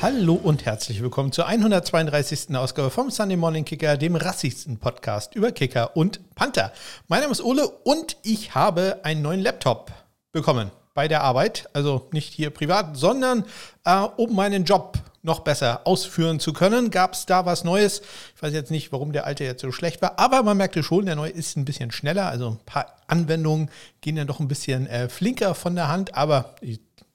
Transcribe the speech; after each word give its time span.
Hallo 0.00 0.34
und 0.34 0.64
herzlich 0.64 1.02
willkommen 1.02 1.32
zur 1.32 1.48
132. 1.48 2.54
Ausgabe 2.54 2.88
vom 2.88 3.10
Sunday 3.10 3.36
Morning 3.36 3.64
Kicker, 3.64 3.96
dem 3.96 4.14
rassigsten 4.14 4.78
Podcast 4.78 5.34
über 5.34 5.50
Kicker 5.50 5.96
und 5.96 6.20
Panther. 6.36 6.72
Mein 7.08 7.22
Name 7.22 7.32
ist 7.32 7.42
Ole 7.42 7.68
und 7.68 8.16
ich 8.22 8.54
habe 8.54 9.00
einen 9.02 9.22
neuen 9.22 9.40
Laptop 9.40 9.90
bekommen 10.30 10.70
bei 10.94 11.08
der 11.08 11.24
Arbeit. 11.24 11.68
Also 11.72 12.06
nicht 12.12 12.32
hier 12.32 12.50
privat, 12.50 12.96
sondern 12.96 13.44
äh, 13.84 14.02
um 14.16 14.36
meinen 14.36 14.64
Job 14.64 14.98
noch 15.22 15.40
besser 15.40 15.80
ausführen 15.84 16.38
zu 16.38 16.52
können. 16.52 16.92
Gab 16.92 17.14
es 17.14 17.26
da 17.26 17.44
was 17.44 17.64
Neues? 17.64 18.00
Ich 18.36 18.42
weiß 18.42 18.52
jetzt 18.52 18.70
nicht, 18.70 18.92
warum 18.92 19.12
der 19.12 19.26
alte 19.26 19.42
jetzt 19.42 19.62
so 19.62 19.72
schlecht 19.72 20.00
war, 20.00 20.16
aber 20.20 20.44
man 20.44 20.56
merkte 20.56 20.84
schon, 20.84 21.06
der 21.06 21.16
neue 21.16 21.32
ist 21.32 21.56
ein 21.56 21.64
bisschen 21.64 21.90
schneller. 21.90 22.28
Also 22.28 22.50
ein 22.50 22.60
paar 22.64 22.94
Anwendungen 23.08 23.68
gehen 24.00 24.14
dann 24.14 24.28
doch 24.28 24.38
ein 24.38 24.46
bisschen 24.46 24.86
äh, 24.86 25.08
flinker 25.08 25.56
von 25.56 25.74
der 25.74 25.88
Hand, 25.88 26.14
aber 26.14 26.54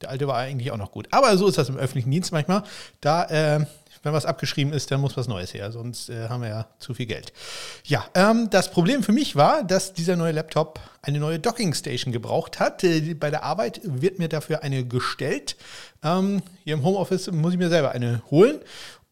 der 0.04 0.12
alte 0.12 0.28
war 0.28 0.38
eigentlich 0.38 0.72
auch 0.72 0.78
noch 0.78 0.92
gut. 0.92 1.08
Aber 1.12 1.36
so 1.38 1.48
ist 1.48 1.58
das 1.58 1.70
im 1.70 1.78
öffentlichen 1.78 2.12
Dienst 2.12 2.32
manchmal. 2.32 2.64
Da 3.02 3.26
äh, 3.26 3.66
wenn 4.04 4.14
was 4.14 4.26
abgeschrieben 4.26 4.74
ist, 4.74 4.92
dann 4.92 5.00
muss 5.00 5.16
was 5.16 5.28
Neues 5.28 5.54
her, 5.54 5.72
sonst 5.72 6.10
äh, 6.10 6.28
haben 6.28 6.42
wir 6.42 6.50
ja 6.50 6.68
zu 6.78 6.94
viel 6.94 7.06
Geld. 7.06 7.32
Ja, 7.86 8.06
ähm, 8.14 8.50
das 8.50 8.70
Problem 8.70 9.02
für 9.02 9.14
mich 9.14 9.36
war, 9.38 9.64
dass 9.64 9.94
dieser 9.94 10.18
neue 10.18 10.34
Laptop 10.34 10.80
eine 11.02 11.20
neue 11.20 11.40
Docking 11.40 11.74
Station 11.74 12.12
gebraucht 12.12 12.60
hat. 12.60 12.84
Äh, 12.84 13.14
bei 13.14 13.30
der 13.30 13.44
Arbeit 13.44 13.80
wird 13.84 14.20
mir 14.20 14.28
dafür 14.28 14.62
eine 14.62 14.86
gestellt. 14.86 15.56
Ähm, 16.04 16.42
hier 16.66 16.74
im 16.74 16.84
Homeoffice 16.84 17.32
muss 17.32 17.54
ich 17.54 17.60
mir 17.60 17.70
selber 17.70 17.92
eine 17.92 18.22
holen. 18.30 18.60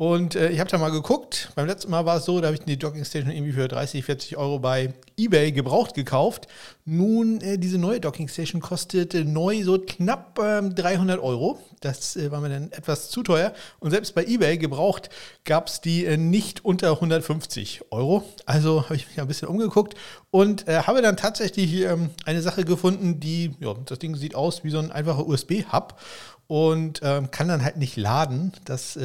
Und 0.01 0.33
äh, 0.33 0.49
ich 0.49 0.59
habe 0.59 0.67
da 0.67 0.79
mal 0.79 0.89
geguckt. 0.89 1.51
Beim 1.53 1.67
letzten 1.67 1.91
Mal 1.91 2.07
war 2.07 2.17
es 2.17 2.25
so, 2.25 2.41
da 2.41 2.47
habe 2.47 2.55
ich 2.55 2.63
die 2.63 2.79
Docking 2.79 3.05
Station 3.05 3.29
irgendwie 3.29 3.51
für 3.51 3.67
30, 3.67 4.03
40 4.03 4.35
Euro 4.35 4.57
bei 4.57 4.95
eBay 5.15 5.51
gebraucht 5.51 5.93
gekauft. 5.93 6.47
Nun, 6.85 7.39
äh, 7.41 7.59
diese 7.59 7.77
neue 7.77 7.99
Docking 7.99 8.27
Station 8.27 8.61
kostet 8.61 9.13
äh, 9.13 9.23
neu 9.23 9.63
so 9.63 9.77
knapp 9.77 10.37
300 10.37 11.17
ähm, 11.17 11.23
Euro. 11.23 11.59
Das 11.81 12.15
äh, 12.15 12.31
war 12.31 12.41
mir 12.41 12.49
dann 12.49 12.71
etwas 12.71 13.11
zu 13.11 13.21
teuer. 13.21 13.53
Und 13.77 13.91
selbst 13.91 14.15
bei 14.15 14.25
eBay 14.25 14.57
gebraucht 14.57 15.11
gab 15.45 15.67
es 15.67 15.81
die 15.81 16.03
äh, 16.05 16.17
nicht 16.17 16.65
unter 16.65 16.93
150 16.93 17.83
Euro. 17.91 18.23
Also 18.47 18.85
habe 18.85 18.95
ich 18.95 19.07
mich 19.07 19.21
ein 19.21 19.27
bisschen 19.27 19.49
umgeguckt 19.49 19.93
und 20.31 20.67
äh, 20.67 20.81
habe 20.81 21.03
dann 21.03 21.15
tatsächlich 21.15 21.75
ähm, 21.81 22.09
eine 22.25 22.41
Sache 22.41 22.65
gefunden, 22.65 23.19
die, 23.19 23.53
ja, 23.59 23.75
das 23.85 23.99
Ding 23.99 24.15
sieht 24.15 24.33
aus 24.33 24.63
wie 24.63 24.71
so 24.71 24.79
ein 24.79 24.91
einfacher 24.91 25.27
USB-Hub 25.27 25.99
und 26.47 27.01
ähm, 27.03 27.29
kann 27.29 27.47
dann 27.47 27.63
halt 27.63 27.77
nicht 27.77 27.97
laden. 27.97 28.51
Das 28.65 28.97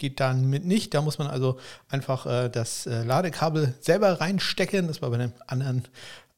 geht 0.00 0.18
dann 0.18 0.50
mit 0.50 0.64
nicht. 0.64 0.94
Da 0.94 1.02
muss 1.02 1.18
man 1.18 1.28
also 1.28 1.60
einfach 1.88 2.26
äh, 2.26 2.48
das 2.48 2.86
äh, 2.86 3.04
Ladekabel 3.04 3.74
selber 3.80 4.20
reinstecken. 4.20 4.88
Das 4.88 5.00
war 5.00 5.10
bei 5.10 5.16
einem 5.16 5.32
anderen 5.46 5.84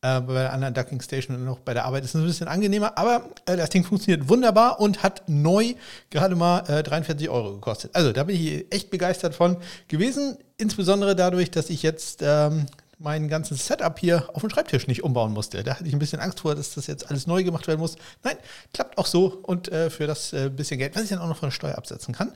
äh, 0.02 0.20
bei 0.20 0.34
der 0.34 0.52
anderen 0.52 0.74
Ducking 0.74 1.00
Station 1.00 1.36
und 1.36 1.48
auch 1.48 1.60
bei 1.60 1.74
der 1.74 1.84
Arbeit 1.84 2.04
ist 2.04 2.14
es 2.14 2.20
ein 2.20 2.26
bisschen 2.26 2.48
angenehmer, 2.48 2.98
aber 2.98 3.24
äh, 3.46 3.56
das 3.56 3.70
Ding 3.70 3.84
funktioniert 3.84 4.28
wunderbar 4.28 4.80
und 4.80 5.02
hat 5.04 5.22
neu 5.28 5.74
gerade 6.10 6.34
mal 6.34 6.68
äh, 6.68 6.82
43 6.82 7.30
Euro 7.30 7.52
gekostet. 7.54 7.92
Also 7.94 8.12
da 8.12 8.24
bin 8.24 8.34
ich 8.34 8.66
echt 8.70 8.90
begeistert 8.90 9.34
von 9.34 9.56
gewesen, 9.86 10.36
insbesondere 10.58 11.14
dadurch, 11.14 11.52
dass 11.52 11.70
ich 11.70 11.84
jetzt 11.84 12.20
ähm, 12.20 12.66
mein 12.98 13.28
ganzes 13.28 13.66
Setup 13.66 13.98
hier 13.98 14.28
auf 14.32 14.42
dem 14.42 14.50
Schreibtisch 14.50 14.86
nicht 14.86 15.02
umbauen 15.02 15.32
musste. 15.32 15.62
Da 15.62 15.74
hatte 15.74 15.86
ich 15.86 15.92
ein 15.92 15.98
bisschen 15.98 16.20
Angst 16.20 16.40
vor, 16.40 16.54
dass 16.54 16.74
das 16.74 16.86
jetzt 16.86 17.08
alles 17.10 17.26
neu 17.26 17.44
gemacht 17.44 17.66
werden 17.66 17.80
muss. 17.80 17.96
Nein, 18.22 18.36
klappt 18.72 18.98
auch 18.98 19.06
so 19.06 19.40
und 19.42 19.70
äh, 19.70 19.90
für 19.90 20.06
das 20.06 20.32
äh, 20.32 20.48
bisschen 20.48 20.78
Geld, 20.78 20.94
was 20.96 21.04
ich 21.04 21.10
dann 21.10 21.18
auch 21.18 21.28
noch 21.28 21.36
von 21.36 21.48
der 21.48 21.54
Steuer 21.54 21.76
absetzen 21.76 22.14
kann, 22.14 22.32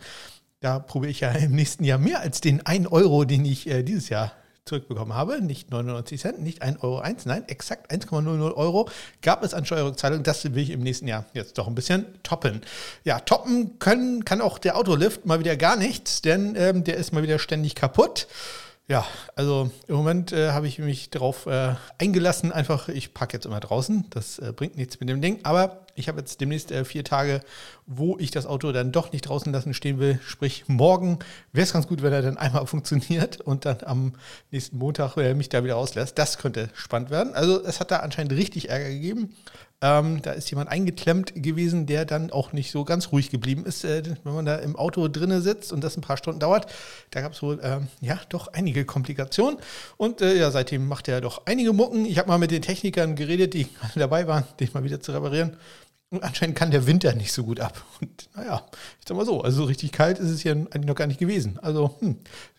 da 0.61 0.79
probiere 0.79 1.11
ich 1.11 1.21
ja 1.21 1.31
im 1.33 1.53
nächsten 1.53 1.85
Jahr 1.85 1.99
mehr 1.99 2.21
als 2.21 2.41
den 2.41 2.65
1 2.65 2.91
Euro, 2.91 3.25
den 3.25 3.45
ich 3.45 3.67
äh, 3.69 3.83
dieses 3.83 4.09
Jahr 4.09 4.33
zurückbekommen 4.67 5.15
habe. 5.15 5.41
Nicht 5.41 5.71
99 5.71 6.21
Cent, 6.21 6.43
nicht 6.43 6.63
1,01 6.63 6.83
Euro, 6.83 7.03
nein, 7.25 7.45
exakt 7.49 7.91
1,00 7.93 8.55
Euro 8.55 8.89
gab 9.23 9.45
es 9.45 9.55
an 9.55 9.65
Steuerrückzahlung. 9.65 10.23
Das 10.23 10.45
will 10.45 10.59
ich 10.59 10.71
im 10.71 10.81
nächsten 10.81 11.07
Jahr 11.07 11.25
jetzt 11.33 11.57
doch 11.57 11.69
ein 11.69 11.75
bisschen 11.75 12.07
toppen. 12.23 12.63
Ja, 13.05 13.21
toppen 13.21 13.79
können 13.79 14.25
kann 14.25 14.41
auch 14.41 14.59
der 14.59 14.77
Autolift 14.77 15.25
mal 15.25 15.39
wieder 15.39 15.57
gar 15.57 15.77
nichts, 15.77 16.21
denn 16.21 16.57
ähm, 16.57 16.85
der 16.85 16.97
ist 16.97 17.13
mal 17.13 17.23
wieder 17.23 17.39
ständig 17.39 17.75
kaputt. 17.75 18.27
Ja, 18.89 19.05
also 19.35 19.73
im 19.89 19.97
Moment 19.97 20.31
äh, 20.31 20.53
habe 20.53 20.69
ich 20.69 20.79
mich 20.79 21.11
darauf 21.11 21.47
äh, 21.47 21.75
eingelassen, 21.99 22.53
einfach, 22.53 22.89
ich 22.89 23.15
packe 23.15 23.37
jetzt 23.37 23.45
immer 23.45 23.59
draußen, 23.59 24.05
das 24.11 24.39
äh, 24.39 24.53
bringt 24.55 24.77
nichts 24.77 25.01
mit 25.01 25.09
dem 25.09 25.21
Ding, 25.21 25.41
aber 25.43 25.87
ich 25.97 26.07
habe 26.07 26.21
jetzt 26.21 26.41
demnächst 26.41 26.71
äh, 26.71 26.85
vier 26.85 27.03
Tage, 27.03 27.41
wo 27.87 28.17
ich 28.19 28.31
das 28.31 28.47
Auto 28.47 28.71
dann 28.71 28.93
doch 28.93 29.11
nicht 29.11 29.23
draußen 29.23 29.53
lassen 29.53 29.75
stehen 29.75 29.99
will, 29.99 30.21
sprich 30.25 30.69
morgen 30.69 31.19
wäre 31.53 31.65
es 31.65 31.73
ganz 31.73 31.89
gut, 31.89 32.03
wenn 32.03 32.13
er 32.13 32.23
dann 32.23 32.37
einmal 32.37 32.65
funktioniert 32.69 33.41
und 33.41 33.65
dann 33.65 33.79
am 33.85 34.13
nächsten 34.53 34.79
Montag 34.79 35.17
äh, 35.17 35.35
mich 35.35 35.49
da 35.49 35.65
wieder 35.65 35.77
auslässt. 35.77 36.17
Das 36.17 36.39
könnte 36.39 36.71
spannend 36.75 37.11
werden. 37.11 37.35
Also 37.35 37.65
es 37.65 37.81
hat 37.81 37.91
da 37.91 37.97
anscheinend 37.97 38.35
richtig 38.35 38.69
Ärger 38.69 38.91
gegeben. 38.91 39.35
Ähm, 39.83 40.23
da 40.23 40.33
ist 40.33 40.51
jemand 40.51 40.71
eingeklemmt 40.71 41.33
gewesen, 41.35 41.85
der 41.85 42.07
dann 42.07 42.31
auch 42.31 42.55
nicht 42.55 42.71
so 42.71 42.85
ganz 42.85 43.13
ruhig 43.13 43.31
geblieben 43.31 43.67
ist, 43.67 43.85
äh, 43.85 44.03
wenn 44.25 44.35
man 44.35 44.47
da 44.47 44.57
im 44.57 44.75
Auto 44.75 45.07
drinnen 45.09 45.43
sitzt 45.43 45.71
und 45.71 45.85
das 45.85 45.99
ein 45.99 46.01
paar 46.01 46.17
Stunden 46.17 46.41
dauert. 46.41 46.73
Da 47.11 47.21
gab 47.21 47.33
es 47.33 47.43
wohl 47.43 47.61
ähm, 47.63 47.89
ja 48.01 48.19
doch 48.31 48.49
einige 48.49 48.87
Komplikationen 48.87 49.59
und 49.99 50.23
äh, 50.23 50.35
ja 50.35 50.51
seitdem 50.51 50.89
macht 50.89 51.09
er 51.09 51.21
doch 51.21 51.43
einige 51.45 51.75
Mucken. 51.75 52.07
Ich 52.07 52.19
habe 52.19 52.29
mal 52.29 52.39
mit 52.39 52.53
den 52.53 52.63
Technikern 52.63 53.17
geredet, 53.17 53.53
die 53.53 53.69
dabei 53.95 54.27
waren, 54.27 54.45
den 54.61 54.71
mal 54.73 54.85
wieder 54.85 55.01
zu 55.01 55.13
reparieren. 55.13 55.57
Und 56.09 56.23
anscheinend 56.23 56.57
kann 56.57 56.71
der 56.71 56.87
Winter 56.87 57.15
nicht 57.15 57.33
so 57.33 57.45
gut 57.45 57.61
ab. 57.61 57.85
Und 58.01 58.31
naja, 58.35 58.65
ich 59.01 59.09
sag 59.09 59.17
mal 59.17 59.27
so, 59.27 59.43
also 59.43 59.59
so 59.59 59.65
richtig 59.65 59.93
kalt 59.93 60.19
ist 60.19 60.31
es 60.31 60.45
ja 60.45 60.53
eigentlich 60.53 60.87
noch 60.87 60.95
gar 60.95 61.09
nicht 61.09 61.19
gewesen. 61.19 61.59
Also 61.61 61.97
hm, 61.99 62.19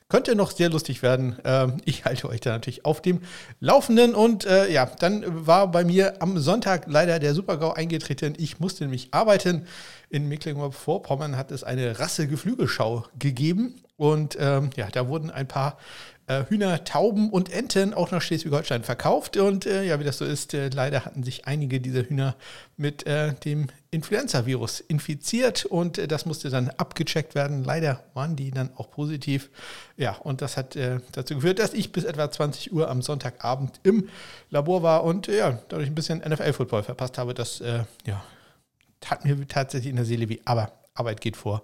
könnte 0.10 0.36
noch 0.36 0.52
sehr 0.52 0.70
lustig 0.70 1.02
werden. 1.02 1.38
Ähm, 1.44 1.78
ich 1.86 2.06
halte 2.06 2.30
euch 2.30 2.40
da 2.40 2.52
natürlich 2.52 2.86
auf 2.86 3.02
dem 3.02 3.22
Laufenden. 3.60 4.16
Und 4.16 4.46
äh, 4.46 4.72
ja, 4.72 4.86
dann 5.00 5.46
war 5.46 5.70
bei 5.70 5.84
mir 5.84 6.22
am 6.22 6.38
Sonntag 6.38 6.86
leider 6.88 7.20
der 7.20 7.34
Supergau 7.34 7.74
eingetreten. 7.74 8.34
Ich 8.38 8.60
musste 8.60 8.84
nämlich 8.86 9.10
arbeiten. 9.12 9.68
In 10.10 10.30
Mecklenburg-Vorpommern 10.30 11.36
hat 11.36 11.52
es 11.52 11.64
eine 11.64 12.00
Rassegeflügelschau 12.00 13.06
gegeben. 13.20 13.76
Und 13.98 14.38
ähm, 14.40 14.70
ja, 14.78 14.88
da 14.90 15.08
wurden 15.08 15.30
ein 15.30 15.48
paar 15.48 15.78
äh, 16.28 16.44
Hühner, 16.50 16.84
Tauben 16.84 17.30
und 17.30 17.52
Enten 17.52 17.94
auch 17.94 18.12
nach 18.12 18.22
Schleswig-Holstein 18.22 18.84
verkauft. 18.84 19.38
Und 19.38 19.66
äh, 19.66 19.84
ja, 19.84 20.00
wie 20.00 20.04
das 20.04 20.18
so 20.18 20.26
ist, 20.26 20.54
äh, 20.54 20.70
leider 20.70 21.06
hatten 21.06 21.24
sich 21.24 21.48
einige 21.48 21.80
dieser 21.80 22.04
Hühner 22.04 22.36
mit 22.76 23.08
äh, 23.08 23.34
dem 23.34 23.68
Influenza-Virus 23.92 24.82
infiziert 24.82 25.66
und 25.66 25.98
äh, 25.98 26.08
das 26.08 26.26
musste 26.26 26.50
dann 26.50 26.70
abgecheckt 26.70 27.34
werden. 27.34 27.64
Leider 27.64 28.04
waren 28.14 28.36
die 28.36 28.52
dann 28.52 28.70
auch 28.76 28.92
positiv. 28.92 29.50
Ja, 29.96 30.16
und 30.18 30.42
das 30.42 30.58
hat 30.58 30.76
äh, 30.76 31.00
dazu 31.14 31.36
geführt, 31.36 31.60
dass 31.60 31.74
ich 31.74 31.92
bis 31.94 32.04
etwa 32.04 32.30
20 32.30 32.74
Uhr 32.74 32.90
am 32.90 33.02
Sonntagabend 33.02 33.80
im 33.84 34.10
Labor 34.50 34.84
war 34.84 35.04
und 35.06 35.28
ja, 35.28 35.60
dadurch 35.70 35.88
ein 35.88 35.96
bisschen 35.96 36.20
NFL-Football 36.20 36.84
verpasst 36.84 37.18
habe. 37.18 37.34
Das 37.34 37.64
ja, 38.06 38.24
tat 39.00 39.26
mir 39.26 39.48
tatsächlich 39.48 39.90
in 39.90 39.96
der 39.96 40.06
Seele 40.06 40.30
wie, 40.30 40.42
aber 40.46 40.72
Arbeit 40.94 41.22
geht 41.22 41.38
vor. 41.38 41.64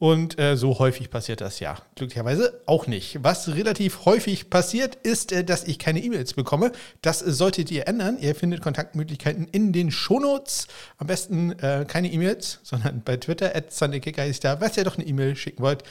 Und 0.00 0.38
äh, 0.38 0.56
so 0.56 0.78
häufig 0.78 1.10
passiert 1.10 1.42
das 1.42 1.60
ja. 1.60 1.76
Glücklicherweise 1.94 2.62
auch 2.64 2.86
nicht. 2.86 3.18
Was 3.22 3.48
relativ 3.48 4.06
häufig 4.06 4.48
passiert, 4.48 4.94
ist, 4.94 5.30
äh, 5.30 5.44
dass 5.44 5.64
ich 5.64 5.78
keine 5.78 6.02
E-Mails 6.02 6.32
bekomme. 6.32 6.72
Das 7.02 7.18
solltet 7.18 7.70
ihr 7.70 7.86
ändern. 7.86 8.16
Ihr 8.18 8.34
findet 8.34 8.62
Kontaktmöglichkeiten 8.62 9.46
in 9.52 9.74
den 9.74 9.90
Shownotes. 9.90 10.68
Am 10.96 11.06
besten 11.06 11.52
äh, 11.58 11.84
keine 11.86 12.10
E-Mails, 12.10 12.60
sondern 12.62 13.02
bei 13.02 13.18
Twitter, 13.18 13.54
at 13.54 13.74
SundayKicker 13.74 14.24
ist 14.24 14.42
da. 14.42 14.58
Was 14.62 14.78
ihr 14.78 14.84
doch 14.84 14.96
eine 14.96 15.06
E-Mail 15.06 15.36
schicken 15.36 15.62
wollt, 15.62 15.82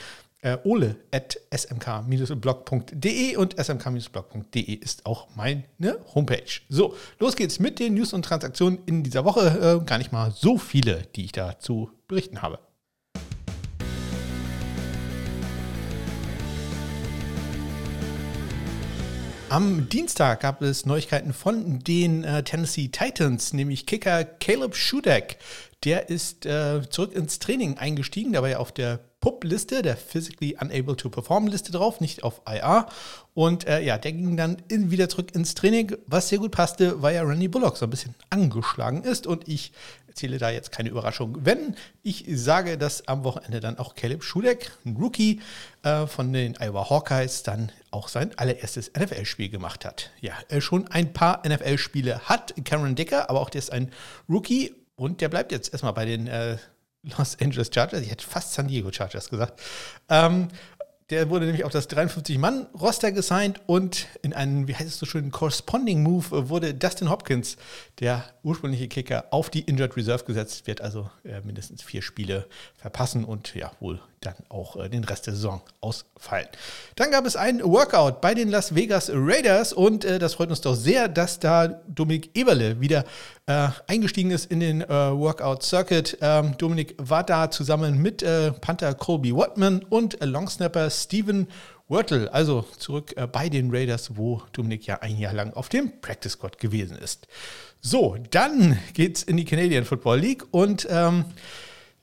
äh, 0.42 0.58
ole 0.64 0.96
at 1.12 1.38
smk-blog.de 1.54 3.36
und 3.36 3.60
smk-blog.de 3.60 4.74
ist 4.74 5.06
auch 5.06 5.28
meine 5.36 5.64
Homepage. 6.16 6.50
So, 6.68 6.96
los 7.20 7.36
geht's 7.36 7.60
mit 7.60 7.78
den 7.78 7.94
News 7.94 8.12
und 8.12 8.24
Transaktionen 8.24 8.80
in 8.86 9.04
dieser 9.04 9.24
Woche. 9.24 9.80
Äh, 9.80 9.86
gar 9.86 9.98
nicht 9.98 10.10
mal 10.10 10.32
so 10.32 10.58
viele, 10.58 11.02
die 11.14 11.26
ich 11.26 11.32
da 11.32 11.60
zu 11.60 11.92
berichten 12.08 12.42
habe. 12.42 12.58
Am 19.50 19.88
Dienstag 19.88 20.42
gab 20.42 20.62
es 20.62 20.86
Neuigkeiten 20.86 21.32
von 21.32 21.80
den 21.80 22.22
äh, 22.22 22.44
Tennessee 22.44 22.86
Titans, 22.86 23.52
nämlich 23.52 23.84
Kicker 23.84 24.22
Caleb 24.22 24.76
Schudeck. 24.76 25.38
Der 25.82 26.08
ist 26.08 26.46
äh, 26.46 26.88
zurück 26.88 27.12
ins 27.12 27.40
Training 27.40 27.76
eingestiegen, 27.76 28.32
dabei 28.32 28.58
auf 28.58 28.70
der 28.70 29.00
PUP-Liste, 29.20 29.82
der 29.82 29.96
Physically 29.96 30.56
Unable 30.60 30.94
to 30.94 31.10
Perform-Liste 31.10 31.72
drauf, 31.72 32.00
nicht 32.00 32.22
auf 32.22 32.42
IR. 32.48 32.86
Und 33.34 33.66
äh, 33.66 33.80
ja, 33.82 33.98
der 33.98 34.12
ging 34.12 34.36
dann 34.36 34.58
in, 34.68 34.92
wieder 34.92 35.08
zurück 35.08 35.34
ins 35.34 35.56
Training. 35.56 35.96
Was 36.06 36.28
sehr 36.28 36.38
gut 36.38 36.52
passte, 36.52 37.02
weil 37.02 37.16
ja 37.16 37.22
Randy 37.22 37.48
Bullock 37.48 37.76
so 37.76 37.86
ein 37.86 37.90
bisschen 37.90 38.14
angeschlagen 38.30 39.02
ist. 39.02 39.26
Und 39.26 39.48
ich 39.48 39.72
erzähle 40.10 40.38
da 40.38 40.50
jetzt 40.50 40.72
keine 40.72 40.90
Überraschung, 40.90 41.38
wenn 41.40 41.76
ich 42.02 42.24
sage, 42.28 42.76
dass 42.76 43.08
am 43.08 43.24
Wochenende 43.24 43.60
dann 43.60 43.78
auch 43.78 43.94
Caleb 43.94 44.22
Schudeck, 44.22 44.72
ein 44.84 44.96
Rookie 44.96 45.40
äh, 45.82 46.06
von 46.06 46.32
den 46.32 46.56
Iowa 46.60 46.90
Hawkeyes, 46.90 47.42
dann 47.42 47.72
auch 47.90 48.08
sein 48.08 48.36
allererstes 48.36 48.92
NFL-Spiel 48.98 49.48
gemacht 49.48 49.84
hat. 49.84 50.10
Ja, 50.20 50.34
er 50.48 50.60
schon 50.60 50.88
ein 50.88 51.12
paar 51.12 51.42
NFL-Spiele 51.46 52.20
hat, 52.28 52.54
Cameron 52.64 52.94
Dicker, 52.94 53.30
aber 53.30 53.40
auch 53.40 53.50
der 53.50 53.60
ist 53.60 53.72
ein 53.72 53.92
Rookie 54.28 54.74
und 54.96 55.20
der 55.20 55.28
bleibt 55.28 55.52
jetzt 55.52 55.72
erstmal 55.72 55.92
bei 55.94 56.04
den 56.04 56.26
äh, 56.26 56.58
Los 57.02 57.38
Angeles 57.40 57.70
Chargers, 57.72 58.02
ich 58.02 58.10
hätte 58.10 58.26
fast 58.26 58.52
San 58.52 58.68
Diego 58.68 58.92
Chargers 58.92 59.30
gesagt. 59.30 59.58
Ähm, 60.08 60.48
der 61.10 61.28
wurde 61.28 61.44
nämlich 61.44 61.64
auf 61.64 61.72
das 61.72 61.90
53-Mann-Roster 61.90 63.10
gesigned 63.10 63.60
und 63.66 64.06
in 64.22 64.32
einen, 64.32 64.68
wie 64.68 64.76
heißt 64.76 64.88
es 64.88 64.98
so 64.98 65.06
schön, 65.06 65.32
Corresponding 65.32 66.02
Move 66.04 66.48
wurde 66.48 66.72
Dustin 66.72 67.10
Hopkins, 67.10 67.56
der 68.00 68.24
ursprüngliche 68.42 68.88
Kicker, 68.88 69.26
auf 69.30 69.50
die 69.50 69.60
Injured 69.60 69.96
Reserve 69.96 70.24
gesetzt, 70.24 70.66
wird 70.66 70.80
also 70.80 71.10
äh, 71.24 71.40
mindestens 71.42 71.82
vier 71.82 72.00
Spiele 72.00 72.46
verpassen 72.76 73.24
und 73.24 73.54
ja, 73.54 73.70
wohl 73.78 74.00
dann 74.20 74.34
auch 74.48 74.76
äh, 74.76 74.88
den 74.88 75.04
Rest 75.04 75.26
der 75.26 75.34
Saison 75.34 75.60
ausfallen. 75.80 76.48
Dann 76.96 77.10
gab 77.10 77.26
es 77.26 77.36
ein 77.36 77.62
Workout 77.62 78.20
bei 78.20 78.34
den 78.34 78.48
Las 78.48 78.74
Vegas 78.74 79.10
Raiders 79.12 79.72
und 79.72 80.04
äh, 80.04 80.18
das 80.18 80.34
freut 80.34 80.50
uns 80.50 80.62
doch 80.62 80.74
sehr, 80.74 81.08
dass 81.08 81.38
da 81.38 81.68
Dominik 81.68 82.30
Eberle 82.34 82.80
wieder 82.80 83.04
äh, 83.46 83.68
eingestiegen 83.86 84.30
ist 84.30 84.50
in 84.50 84.60
den 84.60 84.80
äh, 84.80 84.88
Workout 84.88 85.62
Circuit. 85.62 86.16
Ähm, 86.22 86.56
Dominik 86.56 86.94
war 86.98 87.24
da 87.24 87.50
zusammen 87.50 88.00
mit 88.00 88.22
äh, 88.22 88.52
Panther 88.52 88.94
Colby 88.94 89.34
Watman 89.34 89.84
und 89.88 90.18
Longsnapper 90.24 90.88
Steven 90.90 91.48
Wörtel, 91.88 92.28
also 92.28 92.64
zurück 92.78 93.16
bei 93.32 93.48
den 93.48 93.74
Raiders, 93.74 94.16
wo 94.16 94.42
Dominik 94.52 94.86
ja 94.86 95.00
ein 95.00 95.18
Jahr 95.18 95.32
lang 95.32 95.54
auf 95.54 95.68
dem 95.68 96.00
Practice 96.00 96.34
Squad 96.34 96.58
gewesen 96.58 96.96
ist. 96.96 97.26
So, 97.82 98.16
dann 98.30 98.78
geht's 98.92 99.22
in 99.22 99.38
die 99.38 99.46
Canadian 99.46 99.84
Football 99.84 100.20
League 100.20 100.44
und 100.50 100.86
ähm, 100.90 101.24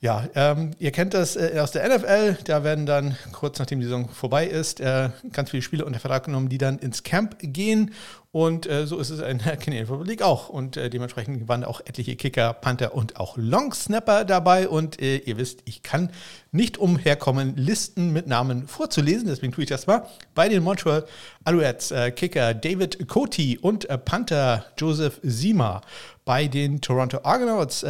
ja, 0.00 0.28
ähm, 0.36 0.70
ihr 0.78 0.92
kennt 0.92 1.12
das 1.12 1.34
äh, 1.34 1.58
aus 1.58 1.72
der 1.72 1.88
NFL. 1.88 2.38
Da 2.44 2.62
werden 2.62 2.86
dann 2.86 3.16
kurz 3.32 3.58
nachdem 3.58 3.80
die 3.80 3.86
Saison 3.86 4.08
vorbei 4.08 4.46
ist, 4.46 4.78
äh, 4.78 5.10
ganz 5.32 5.50
viele 5.50 5.62
Spiele 5.62 5.84
unter 5.84 5.98
Vertrag 5.98 6.24
genommen, 6.24 6.48
die 6.48 6.58
dann 6.58 6.78
ins 6.78 7.02
Camp 7.02 7.36
gehen. 7.40 7.92
Und 8.30 8.70
äh, 8.70 8.86
so 8.86 8.98
ist 8.98 9.10
es 9.10 9.18
in 9.18 9.38
der 9.38 9.56
Canadian 9.56 9.86
Football 9.88 10.06
League 10.06 10.22
auch. 10.22 10.50
Und 10.50 10.76
äh, 10.76 10.88
dementsprechend 10.88 11.48
waren 11.48 11.64
auch 11.64 11.80
etliche 11.80 12.14
Kicker, 12.14 12.52
Panther 12.52 12.94
und 12.94 13.16
auch 13.16 13.36
Long 13.36 13.74
Snapper 13.74 14.24
dabei. 14.24 14.68
Und 14.68 15.02
äh, 15.02 15.16
ihr 15.16 15.36
wisst, 15.36 15.62
ich 15.64 15.82
kann 15.82 16.10
nicht 16.52 16.78
umherkommen, 16.78 17.56
Listen 17.56 18.12
mit 18.12 18.28
Namen 18.28 18.68
vorzulesen. 18.68 19.26
Deswegen 19.26 19.52
tue 19.52 19.64
ich 19.64 19.70
das 19.70 19.88
mal. 19.88 20.06
Bei 20.32 20.48
den 20.48 20.62
Montreal 20.62 21.06
Alouettes 21.42 21.90
äh, 21.90 22.12
Kicker 22.12 22.54
David 22.54 23.08
Coty 23.08 23.58
und 23.58 23.88
Panther 24.04 24.66
Joseph 24.76 25.18
Sima. 25.24 25.80
Bei 26.24 26.46
den 26.46 26.80
Toronto 26.80 27.18
Argonauts 27.24 27.84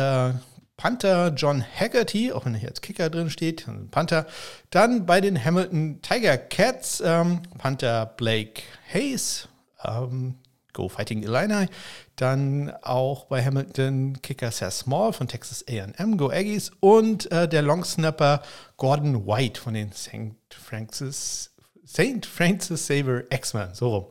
Panther 0.78 1.32
John 1.34 1.62
Haggerty, 1.62 2.32
auch 2.32 2.46
wenn 2.46 2.54
er 2.54 2.60
hier 2.60 2.68
als 2.68 2.80
Kicker 2.80 3.10
drin 3.10 3.30
steht, 3.30 3.66
Panther. 3.90 4.26
Dann 4.70 5.06
bei 5.06 5.20
den 5.20 5.44
Hamilton 5.44 6.00
Tiger 6.02 6.38
Cats, 6.38 7.02
ähm, 7.04 7.42
Panther 7.58 8.06
Blake 8.16 8.62
Hayes, 8.90 9.48
ähm, 9.84 10.36
Go 10.72 10.88
Fighting 10.88 11.24
Illini. 11.24 11.66
Dann 12.14 12.72
auch 12.82 13.24
bei 13.24 13.44
Hamilton 13.44 14.22
Kicker 14.22 14.52
Seth 14.52 14.72
Small 14.72 15.12
von 15.12 15.26
Texas 15.26 15.64
AM, 15.68 16.16
Go 16.16 16.30
Aggies. 16.30 16.70
Und 16.78 17.30
äh, 17.32 17.48
der 17.48 17.62
Long 17.62 17.84
Snapper 17.84 18.42
Gordon 18.76 19.26
White 19.26 19.60
von 19.60 19.74
den 19.74 19.90
St. 19.90 20.36
Francis 20.52 21.50
St. 21.88 22.26
Francis 22.26 22.82
Xavier 22.82 23.24
X-Men, 23.30 23.70
so 23.72 23.88
rum. 23.88 24.06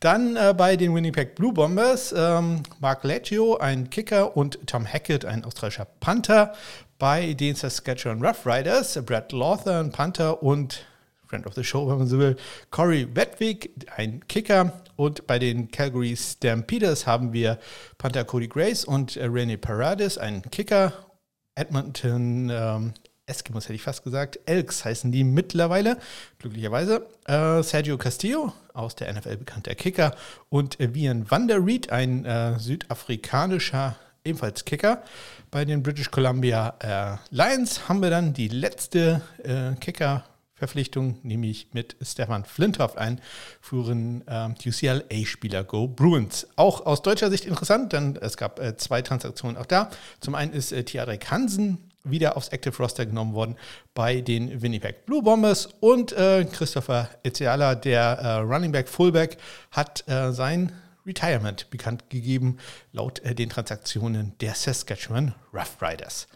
Dann 0.00 0.36
äh, 0.36 0.52
bei 0.54 0.76
den 0.76 0.94
Winnipeg 0.94 1.34
Blue 1.34 1.54
Bombers 1.54 2.14
ähm, 2.14 2.62
Mark 2.80 3.02
Leggio, 3.02 3.56
ein 3.56 3.88
Kicker, 3.88 4.36
und 4.36 4.58
Tom 4.66 4.86
Hackett, 4.86 5.24
ein 5.24 5.42
australischer 5.42 5.86
Panther. 6.00 6.52
Bei 6.98 7.32
den 7.32 7.54
Saskatchewan 7.54 8.22
Rough 8.22 8.44
Riders 8.44 9.00
Brad 9.06 9.32
Lawther, 9.32 9.80
ein 9.80 9.90
Panther 9.90 10.42
und 10.42 10.84
Friend 11.26 11.46
of 11.46 11.54
the 11.54 11.64
Show, 11.64 11.88
wenn 11.88 11.96
man 11.96 12.06
so 12.06 12.18
will, 12.18 12.36
Corey 12.70 13.08
Wedwig, 13.16 13.70
ein 13.96 14.26
Kicker. 14.28 14.82
Und 14.96 15.26
bei 15.26 15.38
den 15.38 15.70
Calgary 15.70 16.14
Stampeders 16.16 17.06
haben 17.06 17.32
wir 17.32 17.58
Panther 17.96 18.24
Cody 18.24 18.48
Grace 18.48 18.84
und 18.84 19.16
äh, 19.16 19.24
René 19.24 19.56
Paradis, 19.56 20.18
ein 20.18 20.42
Kicker. 20.50 20.92
Edmonton 21.56 22.50
ähm, 22.50 22.92
Eskimos 23.26 23.64
hätte 23.64 23.74
ich 23.74 23.82
fast 23.82 24.04
gesagt. 24.04 24.38
Elks 24.44 24.84
heißen 24.84 25.10
die 25.10 25.24
mittlerweile, 25.24 25.98
glücklicherweise. 26.38 27.06
Äh, 27.26 27.62
Sergio 27.62 27.96
Castillo, 27.96 28.52
aus 28.74 28.94
der 28.96 29.12
NFL 29.12 29.38
bekannter 29.38 29.74
Kicker. 29.74 30.14
Und 30.50 30.76
Vian 30.78 31.30
van 31.30 31.48
der 31.48 31.64
Reed, 31.64 31.90
ein 31.90 32.24
äh, 32.24 32.58
südafrikanischer, 32.58 33.96
ebenfalls 34.24 34.64
Kicker. 34.64 35.02
Bei 35.50 35.64
den 35.64 35.82
British 35.82 36.10
Columbia 36.10 36.74
äh, 36.80 37.16
Lions 37.34 37.88
haben 37.88 38.02
wir 38.02 38.10
dann 38.10 38.34
die 38.34 38.48
letzte 38.48 39.22
äh, 39.42 39.74
Kicker- 39.80 40.24
Verpflichtung, 40.56 41.18
nämlich 41.24 41.68
mit 41.72 41.96
Stefan 42.00 42.44
Flinthoff, 42.44 42.96
ein 42.96 43.20
früheren 43.60 44.22
äh, 44.28 44.48
UCLA-Spieler 44.64 45.64
Go 45.64 45.88
Bruins. 45.88 46.46
Auch 46.54 46.86
aus 46.86 47.02
deutscher 47.02 47.28
Sicht 47.28 47.44
interessant, 47.44 47.92
denn 47.92 48.16
es 48.16 48.36
gab 48.36 48.60
äh, 48.60 48.76
zwei 48.76 49.02
Transaktionen 49.02 49.56
auch 49.56 49.66
da. 49.66 49.90
Zum 50.20 50.36
einen 50.36 50.52
ist 50.52 50.70
äh, 50.70 50.84
Tiarek 50.84 51.28
Hansen 51.30 51.90
wieder 52.04 52.36
aufs 52.36 52.48
Active 52.48 52.76
Roster 52.78 53.06
genommen 53.06 53.34
worden 53.34 53.56
bei 53.94 54.20
den 54.20 54.62
Winnipeg 54.62 55.06
Blue 55.06 55.22
Bombers. 55.22 55.68
Und 55.80 56.12
äh, 56.12 56.44
Christopher 56.44 57.08
Ezeala, 57.22 57.74
der 57.74 58.18
äh, 58.18 58.34
Running 58.36 58.72
Back 58.72 58.88
Fullback, 58.88 59.38
hat 59.70 60.06
äh, 60.08 60.32
sein 60.32 60.72
Retirement 61.06 61.70
bekannt 61.70 62.10
gegeben, 62.10 62.58
laut 62.92 63.20
äh, 63.20 63.34
den 63.34 63.50
Transaktionen 63.50 64.32
der 64.40 64.54
Saskatchewan 64.54 65.34
Rough 65.52 65.80
Riders. 65.80 66.26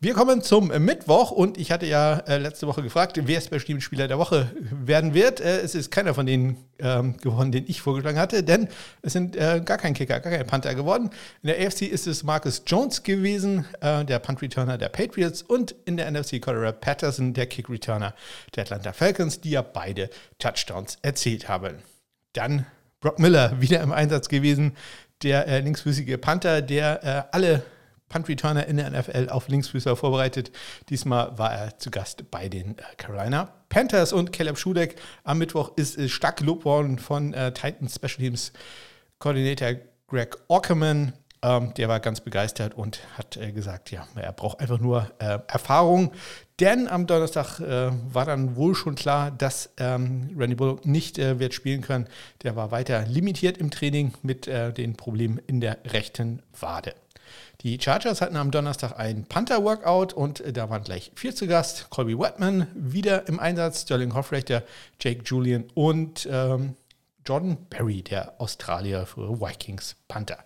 Wir 0.00 0.14
kommen 0.14 0.42
zum 0.42 0.68
Mittwoch 0.84 1.30
und 1.30 1.58
ich 1.58 1.70
hatte 1.70 1.86
ja 1.86 2.18
äh, 2.26 2.38
letzte 2.38 2.66
Woche 2.66 2.82
gefragt, 2.82 3.20
wer 3.22 3.38
es 3.38 3.48
bestimmt 3.48 3.84
Spieler 3.84 4.08
der 4.08 4.18
Woche 4.18 4.50
werden 4.70 5.14
wird. 5.14 5.40
Äh, 5.40 5.60
es 5.60 5.74
ist 5.74 5.90
keiner 5.92 6.12
von 6.12 6.26
denen 6.26 6.56
ähm, 6.80 7.16
geworden, 7.18 7.52
den 7.52 7.64
ich 7.68 7.80
vorgeschlagen 7.80 8.18
hatte, 8.18 8.42
denn 8.42 8.68
es 9.02 9.12
sind 9.12 9.36
äh, 9.36 9.62
gar 9.64 9.78
kein 9.78 9.94
Kicker, 9.94 10.18
gar 10.18 10.32
kein 10.32 10.46
Panther 10.46 10.74
geworden. 10.74 11.10
In 11.42 11.48
der 11.48 11.64
AFC 11.64 11.82
ist 11.82 12.06
es 12.06 12.24
Marcus 12.24 12.62
Jones 12.66 13.04
gewesen, 13.04 13.64
äh, 13.80 14.04
der 14.04 14.18
Punt-Returner 14.18 14.76
der 14.76 14.88
Patriots 14.88 15.42
und 15.42 15.74
in 15.84 15.96
der 15.96 16.10
NFC 16.10 16.40
Colorado 16.42 16.76
Patterson, 16.80 17.32
der 17.32 17.46
Kick-Returner 17.46 18.14
der 18.56 18.64
Atlanta 18.64 18.92
Falcons, 18.92 19.40
die 19.40 19.50
ja 19.50 19.62
beide 19.62 20.10
Touchdowns 20.38 20.98
erzielt 21.02 21.48
haben. 21.48 21.76
Dann 22.32 22.66
Brock 23.02 23.18
Miller 23.18 23.60
wieder 23.60 23.82
im 23.82 23.92
Einsatz 23.92 24.28
gewesen, 24.28 24.74
der 25.22 25.46
äh, 25.46 25.60
linksfüßige 25.60 26.18
Panther, 26.18 26.62
der 26.62 27.04
äh, 27.04 27.36
alle 27.36 27.62
Punt-Returner 28.08 28.66
in 28.66 28.76
der 28.76 28.90
NFL 28.90 29.28
auf 29.28 29.48
Linksfüßer 29.48 29.96
vorbereitet. 29.96 30.52
Diesmal 30.88 31.36
war 31.36 31.52
er 31.52 31.78
zu 31.78 31.90
Gast 31.90 32.30
bei 32.30 32.48
den 32.48 32.78
äh, 32.78 32.82
Carolina 32.96 33.52
Panthers 33.68 34.12
und 34.12 34.32
Caleb 34.32 34.56
Schudeck. 34.56 34.96
Am 35.24 35.38
Mittwoch 35.38 35.72
ist 35.76 35.98
äh, 35.98 36.08
stark 36.08 36.38
gelobt 36.38 36.64
worden 36.64 36.98
von 36.98 37.34
äh, 37.34 37.52
Titans 37.52 37.96
Special 37.96 38.18
Teams 38.18 38.52
Koordinator 39.18 39.74
Greg 40.06 40.36
Ockerman. 40.48 41.12
Ähm, 41.42 41.74
der 41.74 41.88
war 41.88 41.98
ganz 41.98 42.20
begeistert 42.20 42.74
und 42.74 43.00
hat 43.18 43.36
äh, 43.36 43.50
gesagt, 43.52 43.90
ja, 43.90 44.06
er 44.14 44.32
braucht 44.32 44.60
einfach 44.60 44.78
nur 44.78 45.10
äh, 45.18 45.38
Erfahrung. 45.48 46.12
Denn 46.60 46.86
am 46.86 47.08
Donnerstag 47.08 47.58
äh, 47.58 47.90
war 48.12 48.24
dann 48.24 48.54
wohl 48.54 48.76
schon 48.76 48.94
klar, 48.94 49.32
dass 49.32 49.70
ähm, 49.78 50.30
Randy 50.38 50.54
Bullock 50.54 50.86
nicht 50.86 51.18
äh, 51.18 51.40
wird 51.40 51.54
spielen 51.54 51.80
können. 51.80 52.06
Der 52.44 52.54
war 52.54 52.70
weiter 52.70 53.04
limitiert 53.06 53.58
im 53.58 53.72
Training 53.72 54.12
mit 54.22 54.46
äh, 54.46 54.72
den 54.72 54.94
Problemen 54.94 55.40
in 55.46 55.60
der 55.60 55.78
rechten 55.84 56.42
Wade. 56.60 56.94
Die 57.62 57.78
Chargers 57.80 58.20
hatten 58.20 58.36
am 58.36 58.50
Donnerstag 58.50 58.98
ein 58.98 59.24
Panther-Workout 59.24 60.12
und 60.12 60.40
äh, 60.40 60.52
da 60.52 60.70
waren 60.70 60.84
gleich 60.84 61.12
vier 61.14 61.34
zu 61.34 61.46
Gast. 61.46 61.90
Colby 61.90 62.18
Whitman 62.18 62.68
wieder 62.74 63.28
im 63.28 63.40
Einsatz, 63.40 63.82
Sterling 63.82 64.14
Hoffrechter, 64.14 64.62
Jake 65.00 65.22
Julian 65.24 65.64
und 65.74 66.28
ähm, 66.30 66.76
Jordan 67.24 67.56
Berry, 67.70 68.02
der 68.02 68.40
Australier 68.40 69.06
für 69.06 69.40
Vikings 69.40 69.94
Panther. 70.08 70.38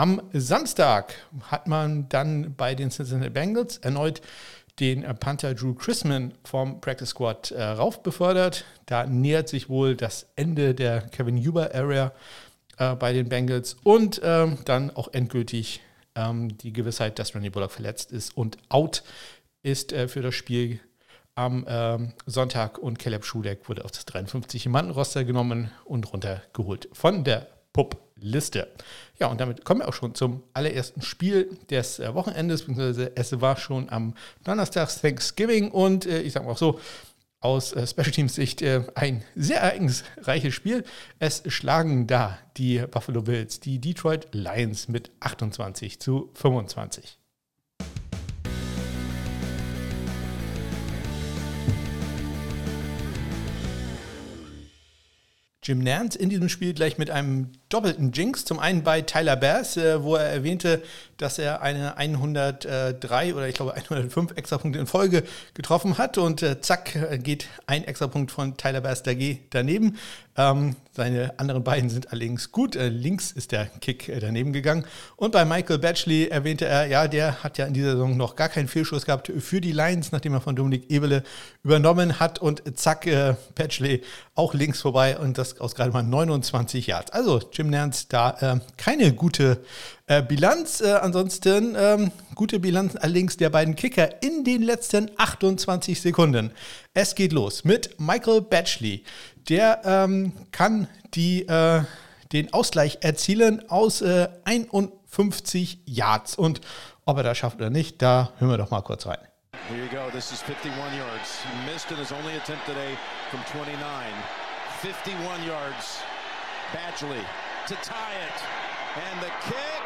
Am 0.00 0.22
Samstag 0.32 1.12
hat 1.50 1.66
man 1.66 2.08
dann 2.08 2.54
bei 2.54 2.74
den 2.74 2.88
Cincinnati 2.88 3.28
Bengals 3.28 3.76
erneut 3.76 4.22
den 4.78 5.02
Panther 5.02 5.52
Drew 5.52 5.74
Chrisman 5.74 6.32
vom 6.42 6.80
Practice 6.80 7.10
Squad 7.10 7.50
äh, 7.50 7.62
rauf 7.62 8.02
befördert. 8.02 8.64
Da 8.86 9.04
nähert 9.04 9.50
sich 9.50 9.68
wohl 9.68 9.96
das 9.96 10.24
Ende 10.36 10.74
der 10.74 11.02
Kevin 11.02 11.36
Huber-Area 11.36 12.14
äh, 12.78 12.94
bei 12.94 13.12
den 13.12 13.28
Bengals. 13.28 13.76
Und 13.84 14.22
ähm, 14.24 14.56
dann 14.64 14.90
auch 14.90 15.12
endgültig 15.12 15.82
ähm, 16.14 16.56
die 16.56 16.72
Gewissheit, 16.72 17.18
dass 17.18 17.34
Randy 17.34 17.50
Bullock 17.50 17.72
verletzt 17.72 18.10
ist 18.10 18.34
und 18.34 18.56
out 18.70 19.02
ist 19.62 19.92
äh, 19.92 20.08
für 20.08 20.22
das 20.22 20.34
Spiel. 20.34 20.80
Am 21.34 21.66
ähm, 21.68 22.14
Sonntag 22.24 22.78
und 22.78 22.98
Caleb 22.98 23.26
Schudeck 23.26 23.68
wurde 23.68 23.84
auf 23.84 23.90
das 23.90 24.06
53-Mann-Roster 24.06 25.24
genommen 25.24 25.70
und 25.84 26.10
runtergeholt 26.10 26.88
von 26.94 27.22
der 27.22 27.48
Pup-Liste. 28.20 28.68
Ja, 29.18 29.28
und 29.28 29.40
damit 29.40 29.64
kommen 29.64 29.80
wir 29.80 29.88
auch 29.88 29.94
schon 29.94 30.14
zum 30.14 30.42
allerersten 30.54 31.02
Spiel 31.02 31.58
des 31.70 31.98
äh, 31.98 32.14
Wochenendes, 32.14 32.62
beziehungsweise 32.62 33.12
es 33.16 33.40
war 33.40 33.56
schon 33.56 33.90
am 33.90 34.14
Donnerstag 34.44 34.88
Thanksgiving 34.88 35.70
und 35.70 36.06
äh, 36.06 36.22
ich 36.22 36.32
sage 36.32 36.46
mal 36.46 36.52
auch 36.52 36.58
so, 36.58 36.80
aus 37.40 37.72
äh, 37.72 37.86
Special 37.86 38.10
Teams 38.10 38.34
Sicht 38.34 38.62
äh, 38.62 38.84
ein 38.94 39.24
sehr 39.34 39.60
ereignisreiches 39.60 40.54
Spiel. 40.54 40.84
Es 41.18 41.42
schlagen 41.46 42.06
da 42.06 42.38
die 42.56 42.78
Buffalo 42.90 43.22
Bills 43.22 43.60
die 43.60 43.80
Detroit 43.80 44.28
Lions 44.32 44.88
mit 44.88 45.10
28 45.20 46.00
zu 46.00 46.30
25. 46.34 47.19
Jim 55.62 55.80
Nance 55.80 56.18
in 56.18 56.30
diesem 56.30 56.48
Spiel 56.48 56.72
gleich 56.72 56.96
mit 56.96 57.10
einem 57.10 57.50
doppelten 57.68 58.12
Jinx. 58.12 58.46
Zum 58.46 58.58
einen 58.58 58.82
bei 58.82 59.02
Tyler 59.02 59.36
Bass, 59.36 59.76
äh, 59.76 60.02
wo 60.02 60.16
er 60.16 60.24
erwähnte, 60.24 60.82
dass 61.18 61.38
er 61.38 61.60
eine 61.60 61.98
103 61.98 63.34
oder 63.34 63.46
ich 63.46 63.56
glaube 63.56 63.74
105 63.74 64.32
Extrapunkte 64.36 64.78
in 64.78 64.86
Folge 64.86 65.22
getroffen 65.52 65.98
hat 65.98 66.16
und 66.16 66.42
äh, 66.42 66.62
zack 66.62 67.22
geht 67.22 67.48
ein 67.66 67.84
Extrapunkt 67.84 68.30
von 68.30 68.56
Tyler 68.56 68.80
Bass 68.80 69.02
daneben. 69.02 69.98
Ähm, 70.40 70.76
seine 70.92 71.38
anderen 71.38 71.62
beiden 71.62 71.90
sind 71.90 72.12
allerdings 72.12 72.50
gut. 72.50 72.74
Äh, 72.74 72.88
links 72.88 73.30
ist 73.30 73.52
der 73.52 73.66
Kick 73.66 74.08
äh, 74.08 74.20
daneben 74.20 74.52
gegangen. 74.52 74.86
Und 75.16 75.32
bei 75.32 75.44
Michael 75.44 75.78
Batchley 75.78 76.28
erwähnte 76.28 76.64
er, 76.66 76.86
ja, 76.86 77.08
der 77.08 77.42
hat 77.44 77.58
ja 77.58 77.66
in 77.66 77.74
dieser 77.74 77.92
Saison 77.92 78.16
noch 78.16 78.36
gar 78.36 78.48
keinen 78.48 78.68
Fehlschuss 78.68 79.04
gehabt 79.04 79.30
für 79.38 79.60
die 79.60 79.72
Lions, 79.72 80.12
nachdem 80.12 80.32
er 80.32 80.40
von 80.40 80.56
Dominik 80.56 80.90
Ebele 80.90 81.22
übernommen 81.62 82.20
hat. 82.20 82.38
Und 82.38 82.62
zack, 82.78 83.06
äh, 83.06 83.34
Batchley 83.54 84.02
auch 84.34 84.54
links 84.54 84.80
vorbei 84.80 85.18
und 85.18 85.36
das 85.36 85.60
aus 85.60 85.74
gerade 85.74 85.92
mal 85.92 86.02
29 86.02 86.86
Yards. 86.86 87.10
Also 87.10 87.40
Jim 87.52 87.68
Nance 87.68 88.06
da 88.08 88.36
äh, 88.40 88.60
keine 88.78 89.12
gute 89.12 89.62
äh, 90.06 90.22
Bilanz. 90.22 90.80
Äh, 90.80 90.92
ansonsten 90.92 91.76
ähm, 91.78 92.10
gute 92.34 92.58
Bilanz 92.58 92.96
allerdings 92.96 93.36
der 93.36 93.50
beiden 93.50 93.76
Kicker 93.76 94.22
in 94.22 94.44
den 94.44 94.62
letzten 94.62 95.10
28 95.16 96.00
Sekunden. 96.00 96.50
Es 96.94 97.14
geht 97.14 97.32
los 97.32 97.62
mit 97.62 98.00
Michael 98.00 98.40
Batchley. 98.40 99.04
Der 99.48 99.80
ähm, 99.84 100.32
kann 100.52 100.88
die, 101.14 101.46
äh, 101.48 101.82
den 102.32 102.52
Ausgleich 102.52 102.98
erzielen 103.00 103.68
aus 103.68 104.02
äh, 104.02 104.28
51 104.44 105.80
Yards. 105.86 106.36
Und 106.36 106.60
ob 107.04 107.16
er 107.16 107.22
das 107.22 107.38
schafft 107.38 107.56
oder 107.56 107.70
nicht, 107.70 108.02
da 108.02 108.32
hören 108.38 108.50
wir 108.50 108.58
doch 108.58 108.70
mal 108.70 108.82
kurz 108.82 109.06
rein. 109.06 109.18
Here 109.68 109.82
you 109.82 109.88
go. 109.88 110.10
This 110.10 110.32
is 110.32 110.40
51 110.42 110.74
yards. 110.96 111.42
He 111.44 111.72
missed 111.72 111.90
in 111.90 111.96
his 111.96 112.12
only 112.12 112.36
attempt 112.36 112.66
today 112.66 112.96
from 113.30 113.40
29. 113.52 113.78
51 114.80 115.46
yards. 115.46 116.00
Badgley 116.72 117.22
to 117.68 117.74
tie 117.82 118.14
it. 118.26 118.38
And 118.96 119.20
the 119.20 119.30
kick. 119.46 119.82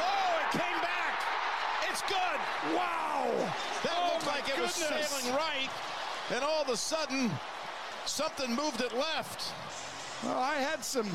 Oh, 0.00 0.40
it 0.40 0.50
came 0.52 0.80
back. 0.80 1.20
It's 1.90 2.02
good. 2.02 2.40
Wow. 2.74 3.28
That 3.82 3.92
oh 3.96 4.12
looked 4.14 4.26
like 4.26 4.48
it 4.48 4.56
goodness. 4.56 4.80
was 4.80 5.08
sailing 5.08 5.36
right. 5.36 5.68
And 6.34 6.42
all 6.42 6.62
of 6.62 6.68
a 6.68 6.76
sudden, 6.76 7.30
something 8.08 8.54
moved 8.54 8.80
it 8.80 8.92
left. 8.92 9.52
Well, 10.24 10.38
I 10.38 10.54
had 10.54 10.84
some 10.84 11.08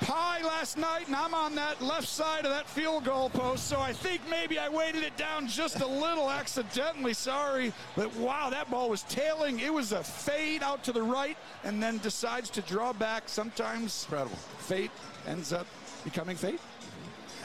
pie 0.00 0.42
last 0.42 0.76
night, 0.76 1.06
and 1.06 1.14
I'm 1.14 1.34
on 1.34 1.54
that 1.54 1.80
left 1.80 2.08
side 2.08 2.44
of 2.44 2.50
that 2.50 2.68
field 2.68 3.04
goal 3.04 3.30
post, 3.30 3.68
so 3.68 3.80
I 3.80 3.92
think 3.92 4.20
maybe 4.28 4.58
I 4.58 4.68
weighted 4.68 5.04
it 5.04 5.16
down 5.16 5.46
just 5.46 5.80
a 5.80 5.86
little 5.86 6.30
accidentally. 6.30 7.14
Sorry. 7.14 7.72
But 7.96 8.14
wow, 8.16 8.50
that 8.50 8.70
ball 8.70 8.90
was 8.90 9.02
tailing. 9.04 9.60
It 9.60 9.72
was 9.72 9.92
a 9.92 10.02
fade 10.02 10.62
out 10.62 10.82
to 10.84 10.92
the 10.92 11.02
right 11.02 11.36
and 11.64 11.82
then 11.82 11.98
decides 11.98 12.50
to 12.50 12.62
draw 12.62 12.92
back. 12.92 13.28
Sometimes 13.28 14.04
Incredible. 14.04 14.36
fate 14.58 14.90
ends 15.26 15.52
up 15.52 15.66
becoming 16.04 16.36
fate. 16.36 16.60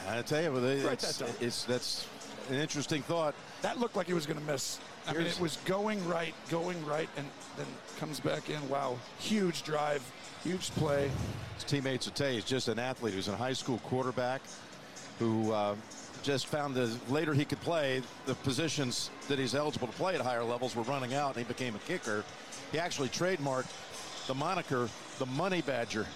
I 0.08 0.22
tell 0.22 0.42
you, 0.42 0.56
it's, 0.56 1.18
that 1.18 1.34
it's, 1.40 1.64
that's 1.64 2.06
an 2.48 2.56
interesting 2.56 3.02
thought. 3.02 3.34
That 3.62 3.78
looked 3.78 3.94
like 3.94 4.06
he 4.06 4.14
was 4.14 4.26
going 4.26 4.38
to 4.38 4.44
miss. 4.44 4.80
I 5.06 5.12
mean, 5.12 5.26
it 5.26 5.40
was 5.40 5.58
going 5.64 6.06
right, 6.08 6.34
going 6.50 6.84
right, 6.86 7.08
and 7.16 7.26
then 7.58 7.66
comes 7.98 8.20
back 8.20 8.48
in. 8.50 8.68
Wow, 8.68 8.96
huge 9.18 9.62
drive, 9.64 10.02
huge 10.44 10.70
play. 10.72 11.10
His 11.54 11.64
tell 12.10 12.28
you 12.28 12.34
he's 12.34 12.44
just 12.44 12.68
an 12.68 12.78
athlete. 12.78 13.14
He's 13.14 13.28
a 13.28 13.36
high 13.36 13.52
school 13.52 13.78
quarterback 13.84 14.40
who 15.18 15.52
uh, 15.52 15.74
just 16.22 16.46
found 16.46 16.74
that 16.76 17.10
later 17.10 17.34
he 17.34 17.44
could 17.44 17.60
play 17.60 18.02
the 18.26 18.34
positions 18.36 19.10
that 19.28 19.38
he's 19.38 19.54
eligible 19.54 19.88
to 19.88 19.92
play 19.94 20.14
at 20.14 20.20
higher 20.20 20.44
levels 20.44 20.76
were 20.76 20.82
running 20.84 21.14
out, 21.14 21.36
and 21.36 21.44
he 21.44 21.52
became 21.52 21.74
a 21.74 21.80
kicker. 21.80 22.24
He 22.72 22.78
actually 22.78 23.08
trademarked 23.08 23.72
the 24.26 24.34
moniker 24.34 24.88
the 25.18 25.26
Money 25.26 25.62
Badger. 25.62 26.06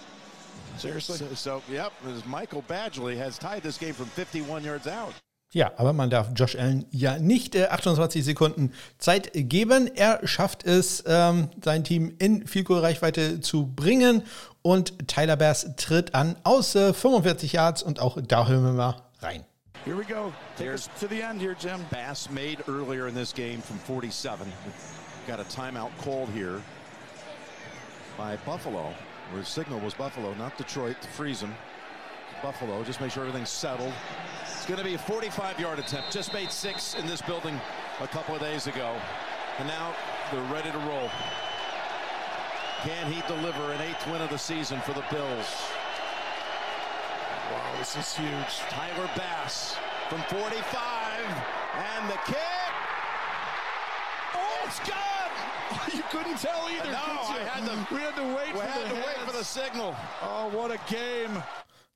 Seriously? 0.77 1.17
So, 1.17 1.33
so 1.33 1.63
yep, 1.69 1.93
Michael 2.25 2.63
Badgley 2.67 3.17
has 3.17 3.37
tied 3.37 3.63
this 3.63 3.77
game 3.77 3.93
from 3.93 4.05
51 4.05 4.63
yards 4.63 4.87
out. 4.87 5.13
Ja, 5.53 5.71
aber 5.77 5.93
man 5.93 6.09
darf 6.09 6.29
Josh 6.35 6.55
Allen 6.55 6.85
ja 6.89 7.19
nicht 7.19 7.53
äh, 7.53 7.67
28 7.67 8.25
Sekunden 8.25 8.73
Zeit 8.97 9.29
geben. 9.33 9.87
Er 9.95 10.27
schafft 10.27 10.65
es, 10.65 11.03
ähm, 11.05 11.49
sein 11.63 11.83
Team 11.83 12.15
in 12.17 12.47
viel 12.47 12.65
Reichweite 12.67 13.39
zu 13.39 13.67
bringen. 13.67 14.23
Und 14.63 15.07
Tyler 15.07 15.35
Bass 15.35 15.75
tritt 15.77 16.15
an 16.15 16.35
aus 16.43 16.73
äh, 16.73 16.91
45 16.91 17.53
Yards 17.53 17.83
und 17.83 17.99
auch 17.99 18.17
da 18.19 18.47
hören 18.47 18.63
wir 18.63 18.71
mal 18.71 18.95
rein. 19.21 19.45
Here 19.85 19.95
we 19.95 20.05
go. 20.05 20.33
Take 20.57 20.69
Here's 20.69 20.87
us 20.87 20.99
to 21.01 21.07
the 21.07 21.21
end 21.21 21.39
here, 21.39 21.55
Jim. 21.59 21.85
Bass 21.91 22.29
made 22.31 22.63
earlier 22.67 23.07
in 23.07 23.13
this 23.13 23.33
game 23.33 23.61
from 23.61 23.77
47. 23.79 24.47
Got 25.27 25.39
a 25.39 25.43
timeout 25.43 25.91
called 26.01 26.29
here 26.29 26.61
by 28.17 28.37
Buffalo. 28.45 28.93
Where 29.31 29.41
the 29.41 29.45
signal 29.45 29.79
was 29.81 29.93
Buffalo, 29.93 30.33
not 30.35 30.57
Detroit, 30.57 30.95
to 31.01 31.07
freeze 31.09 31.41
them. 31.41 31.53
Buffalo, 32.41 32.83
just 32.83 33.01
make 33.01 33.11
sure 33.11 33.23
everything's 33.23 33.49
settled. 33.49 33.93
It's 34.63 34.69
going 34.69 34.81
to 34.81 34.85
be 34.85 34.95
a 34.95 34.97
45-yard 34.97 35.77
attempt. 35.77 36.09
Just 36.09 36.31
made 36.31 36.49
six 36.49 36.95
in 36.95 37.05
this 37.05 37.21
building 37.21 37.59
a 37.99 38.07
couple 38.07 38.33
of 38.33 38.39
days 38.39 38.67
ago. 38.67 38.95
And 39.59 39.67
now 39.67 39.93
they're 40.31 40.41
ready 40.43 40.71
to 40.71 40.77
roll. 40.87 41.09
Can 42.83 43.11
he 43.11 43.21
deliver 43.27 43.73
an 43.73 43.81
eighth 43.81 44.07
win 44.07 44.21
of 44.21 44.29
the 44.29 44.37
season 44.37 44.79
for 44.79 44.93
the 44.93 45.03
Bills? 45.11 45.67
Wow, 47.51 47.75
this 47.77 47.97
is 47.97 48.15
huge. 48.15 48.59
Tyler 48.69 49.09
Bass 49.17 49.75
from 50.07 50.21
45. 50.29 50.63
And 51.75 52.09
the 52.09 52.17
kick. 52.23 52.73
Oh, 54.33 54.63
it's 54.63 54.79
good. 54.79 55.93
you 55.93 56.03
couldn't 56.03 56.37
tell 56.37 56.69
either. 56.69 56.89
No, 56.89 56.99
I 56.99 57.39
had 57.51 57.65
to. 57.65 57.93
We 57.93 57.99
had 57.99 58.15
to 58.15 58.33
wait. 58.33 58.53
We 58.53 58.61
had 58.61 58.79
to 58.79 58.95
hands. 58.95 59.07
wait 59.07 59.27
for 59.27 59.37
the 59.37 59.43
signal. 59.43 59.93
Oh, 60.21 60.47
what 60.53 60.71
a 60.71 60.79
game! 60.89 61.43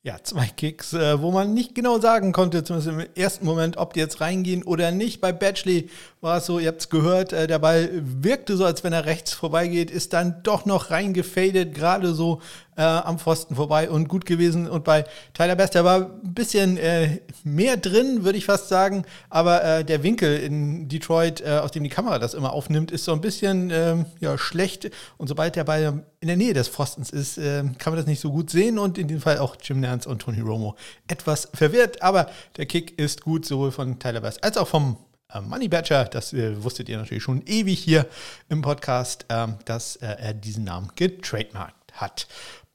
Ja, 0.07 0.23
zwei 0.23 0.45
Kicks, 0.45 0.93
äh, 0.93 1.21
wo 1.21 1.31
man 1.31 1.53
nicht 1.53 1.75
genau 1.75 1.99
sagen 1.99 2.31
konnte, 2.31 2.63
zumindest 2.63 2.87
im 2.87 3.21
ersten 3.21 3.45
Moment, 3.45 3.75
ob 3.75 3.91
die 3.91 3.99
jetzt 3.99 4.21
reingehen 4.21 4.63
oder 4.63 4.91
nicht. 4.91 5.19
Bei 5.19 5.33
Batchley 5.33 5.89
war 6.21 6.37
es 6.37 6.45
so, 6.45 6.59
ihr 6.59 6.69
habt 6.69 6.79
es 6.79 6.89
gehört, 6.89 7.33
äh, 7.33 7.45
der 7.45 7.59
Ball 7.59 7.89
wirkte 7.91 8.55
so, 8.55 8.63
als 8.63 8.85
wenn 8.85 8.93
er 8.93 9.03
rechts 9.03 9.33
vorbeigeht, 9.33 9.91
ist 9.91 10.13
dann 10.13 10.41
doch 10.43 10.63
noch 10.63 10.91
reingefadet, 10.91 11.75
gerade 11.75 12.13
so 12.13 12.41
äh, 12.77 12.81
am 12.81 13.19
Pfosten 13.19 13.55
vorbei 13.55 13.89
und 13.89 14.07
gut 14.07 14.25
gewesen. 14.25 14.69
Und 14.69 14.83
bei 14.83 15.03
Tyler 15.33 15.55
Best, 15.55 15.75
der 15.75 15.83
war 15.83 16.09
ein 16.23 16.33
bisschen 16.33 16.77
äh, 16.77 17.19
mehr 17.43 17.75
drin, 17.75 18.23
würde 18.23 18.37
ich 18.37 18.45
fast 18.45 18.69
sagen. 18.69 19.03
Aber 19.29 19.63
äh, 19.63 19.83
der 19.83 20.03
Winkel 20.03 20.37
in 20.37 20.87
Detroit, 20.87 21.41
äh, 21.41 21.59
aus 21.61 21.71
dem 21.71 21.83
die 21.83 21.89
Kamera 21.89 22.19
das 22.19 22.33
immer 22.33 22.53
aufnimmt, 22.53 22.91
ist 22.91 23.03
so 23.03 23.13
ein 23.13 23.21
bisschen 23.21 23.69
ähm, 23.71 24.05
ja, 24.19 24.37
schlecht. 24.37 24.89
Und 25.17 25.27
sobald 25.27 25.55
der 25.55 25.63
Ball 25.63 26.03
in 26.19 26.27
der 26.27 26.37
Nähe 26.37 26.53
des 26.53 26.67
Pfostens 26.67 27.09
ist, 27.09 27.37
äh, 27.37 27.63
kann 27.77 27.93
man 27.93 27.97
das 27.97 28.05
nicht 28.05 28.21
so 28.21 28.31
gut 28.31 28.49
sehen. 28.49 28.79
Und 28.79 28.97
in 28.97 29.07
dem 29.07 29.19
Fall 29.19 29.39
auch 29.39 29.55
Jim 29.61 29.79
Nance 29.79 30.07
und 30.07 30.19
Tony 30.21 30.41
Romo 30.41 30.75
etwas 31.07 31.49
verwirrt. 31.53 32.01
Aber 32.01 32.29
der 32.57 32.67
Kick 32.67 32.97
ist 32.99 33.21
gut, 33.21 33.45
sowohl 33.45 33.71
von 33.71 33.99
Tyler 33.99 34.21
Best 34.21 34.43
als 34.43 34.57
auch 34.57 34.67
vom 34.67 34.97
äh, 35.33 35.41
Money 35.41 35.67
Badger, 35.67 36.05
das 36.05 36.33
äh, 36.33 36.63
wusstet 36.63 36.89
ihr 36.89 36.97
natürlich 36.97 37.23
schon 37.23 37.41
ewig 37.45 37.79
hier 37.79 38.05
im 38.49 38.61
Podcast, 38.61 39.25
äh, 39.29 39.47
dass 39.65 39.95
er 39.97 40.33
diesen 40.33 40.63
Namen 40.63 40.91
getrademarkt 40.95 41.75
hat. 41.93 42.27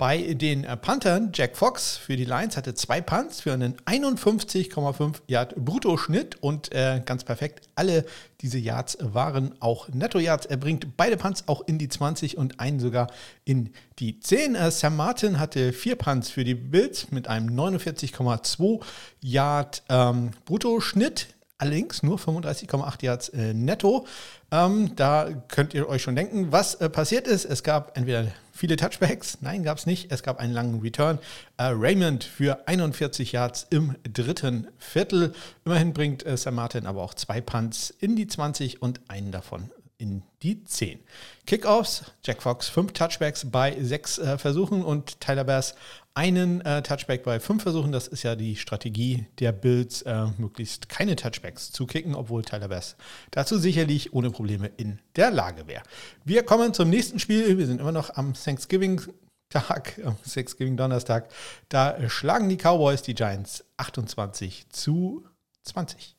Bei 0.02 0.34
den 0.34 0.64
äh, 0.64 0.76
Panthern, 0.76 1.30
Jack 1.32 1.56
Fox 1.56 1.96
für 1.96 2.16
die 2.16 2.24
Lions 2.24 2.56
hatte 2.56 2.74
zwei 2.74 3.00
Punts 3.00 3.40
für 3.40 3.52
einen 3.52 3.76
51,5 3.82 5.20
Yard 5.28 5.54
Bruttoschnitt 5.54 6.42
und 6.42 6.74
äh, 6.74 7.00
ganz 7.06 7.22
perfekt. 7.22 7.68
Alle 7.76 8.04
diese 8.40 8.58
Yards 8.58 8.98
waren 9.00 9.54
auch 9.60 9.88
Netto-Yards. 9.90 10.46
Er 10.46 10.56
bringt 10.56 10.96
beide 10.96 11.16
Punts 11.16 11.44
auch 11.46 11.60
in 11.68 11.78
die 11.78 11.88
20 11.88 12.36
und 12.36 12.58
einen 12.58 12.80
sogar 12.80 13.12
in 13.44 13.70
die 14.00 14.18
10. 14.18 14.56
Äh, 14.56 14.72
Sam 14.72 14.96
Martin 14.96 15.38
hatte 15.38 15.72
vier 15.72 15.94
Punts 15.94 16.30
für 16.30 16.42
die 16.42 16.56
Bills 16.56 17.12
mit 17.12 17.28
einem 17.28 17.56
49,2 17.56 18.80
Yard 19.20 19.84
ähm, 19.88 20.32
Bruttoschnitt. 20.46 21.28
Allerdings 21.58 22.02
nur 22.02 22.18
35,8 22.18 23.04
Yards 23.04 23.28
äh, 23.28 23.54
netto. 23.54 24.04
Ähm, 24.50 24.96
da 24.96 25.28
könnt 25.46 25.74
ihr 25.74 25.88
euch 25.88 26.02
schon 26.02 26.16
denken, 26.16 26.50
was 26.50 26.74
äh, 26.74 26.90
passiert 26.90 27.28
ist. 27.28 27.44
Es 27.44 27.62
gab 27.62 27.96
entweder 27.96 28.26
viele 28.62 28.76
Touchbacks, 28.76 29.38
nein, 29.40 29.64
gab 29.64 29.78
es 29.78 29.86
nicht. 29.86 30.12
Es 30.12 30.22
gab 30.22 30.38
einen 30.38 30.52
langen 30.52 30.78
Return. 30.82 31.18
Äh, 31.56 31.64
Raymond 31.64 32.22
für 32.22 32.68
41 32.68 33.32
Yards 33.32 33.66
im 33.70 33.96
dritten 34.04 34.68
Viertel. 34.78 35.34
Immerhin 35.64 35.92
bringt 35.92 36.24
äh, 36.24 36.36
Sam 36.36 36.54
Martin 36.54 36.86
aber 36.86 37.02
auch 37.02 37.14
zwei 37.14 37.40
Punts 37.40 37.92
in 37.98 38.14
die 38.14 38.28
20 38.28 38.80
und 38.80 39.00
einen 39.08 39.32
davon 39.32 39.72
in 39.98 40.22
die 40.44 40.62
10. 40.62 41.00
Kickoffs, 41.44 42.04
Jack 42.22 42.40
Fox 42.40 42.68
fünf 42.68 42.92
Touchbacks 42.92 43.50
bei 43.50 43.76
sechs 43.82 44.18
äh, 44.18 44.38
Versuchen 44.38 44.84
und 44.84 45.20
Tyler 45.20 45.42
Bass 45.42 45.74
einen 46.14 46.60
äh, 46.62 46.82
Touchback 46.82 47.22
bei 47.22 47.40
fünf 47.40 47.62
Versuchen. 47.62 47.92
Das 47.92 48.06
ist 48.06 48.22
ja 48.22 48.36
die 48.36 48.56
Strategie 48.56 49.26
der 49.38 49.52
Bills, 49.52 50.02
äh, 50.02 50.26
möglichst 50.36 50.88
keine 50.88 51.16
Touchbacks 51.16 51.72
zu 51.72 51.86
kicken, 51.86 52.14
obwohl 52.14 52.42
Tyler 52.42 52.68
Bass 52.68 52.96
dazu 53.30 53.58
sicherlich 53.58 54.12
ohne 54.12 54.30
Probleme 54.30 54.70
in 54.76 54.98
der 55.16 55.30
Lage 55.30 55.66
wäre. 55.66 55.82
Wir 56.24 56.42
kommen 56.42 56.74
zum 56.74 56.90
nächsten 56.90 57.18
Spiel. 57.18 57.56
Wir 57.58 57.66
sind 57.66 57.80
immer 57.80 57.92
noch 57.92 58.10
am 58.16 58.34
Thanksgiving. 58.34 59.00
Tag, 59.48 60.00
am 60.04 60.16
Thanksgiving 60.22 60.78
Donnerstag, 60.78 61.28
da 61.68 62.08
schlagen 62.08 62.48
die 62.48 62.56
Cowboys 62.56 63.02
die 63.02 63.14
Giants 63.14 63.64
28 63.76 64.70
zu 64.70 65.26
20. 65.64 66.16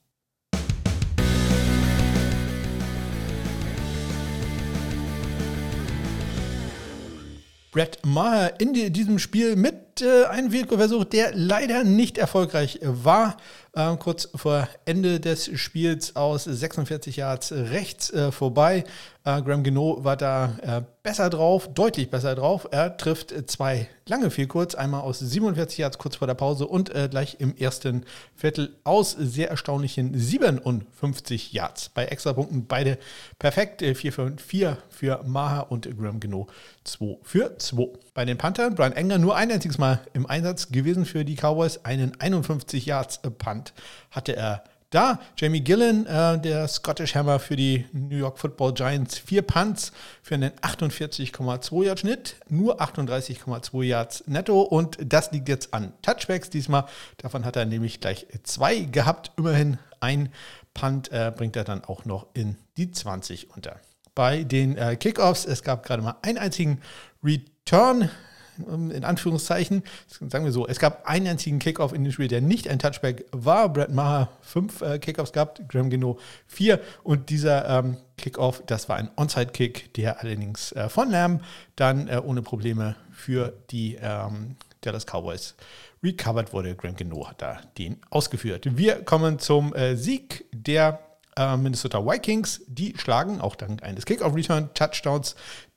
Brett 7.71 7.97
Maher 8.05 8.59
in 8.59 8.73
diesem 8.93 9.17
Spiel 9.17 9.55
mit 9.55 9.82
äh, 10.01 10.25
einen 10.25 10.51
Field-Goal-Versuch, 10.51 11.05
der 11.05 11.31
leider 11.33 11.83
nicht 11.83 12.17
erfolgreich 12.17 12.79
war. 12.81 13.37
Äh, 13.75 13.97
kurz 13.97 14.29
vor 14.35 14.67
Ende 14.85 15.19
des 15.19 15.49
Spiels 15.59 16.15
aus 16.15 16.43
46 16.43 17.15
Yards 17.15 17.51
rechts 17.51 18.11
äh, 18.11 18.31
vorbei. 18.31 18.83
Äh, 19.25 19.41
Graham 19.41 19.63
Geno 19.63 20.03
war 20.03 20.15
da 20.15 20.57
äh, 20.61 20.81
besser 21.01 21.29
drauf, 21.29 21.73
deutlich 21.73 22.11
besser 22.11 22.35
drauf. 22.35 22.67
Er 22.71 22.97
trifft 22.97 23.33
zwei 23.49 23.87
lange 24.05 24.29
viel 24.29 24.47
kurz, 24.47 24.75
einmal 24.75 25.01
aus 25.01 25.19
47 25.19 25.79
Yards 25.79 25.97
kurz 25.97 26.17
vor 26.17 26.27
der 26.27 26.35
Pause 26.35 26.67
und 26.67 26.93
äh, 26.93 27.07
gleich 27.09 27.37
im 27.39 27.55
ersten 27.55 28.05
Viertel 28.35 28.75
aus 28.83 29.11
sehr 29.11 29.49
erstaunlichen 29.49 30.17
57 30.17 31.53
Yards. 31.53 31.89
Bei 31.89 32.05
Extrapunkten 32.05 32.67
beide 32.67 32.99
perfekt. 33.39 33.81
4 33.81 34.13
für 34.13 34.33
4 34.37 34.77
für 34.89 35.23
Maha 35.25 35.61
und 35.61 35.89
Graham 35.97 36.19
Geno 36.19 36.47
2 36.83 37.17
für 37.23 37.57
2. 37.57 37.87
Bei 38.13 38.25
den 38.25 38.37
Panthern, 38.37 38.75
Brian 38.75 38.93
Enger 38.93 39.17
nur 39.17 39.35
ein 39.35 39.51
einziges 39.51 39.77
Mal 39.79 39.82
im 40.13 40.25
Einsatz 40.25 40.69
gewesen 40.69 41.05
für 41.05 41.25
die 41.25 41.35
Cowboys. 41.35 41.85
Einen 41.85 42.19
51 42.19 42.85
Yards 42.85 43.19
Punt 43.37 43.73
hatte 44.11 44.35
er 44.35 44.63
da 44.93 45.19
Jamie 45.37 45.61
Gillen, 45.61 46.05
äh, 46.05 46.39
der 46.39 46.67
Scottish 46.67 47.15
Hammer 47.15 47.39
für 47.39 47.55
die 47.55 47.85
New 47.93 48.15
York 48.15 48.37
Football 48.37 48.73
Giants, 48.73 49.17
vier 49.17 49.41
Punts 49.41 49.91
für 50.21 50.35
einen 50.35 50.51
48,2 50.61 51.83
Yard 51.83 51.99
Schnitt, 51.99 52.35
nur 52.47 52.79
38,2 52.79 53.83
Yards 53.83 54.23
netto 54.27 54.61
und 54.61 54.97
das 55.03 55.31
liegt 55.31 55.49
jetzt 55.49 55.73
an 55.73 55.93
Touchbacks 56.03 56.51
diesmal. 56.51 56.85
Davon 57.17 57.43
hat 57.43 57.55
er 57.55 57.65
nämlich 57.65 58.01
gleich 58.01 58.27
zwei 58.43 58.81
gehabt. 58.81 59.31
Immerhin 59.35 59.79
ein 59.99 60.29
Punt 60.75 61.11
äh, 61.11 61.31
bringt 61.35 61.55
er 61.55 61.63
dann 61.63 61.83
auch 61.83 62.05
noch 62.05 62.27
in 62.33 62.57
die 62.77 62.91
20 62.91 63.49
unter. 63.55 63.79
Bei 64.13 64.43
den 64.43 64.77
äh, 64.77 64.95
Kickoffs, 64.95 65.45
es 65.45 65.63
gab 65.63 65.83
gerade 65.83 66.03
mal 66.03 66.17
einen 66.21 66.37
einzigen 66.37 66.81
Return 67.23 68.11
in 68.57 69.03
Anführungszeichen. 69.03 69.83
Sagen 70.07 70.45
wir 70.45 70.51
so, 70.51 70.67
es 70.67 70.79
gab 70.79 71.07
einen 71.07 71.27
einzigen 71.27 71.59
Kickoff 71.59 71.93
in 71.93 72.03
dem 72.03 72.11
Spiel, 72.11 72.27
der 72.27 72.41
nicht 72.41 72.67
ein 72.67 72.79
Touchback 72.79 73.25
war. 73.31 73.69
Brad 73.69 73.91
Maher 73.91 74.29
fünf 74.41 74.81
äh, 74.81 74.99
Kickoffs 74.99 75.33
gehabt, 75.33 75.61
Graham 75.69 75.89
Geno 75.89 76.19
vier. 76.47 76.79
Und 77.03 77.29
dieser 77.29 77.67
ähm, 77.79 77.97
Kickoff, 78.17 78.63
das 78.65 78.89
war 78.89 78.97
ein 78.97 79.09
Onside-Kick, 79.15 79.93
der 79.95 80.21
allerdings 80.21 80.71
äh, 80.73 80.89
von 80.89 81.09
Lamb 81.09 81.43
dann 81.75 82.07
äh, 82.07 82.21
ohne 82.23 82.41
Probleme 82.41 82.95
für 83.11 83.53
die 83.71 83.97
ähm, 84.01 84.55
Dallas 84.81 85.05
Cowboys 85.05 85.55
recovered 86.03 86.53
wurde. 86.53 86.75
Graham 86.75 86.95
Geno 86.95 87.27
hat 87.27 87.41
da 87.41 87.59
den 87.77 87.97
ausgeführt. 88.09 88.77
Wir 88.77 89.03
kommen 89.03 89.39
zum 89.39 89.73
äh, 89.73 89.95
Sieg 89.95 90.45
der 90.51 90.99
äh, 91.35 91.57
Minnesota 91.57 92.05
Vikings. 92.05 92.61
Die 92.67 92.93
schlagen 92.97 93.41
auch 93.41 93.55
dank 93.55 93.81
eines 93.83 94.05
Kickoff-Return-Touchdowns 94.05 95.35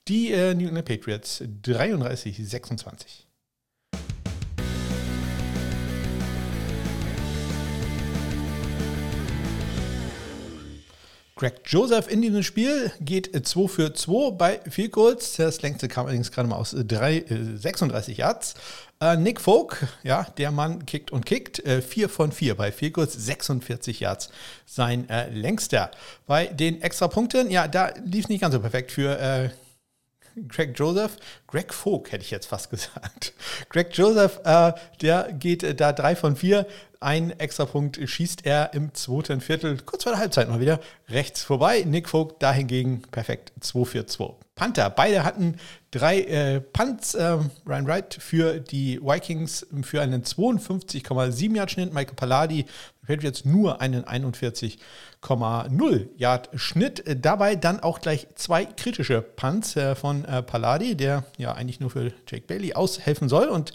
die 0.08 0.32
äh, 0.32 0.54
New 0.54 0.68
England 0.68 0.86
Patriots 0.86 1.42
33, 1.62 2.36
26. 2.36 3.26
Greg 11.38 11.60
Joseph 11.66 12.10
in 12.10 12.22
diesem 12.22 12.42
Spiel 12.42 12.90
geht 12.98 13.46
2 13.46 13.68
für 13.68 13.92
2 13.92 14.30
bei 14.30 14.58
Field 14.70 14.92
Goals. 14.92 15.36
Das 15.36 15.60
längste 15.60 15.86
kam 15.86 16.06
allerdings 16.06 16.32
gerade 16.32 16.48
mal 16.48 16.56
aus 16.56 16.74
3, 16.74 17.16
äh, 17.18 17.56
36 17.56 18.16
Yards. 18.16 18.54
Äh, 19.02 19.18
Nick 19.18 19.42
Folk, 19.42 19.86
ja, 20.02 20.26
der 20.38 20.50
Mann 20.50 20.86
kickt 20.86 21.10
und 21.10 21.26
kickt. 21.26 21.58
Äh, 21.66 21.82
4 21.82 22.08
von 22.08 22.32
4 22.32 22.54
bei 22.54 22.72
Field 22.72 22.94
Goals, 22.94 23.12
46 23.12 24.00
Yards 24.00 24.30
sein 24.64 25.10
äh, 25.10 25.28
längster. 25.28 25.90
Bei 26.26 26.46
den 26.46 26.80
Extrapunkten, 26.80 27.50
ja, 27.50 27.68
da 27.68 27.92
lief 28.02 28.24
es 28.24 28.28
nicht 28.30 28.40
ganz 28.40 28.54
so 28.54 28.60
perfekt 28.60 28.90
für 28.90 29.18
äh, 29.18 29.50
Greg 30.48 30.78
Joseph, 30.78 31.16
Greg 31.46 31.72
Vogt 31.72 32.12
hätte 32.12 32.22
ich 32.22 32.30
jetzt 32.30 32.46
fast 32.46 32.70
gesagt. 32.70 33.32
Greg 33.68 33.96
Joseph, 33.96 34.40
äh, 34.44 34.72
der 35.00 35.32
geht 35.32 35.62
äh, 35.62 35.74
da 35.74 35.92
drei 35.92 36.14
von 36.16 36.36
vier. 36.36 36.66
Ein 37.00 37.30
extra 37.38 37.66
Punkt 37.66 37.98
schießt 38.02 38.46
er 38.46 38.72
im 38.74 38.94
zweiten 38.94 39.40
Viertel, 39.40 39.78
kurz 39.82 40.04
vor 40.04 40.12
der 40.12 40.20
Halbzeit 40.20 40.48
mal 40.48 40.60
wieder, 40.60 40.80
rechts 41.08 41.42
vorbei. 41.42 41.84
Nick 41.86 42.08
Vogt 42.08 42.42
dahingegen 42.42 43.02
perfekt 43.02 43.52
2 43.60 43.84
für 43.84 44.06
2. 44.06 44.45
Panther, 44.56 44.88
beide 44.88 45.22
hatten 45.22 45.56
drei 45.90 46.22
äh, 46.22 46.62
Punts. 46.62 47.14
Äh, 47.14 47.40
Ryan 47.66 47.86
Wright 47.86 48.16
für 48.18 48.58
die 48.58 48.98
Vikings 49.02 49.66
für 49.82 50.00
einen 50.00 50.22
52,7 50.22 51.54
Yard 51.54 51.70
Schnitt. 51.70 51.92
Michael 51.92 52.14
Palladi 52.14 52.64
Patriots 53.06 53.44
nur 53.44 53.82
einen 53.82 54.04
41,0 54.04 56.08
Yard 56.16 56.48
Schnitt. 56.54 57.04
Dabei 57.22 57.54
dann 57.54 57.80
auch 57.80 58.00
gleich 58.00 58.28
zwei 58.36 58.64
kritische 58.64 59.20
Punts 59.20 59.76
äh, 59.76 59.94
von 59.94 60.24
äh, 60.24 60.42
Palladi, 60.42 60.96
der 60.96 61.24
ja 61.36 61.52
eigentlich 61.52 61.80
nur 61.80 61.90
für 61.90 62.14
Jake 62.26 62.46
Bailey 62.46 62.72
aushelfen 62.72 63.28
soll. 63.28 63.48
Und 63.48 63.74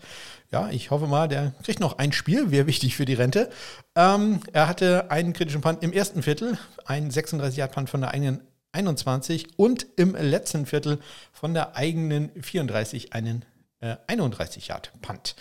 ja, 0.51 0.67
ich 0.71 0.89
hoffe 0.89 1.05
mal, 1.05 1.27
der 1.27 1.53
kriegt 1.63 1.79
noch 1.79 1.99
ein 1.99 2.11
Spiel, 2.11 2.49
wäre 2.49 2.65
wichtig 2.65 2.95
für 2.95 3.05
die 3.05 3.13
Rente. 3.13 3.51
Ähm, 3.95 4.39
er 4.51 4.67
hatte 4.67 5.11
einen 5.11 5.33
kritischen 5.33 5.61
Punt 5.61 5.83
im 5.83 5.93
ersten 5.93 6.23
Viertel, 6.23 6.57
einen 6.85 7.11
36-Yard-Punt 7.11 7.87
von 7.87 8.01
der 8.01 8.15
eigenen 8.15 8.41
21 8.71 9.57
und 9.57 9.85
im 9.95 10.15
letzten 10.15 10.65
Viertel 10.65 10.99
von 11.31 11.53
der 11.53 11.75
eigenen 11.75 12.31
34 12.41 13.13
einen 13.13 13.45
äh, 13.79 13.95
31-Yard-Punt. 14.07 15.35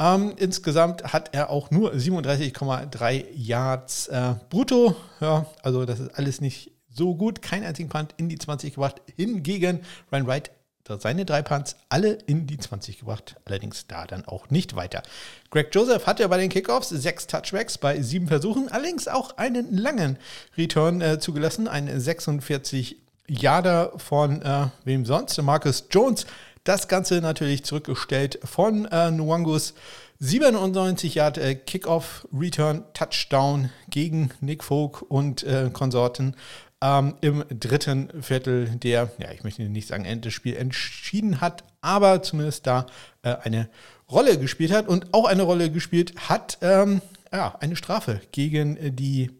Ähm, 0.00 0.34
insgesamt 0.36 1.12
hat 1.12 1.34
er 1.34 1.50
auch 1.50 1.70
nur 1.70 1.92
37,3 1.92 3.24
Yards 3.34 4.06
äh, 4.08 4.34
brutto. 4.48 4.94
Ja, 5.20 5.46
also 5.62 5.84
das 5.84 5.98
ist 5.98 6.16
alles 6.16 6.40
nicht 6.40 6.72
so 6.88 7.16
gut. 7.16 7.42
Kein 7.42 7.64
einzigen 7.64 7.88
Punt 7.88 8.14
in 8.16 8.28
die 8.28 8.38
20 8.38 8.74
gebracht. 8.74 9.02
Hingegen 9.16 9.80
Ryan 10.12 10.26
Wright 10.26 10.50
seine 10.98 11.24
drei 11.24 11.42
Punts 11.42 11.76
alle 11.88 12.12
in 12.26 12.46
die 12.46 12.58
20 12.58 13.00
gebracht. 13.00 13.36
Allerdings 13.44 13.86
da 13.86 14.06
dann 14.06 14.24
auch 14.24 14.50
nicht 14.50 14.76
weiter. 14.76 15.02
Greg 15.50 15.74
Joseph 15.74 16.06
hatte 16.06 16.28
bei 16.28 16.38
den 16.38 16.48
Kickoffs 16.48 16.88
sechs 16.88 17.26
Touchbacks 17.26 17.78
bei 17.78 18.00
sieben 18.00 18.28
Versuchen. 18.28 18.68
Allerdings 18.70 19.08
auch 19.08 19.36
einen 19.36 19.76
langen 19.76 20.18
Return 20.56 21.00
äh, 21.00 21.18
zugelassen. 21.18 21.68
Ein 21.68 22.00
46 22.00 22.96
Yarder 23.26 23.92
von 23.96 24.40
äh, 24.42 24.68
wem 24.84 25.04
sonst? 25.04 25.40
Marcus 25.42 25.84
Jones 25.90 26.26
das 26.64 26.86
Ganze 26.86 27.20
natürlich 27.22 27.64
zurückgestellt 27.64 28.40
von 28.44 28.84
äh, 28.86 29.10
Nwangus. 29.10 29.74
97 30.20 31.14
Yard 31.14 31.38
äh, 31.38 31.54
Kickoff 31.54 32.26
Return 32.36 32.84
Touchdown 32.92 33.70
gegen 33.88 34.32
Nick 34.40 34.64
Folk 34.64 35.02
und 35.02 35.44
äh, 35.44 35.70
Konsorten 35.72 36.34
ähm, 36.82 37.14
im 37.20 37.44
dritten 37.50 38.22
Viertel, 38.22 38.68
der, 38.76 39.10
ja, 39.18 39.32
ich 39.32 39.44
möchte 39.44 39.62
nicht 39.62 39.88
sagen, 39.88 40.04
Ende 40.04 40.28
des 40.28 40.34
Spiels 40.34 40.58
entschieden 40.58 41.40
hat, 41.40 41.64
aber 41.80 42.22
zumindest 42.22 42.66
da 42.66 42.86
äh, 43.22 43.34
eine 43.42 43.68
Rolle 44.10 44.38
gespielt 44.38 44.72
hat 44.72 44.88
und 44.88 45.12
auch 45.12 45.26
eine 45.26 45.42
Rolle 45.42 45.70
gespielt 45.70 46.28
hat, 46.28 46.58
ähm, 46.62 47.02
ja, 47.32 47.56
eine 47.60 47.76
Strafe 47.76 48.20
gegen 48.32 48.96
die 48.96 49.30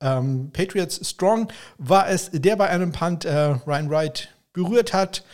ähm, 0.00 0.50
Patriots 0.52 1.08
Strong 1.08 1.52
war 1.78 2.08
es, 2.08 2.30
der 2.32 2.56
bei 2.56 2.68
einem 2.68 2.92
Punt 2.92 3.24
äh, 3.24 3.36
Ryan 3.66 3.90
Wright 3.90 4.28
berührt 4.52 4.92
hat. 4.92 5.24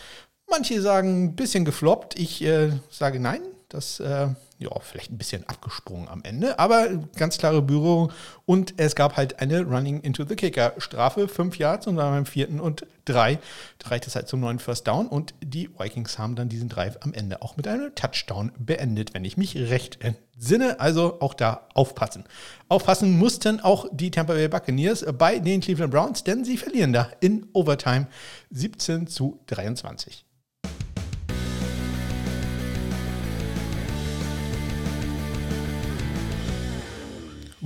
Manche 0.48 0.80
sagen 0.80 1.24
ein 1.24 1.36
bisschen 1.36 1.64
gefloppt. 1.64 2.18
Ich 2.18 2.42
äh, 2.42 2.72
sage 2.90 3.18
nein. 3.20 3.42
Das, 3.68 3.98
äh, 4.00 4.28
ja, 4.58 4.70
vielleicht 4.80 5.10
ein 5.12 5.18
bisschen 5.18 5.46
abgesprungen 5.48 6.08
am 6.08 6.22
Ende, 6.22 6.58
aber 6.58 6.88
ganz 7.16 7.36
klare 7.38 7.60
Berührung. 7.60 8.12
Und 8.46 8.74
es 8.78 8.94
gab 8.94 9.16
halt 9.16 9.40
eine 9.40 9.62
Running 9.62 10.00
into 10.00 10.24
the 10.24 10.36
Kicker 10.36 10.72
Strafe, 10.78 11.28
fünf 11.28 11.58
Yards 11.58 11.86
und 11.86 11.96
dann 11.96 12.12
beim 12.12 12.26
vierten 12.26 12.60
und 12.60 12.86
drei 13.04 13.38
reicht 13.84 14.06
es 14.06 14.14
halt 14.14 14.28
zum 14.28 14.40
neuen 14.40 14.58
First 14.58 14.86
Down. 14.86 15.08
Und 15.08 15.34
die 15.42 15.68
Vikings 15.78 16.18
haben 16.18 16.36
dann 16.36 16.48
diesen 16.48 16.68
Drive 16.68 16.98
am 17.00 17.12
Ende 17.12 17.42
auch 17.42 17.56
mit 17.56 17.68
einem 17.68 17.94
Touchdown 17.94 18.52
beendet, 18.58 19.14
wenn 19.14 19.24
ich 19.24 19.36
mich 19.36 19.56
recht 19.56 19.98
entsinne. 20.02 20.80
Also 20.80 21.20
auch 21.20 21.34
da 21.34 21.68
aufpassen. 21.74 22.24
Aufpassen 22.68 23.18
mussten 23.18 23.60
auch 23.60 23.86
die 23.92 24.10
Tampa 24.10 24.32
Bay 24.32 24.48
Buccaneers 24.48 25.04
bei 25.18 25.38
den 25.38 25.60
Cleveland 25.60 25.92
Browns, 25.92 26.24
denn 26.24 26.44
sie 26.44 26.56
verlieren 26.56 26.92
da 26.92 27.10
in 27.20 27.46
Overtime 27.52 28.06
17 28.50 29.06
zu 29.06 29.40
23. 29.46 30.25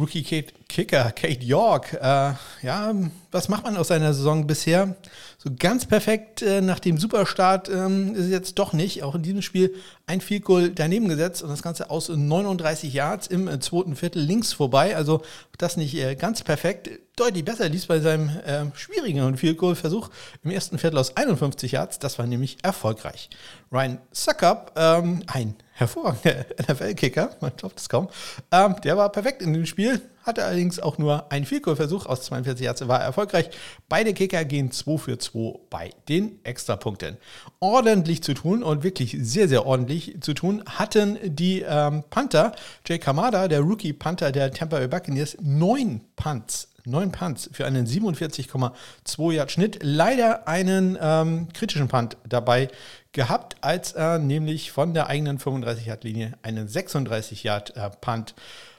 Rookie 0.01 0.23
Kicker 0.23 1.13
Kate 1.13 1.45
York. 1.45 1.93
Äh, 1.93 2.33
ja, 2.63 2.95
was 3.31 3.51
macht 3.51 3.65
man 3.65 3.77
aus 3.77 3.89
seiner 3.89 4.15
Saison 4.15 4.47
bisher? 4.47 4.97
So 5.37 5.51
ganz 5.59 5.85
perfekt 5.85 6.41
äh, 6.41 6.63
nach 6.63 6.81
dem 6.81 6.97
Superstart 6.97 7.69
ähm, 7.69 8.15
ist 8.15 8.25
es 8.25 8.31
jetzt 8.31 8.59
doch 8.59 8.73
nicht. 8.73 9.03
Auch 9.03 9.15
in 9.15 9.23
diesem 9.23 9.43
Spiel 9.43 9.75
ein 10.07 10.23
Field 10.23 10.45
Goal 10.45 10.71
daneben 10.71 11.09
gesetzt 11.09 11.43
und 11.43 11.51
das 11.51 11.63
Ganze 11.63 11.91
aus 11.91 12.09
39 12.09 12.95
Yards 12.95 13.27
im 13.27 13.47
äh, 13.47 13.61
zweiten 13.61 13.95
Viertel 13.95 14.23
links 14.23 14.55
vorbei. 14.55 14.97
Also 14.97 15.21
das 15.59 15.77
nicht 15.77 15.95
äh, 15.95 16.15
ganz 16.15 16.43
perfekt. 16.43 16.89
Deutlich 17.17 17.45
besser 17.45 17.69
ließ 17.69 17.87
bei 17.87 18.01
seinem 18.01 18.31
äh, 18.31 18.65
schwierigen 18.75 19.37
Field 19.37 19.59
Goal 19.59 19.75
Versuch 19.75 20.09
im 20.43 20.51
ersten 20.51 20.79
Viertel 20.79 20.99
aus 20.99 21.15
51 21.15 21.73
Yards. 21.73 21.99
Das 21.99 22.19
war 22.19 22.27
nämlich 22.27 22.57
erfolgreich. 22.63 23.29
Ryan 23.71 23.99
Suckup, 24.13 24.73
ähm, 24.77 25.23
ein 25.27 25.57
hervorragender 25.81 26.47
NFL-Kicker, 26.69 27.37
man 27.41 27.53
glaubt 27.57 27.81
es 27.81 27.89
kaum, 27.89 28.09
ähm, 28.53 28.77
der 28.85 28.97
war 28.97 29.11
perfekt 29.11 29.43
in 29.43 29.53
dem 29.53 29.67
Spiel 29.67 30.01
hatte 30.23 30.45
allerdings 30.45 30.79
auch 30.79 30.99
nur 30.99 31.31
einen 31.33 31.47
Vielkurversuch 31.47 32.07
aus 32.07 32.23
42 32.23 32.65
Yards, 32.65 32.87
war 32.89 33.01
erfolgreich. 33.01 33.51
Beide 33.89 34.13
Kicker 34.13 34.45
gehen 34.45 34.71
2 34.71 34.99
für 34.99 35.19
2 35.19 35.59
bei 35.71 35.91
den 36.09 36.45
Extrapunkten. 36.45 37.17
Ordentlich 37.59 38.23
zu 38.23 38.35
tun 38.35 38.63
und 38.63 38.83
wirklich 38.83 39.17
sehr, 39.21 39.49
sehr 39.49 39.67
ordentlich 39.67 40.19
zu 40.21 40.35
tun 40.35 40.63
hatten 40.67 41.19
die 41.23 41.63
ähm, 41.67 42.05
Panther. 42.11 42.53
Jay 42.87 42.99
Kamada, 42.99 43.49
der 43.49 43.61
Rookie-Panther 43.61 44.33
der 44.33 44.53
Tampa 44.53 44.79
Bay 44.79 44.89
Buccaneers, 44.89 45.37
neun 45.41 46.03
Punts 46.17 46.69
neun 46.87 47.13
Punts 47.13 47.51
für 47.53 47.67
einen 47.67 47.87
47,2 47.87 49.33
Yard 49.33 49.53
Schnitt. 49.53 49.79
Leider 49.83 50.49
einen 50.49 50.97
ähm, 51.01 51.49
kritischen 51.53 51.89
Punt 51.89 52.17
dabei 52.27 52.69
gehabt, 53.13 53.57
als 53.61 53.93
er 53.93 54.19
nämlich 54.19 54.71
von 54.73 54.95
der 54.95 55.09
eigenen 55.09 55.39
35 55.39 55.87
Yard 55.87 56.05
Linie 56.05 56.33
einen 56.43 56.69
36 56.69 57.43
Yard 57.43 57.77
äh, 57.77 57.91
Punt 58.01 58.35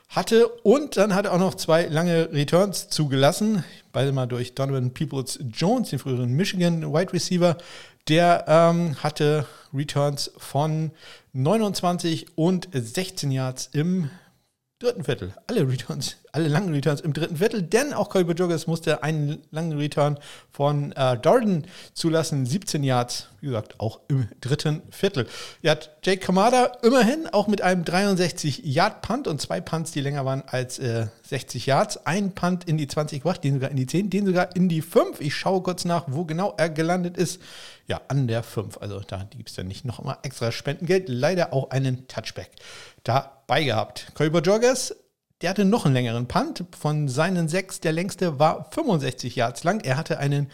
hatte 0.10 0.48
und 0.48 0.98
dann 0.98 1.16
hat 1.16 1.26
er 1.26 1.34
auch 1.34 1.40
noch 1.40 1.56
zwei 1.56 1.86
lange 1.86 2.32
Returns 2.34 2.90
zugelassen, 2.90 3.64
beide 3.94 4.12
mal 4.12 4.26
durch 4.26 4.56
Donovan 4.56 4.94
Peoples 4.94 5.40
Jones, 5.54 5.90
den 5.90 6.00
früheren 6.00 6.34
Michigan 6.34 6.94
Wide 6.94 7.14
Receiver. 7.14 7.58
Der 8.10 8.46
ähm, 8.48 8.96
hatte 9.02 9.46
Returns 9.74 10.32
von 10.38 10.92
29 11.34 12.38
und 12.38 12.68
16 12.74 13.32
Yards 13.32 13.70
im 13.72 14.10
dritten 14.82 15.04
Viertel. 15.04 15.34
Alle 15.48 15.68
Returns, 15.68 16.18
alle 16.32 16.48
langen 16.48 16.74
Returns 16.74 17.02
im 17.02 17.14
dritten 17.14 17.38
Viertel, 17.38 17.62
denn 17.62 17.94
auch 17.94 18.10
Colby 18.10 18.34
Joggers 18.34 18.68
musste 18.68 19.04
einen 19.04 19.40
langen 19.52 19.78
Return 19.78 20.18
von 20.50 20.92
äh, 20.94 21.18
Darden 21.20 21.68
zulassen. 21.94 22.46
17 22.46 22.84
Yards, 22.84 23.30
wie 23.42 23.48
gesagt, 23.48 23.80
auch 23.80 24.00
im 24.08 24.28
dritten 24.42 24.82
Viertel. 24.90 25.28
Ja, 25.62 25.76
Jake 26.04 26.20
Kamada 26.20 26.72
immerhin 26.84 27.28
auch 27.28 27.48
mit 27.48 27.62
einem 27.62 27.84
63-Yard-Punt 27.84 29.28
und 29.28 29.40
zwei 29.40 29.62
Punts, 29.62 29.92
die 29.92 30.02
länger 30.02 30.26
waren 30.26 30.44
als 30.48 30.80
äh, 30.80 31.08
60 31.24 31.66
Yards. 31.66 32.06
Ein 32.06 32.34
Punt 32.34 32.68
in 32.68 32.78
die 32.78 32.88
20 32.88 33.22
gebracht, 33.22 33.44
den 33.44 33.56
sogar 33.56 33.70
in 33.70 33.78
die 33.78 33.86
10, 33.86 34.10
den 34.10 34.26
sogar 34.26 34.56
in 34.56 34.68
die 34.68 34.82
5. 34.82 35.22
Ich 35.22 35.36
schaue 35.36 35.62
kurz 35.62 35.86
nach, 35.86 36.06
wo 36.08 36.26
genau 36.26 36.54
er 36.58 36.70
gelandet 36.70 37.18
ist. 37.18 37.40
Ja, 37.92 38.00
an 38.08 38.26
der 38.26 38.42
5. 38.42 38.78
Also 38.78 39.02
da 39.02 39.28
gibt 39.30 39.50
es 39.50 39.56
dann 39.58 39.68
nicht 39.68 39.84
noch 39.84 40.02
mal 40.02 40.18
extra 40.24 40.54
Spendengeld. 40.54 41.10
Leider 41.10 41.52
auch 41.52 41.72
einen 41.72 42.08
Touchback 42.08 42.50
dabei 43.04 43.66
gehabt. 43.66 44.14
Colby 44.14 44.38
Joggers, 44.38 44.96
der 45.42 45.50
hatte 45.50 45.66
noch 45.66 45.84
einen 45.84 45.94
längeren 45.94 46.26
Punt. 46.26 46.64
Von 46.80 47.10
seinen 47.10 47.50
sechs, 47.50 47.82
der 47.82 47.92
längste 47.92 48.40
war 48.40 48.72
65 48.72 49.36
Yards 49.36 49.66
lang. 49.66 49.82
Er 49.82 49.98
hatte 49.98 50.20
einen 50.20 50.50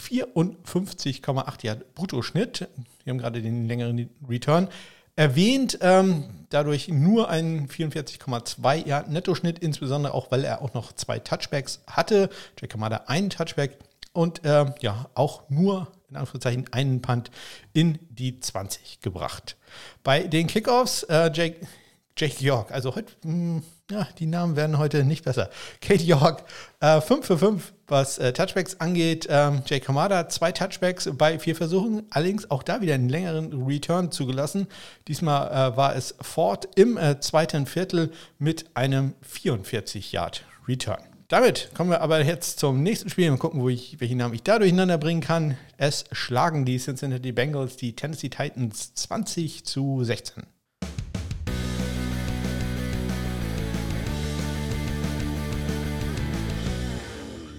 54,8 0.00 1.66
Yard 1.66 1.94
Bruttoschnitt. 1.96 2.68
Wir 3.02 3.10
haben 3.10 3.18
gerade 3.18 3.42
den 3.42 3.66
längeren 3.66 4.08
Return 4.28 4.68
erwähnt. 5.16 5.78
Ähm, 5.80 6.46
dadurch 6.50 6.86
nur 6.86 7.28
einen 7.28 7.66
44,2 7.66 8.86
Yard 8.86 9.10
Nettoschnitt, 9.10 9.58
insbesondere 9.58 10.14
auch, 10.14 10.30
weil 10.30 10.44
er 10.44 10.62
auch 10.62 10.72
noch 10.72 10.92
zwei 10.92 11.18
Touchbacks 11.18 11.82
hatte. 11.88 12.30
Jack 12.60 12.70
Kamada 12.70 13.02
einen 13.08 13.30
Touchback 13.30 13.76
und 14.12 14.44
äh, 14.44 14.66
ja, 14.82 15.10
auch 15.14 15.50
nur 15.50 15.88
in 16.10 16.16
Anführungszeichen 16.16 16.72
einen 16.72 17.02
Punt 17.02 17.30
in 17.72 17.98
die 18.10 18.40
20 18.40 19.00
gebracht. 19.00 19.56
Bei 20.02 20.22
den 20.22 20.46
Kickoffs, 20.46 21.02
äh, 21.04 21.30
Jake, 21.32 21.66
Jake 22.16 22.42
York, 22.42 22.70
also 22.72 22.94
heute, 22.94 23.12
mh, 23.24 23.32
hm, 23.32 23.62
ja, 23.90 24.08
die 24.18 24.26
Namen 24.26 24.56
werden 24.56 24.78
heute 24.78 25.04
nicht 25.04 25.24
besser. 25.24 25.48
Kate 25.80 26.02
York, 26.02 26.44
äh, 26.80 27.00
5 27.00 27.24
für 27.24 27.38
5, 27.38 27.72
was 27.86 28.18
äh, 28.18 28.32
Touchbacks 28.32 28.80
angeht. 28.80 29.28
Ähm, 29.30 29.62
Jake 29.64 29.86
Hamada, 29.86 30.28
zwei 30.28 30.50
Touchbacks 30.50 31.08
bei 31.12 31.38
vier 31.38 31.54
Versuchen, 31.54 32.02
allerdings 32.10 32.50
auch 32.50 32.64
da 32.64 32.80
wieder 32.80 32.94
einen 32.94 33.08
längeren 33.08 33.64
Return 33.64 34.10
zugelassen. 34.10 34.66
Diesmal 35.06 35.72
äh, 35.72 35.76
war 35.76 35.94
es 35.94 36.16
Ford 36.20 36.68
im 36.74 36.96
äh, 36.96 37.20
zweiten 37.20 37.66
Viertel 37.66 38.10
mit 38.38 38.76
einem 38.76 39.14
44-Yard-Return. 39.24 41.15
Damit 41.28 41.70
kommen 41.74 41.90
wir 41.90 42.02
aber 42.02 42.24
jetzt 42.24 42.60
zum 42.60 42.84
nächsten 42.84 43.10
Spiel 43.10 43.32
und 43.32 43.40
gucken, 43.40 43.60
wo 43.60 43.68
ich, 43.68 44.00
welchen 44.00 44.18
Namen 44.18 44.34
ich 44.34 44.44
da 44.44 44.60
durcheinander 44.60 44.96
bringen 44.96 45.20
kann. 45.20 45.58
Es 45.76 46.04
schlagen 46.12 46.64
die 46.64 46.78
Cincinnati 46.78 47.32
Bengals 47.32 47.76
die 47.76 47.96
Tennessee 47.96 48.28
Titans 48.28 48.94
20 48.94 49.64
zu 49.64 50.04
16. 50.04 50.44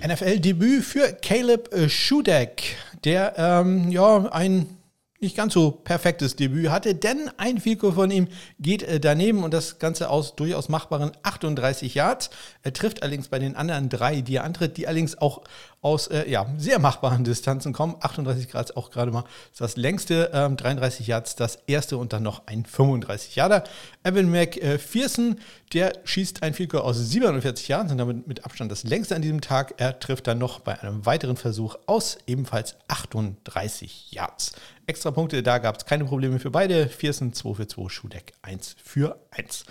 NFL-Debüt 0.08 0.86
für 0.86 1.12
Caleb 1.21 1.69
Schudeck, 1.89 2.77
der 3.03 3.34
ähm, 3.38 3.91
ja 3.91 4.30
ein 4.32 4.77
nicht 5.19 5.36
ganz 5.36 5.53
so 5.53 5.71
perfektes 5.71 6.36
Debüt 6.36 6.69
hatte, 6.69 6.93
denn 6.93 7.30
ein 7.38 7.60
Vielkur 7.60 7.93
von 7.93 8.12
ihm 8.12 8.27
geht 8.60 8.84
äh, 8.84 8.99
daneben 8.99 9.43
und 9.43 9.53
das 9.53 9.80
Ganze 9.80 10.10
aus 10.10 10.36
durchaus 10.36 10.69
machbaren 10.69 11.12
38 11.23 11.95
Yards. 11.95 12.30
Er 12.62 12.73
trifft 12.73 13.01
allerdings 13.01 13.27
bei 13.27 13.39
den 13.39 13.56
anderen 13.56 13.89
drei, 13.89 14.21
die 14.21 14.36
er 14.36 14.43
antritt, 14.43 14.77
die 14.77 14.88
allerdings 14.88 15.17
auch 15.17 15.41
aus 15.82 16.08
äh, 16.08 16.30
ja, 16.30 16.48
sehr 16.58 16.80
machbaren 16.80 17.24
Distanzen 17.24 17.72
kommen. 17.72 17.96
38 18.00 18.50
Grad 18.50 18.76
auch 18.76 18.90
gerade 18.90 19.12
mal 19.12 19.24
das 19.58 19.78
längste, 19.78 20.32
ähm, 20.34 20.58
33 20.58 21.08
Yards 21.08 21.36
das 21.36 21.60
erste 21.68 21.98
und 21.98 22.13
dann 22.13 22.24
noch 22.24 22.48
ein 22.48 22.66
35 22.66 23.36
Yarder. 23.36 23.63
Evan 24.04 24.30
McPherson, 24.32 25.40
der 25.74 25.94
schießt 26.04 26.44
ein 26.44 26.54
Vielkur 26.54 26.84
aus 26.84 26.98
47 26.98 27.68
Yards 27.68 27.92
und 27.92 28.00
damit 28.00 28.28
mit 28.28 28.44
Abstand 28.44 28.72
das 28.72 28.84
längste 28.84 29.16
an 29.16 29.22
diesem 29.22 29.42
Tag. 29.42 29.76
Er 29.78 30.00
trifft 30.00 30.28
dann 30.28 30.40
noch 30.40 30.60
bei 30.60 30.80
einem 30.80 31.06
weiteren 31.06 31.38
Versuch 31.38 31.76
aus 31.86 32.18
ebenfalls 32.26 32.76
38 32.88 34.12
Yards. 34.12 34.54
Extra 34.88 35.12
Punkte, 35.12 35.44
da 35.44 35.58
gab 35.60 35.78
es 35.78 35.86
keine 35.86 36.06
Probleme 36.06 36.40
für 36.40 36.50
beide. 36.50 36.88
Viersen 36.88 37.34
2 37.34 37.54
für 37.54 37.68
2, 37.68 37.90
Schudeck 37.90 38.34
1 38.42 38.76
für 38.84 39.20
1. 39.32 39.66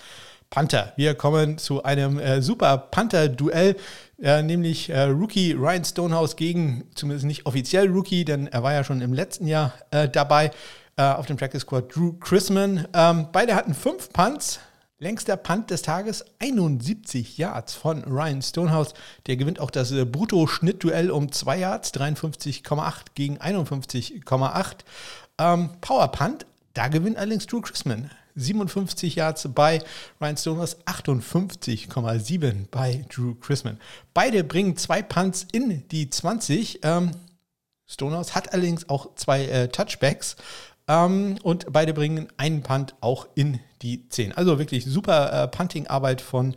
Panther. 0.50 0.92
Wir 0.96 1.14
kommen 1.14 1.59
zu 1.59 1.82
einem 1.82 2.18
äh, 2.18 2.40
super 2.40 2.78
Panther-Duell, 2.78 3.76
äh, 4.22 4.42
nämlich 4.42 4.90
äh, 4.90 5.02
Rookie 5.02 5.52
Ryan 5.52 5.85
Stonehouse 5.85 6.37
gegen, 6.37 6.85
zumindest 6.94 7.26
nicht 7.26 7.46
offiziell 7.46 7.88
Rookie, 7.88 8.24
denn 8.24 8.46
er 8.46 8.62
war 8.62 8.72
ja 8.72 8.85
schon 8.85 9.00
im 9.00 9.12
letzten 9.12 9.46
Jahr 9.46 9.72
äh, 9.90 10.09
dabei, 10.09 10.50
äh, 10.96 11.02
auf 11.02 11.26
dem 11.26 11.37
Practice 11.37 11.62
Squad 11.62 11.94
Drew 11.94 12.14
Chrisman. 12.14 12.87
Ähm, 12.94 13.28
beide 13.32 13.54
hatten 13.54 13.74
fünf 13.74 14.12
Punts, 14.12 14.61
Längster 14.98 15.37
Punt 15.37 15.70
des 15.70 15.82
Tages, 15.82 16.24
71 16.38 17.37
Yards 17.37 17.74
von 17.74 18.02
Ryan 18.04 18.40
Stonehouse. 18.40 18.94
Der 19.26 19.37
gewinnt 19.37 19.61
auch 19.61 19.70
das 19.70 19.92
äh, 19.92 20.06
Brutto-Schnittduell 20.06 21.11
um 21.11 21.30
2 21.30 21.59
Yards, 21.59 21.92
53,8 21.92 22.94
gegen 23.14 23.37
51,8. 23.37 24.76
Ähm, 25.38 25.70
Power 25.82 26.09
Punt, 26.09 26.46
da 26.72 26.88
gewinnt 26.88 27.18
allerdings 27.18 27.46
Drew 27.46 27.61
Chrisman. 27.61 28.11
57 28.37 29.16
Yards 29.16 29.49
bei 29.55 29.83
Ryan 30.20 30.37
Stonehouse, 30.37 30.77
58,7 30.87 32.66
bei 32.70 33.05
Drew 33.12 33.35
Chrisman. 33.35 33.81
Beide 34.14 34.44
bringen 34.44 34.77
zwei 34.77 35.03
Punts 35.03 35.46
in 35.53 35.87
die 35.88 36.09
20. 36.09 36.81
Ähm, 36.83 37.11
Stonehouse 37.87 38.35
hat 38.35 38.53
allerdings 38.53 38.88
auch 38.88 39.14
zwei 39.14 39.46
äh, 39.46 39.68
Touchbacks. 39.68 40.37
Ähm, 40.88 41.38
und 41.42 41.72
beide 41.72 41.92
bringen 41.94 42.29
einen 42.37 42.62
Punt 42.62 42.94
auch 43.01 43.27
in 43.35 43.61
die 43.83 44.09
10. 44.09 44.33
Also 44.33 44.59
wirklich 44.59 44.85
super 44.85 45.33
äh, 45.33 45.49
Punting-Arbeit 45.49 46.20
von 46.20 46.55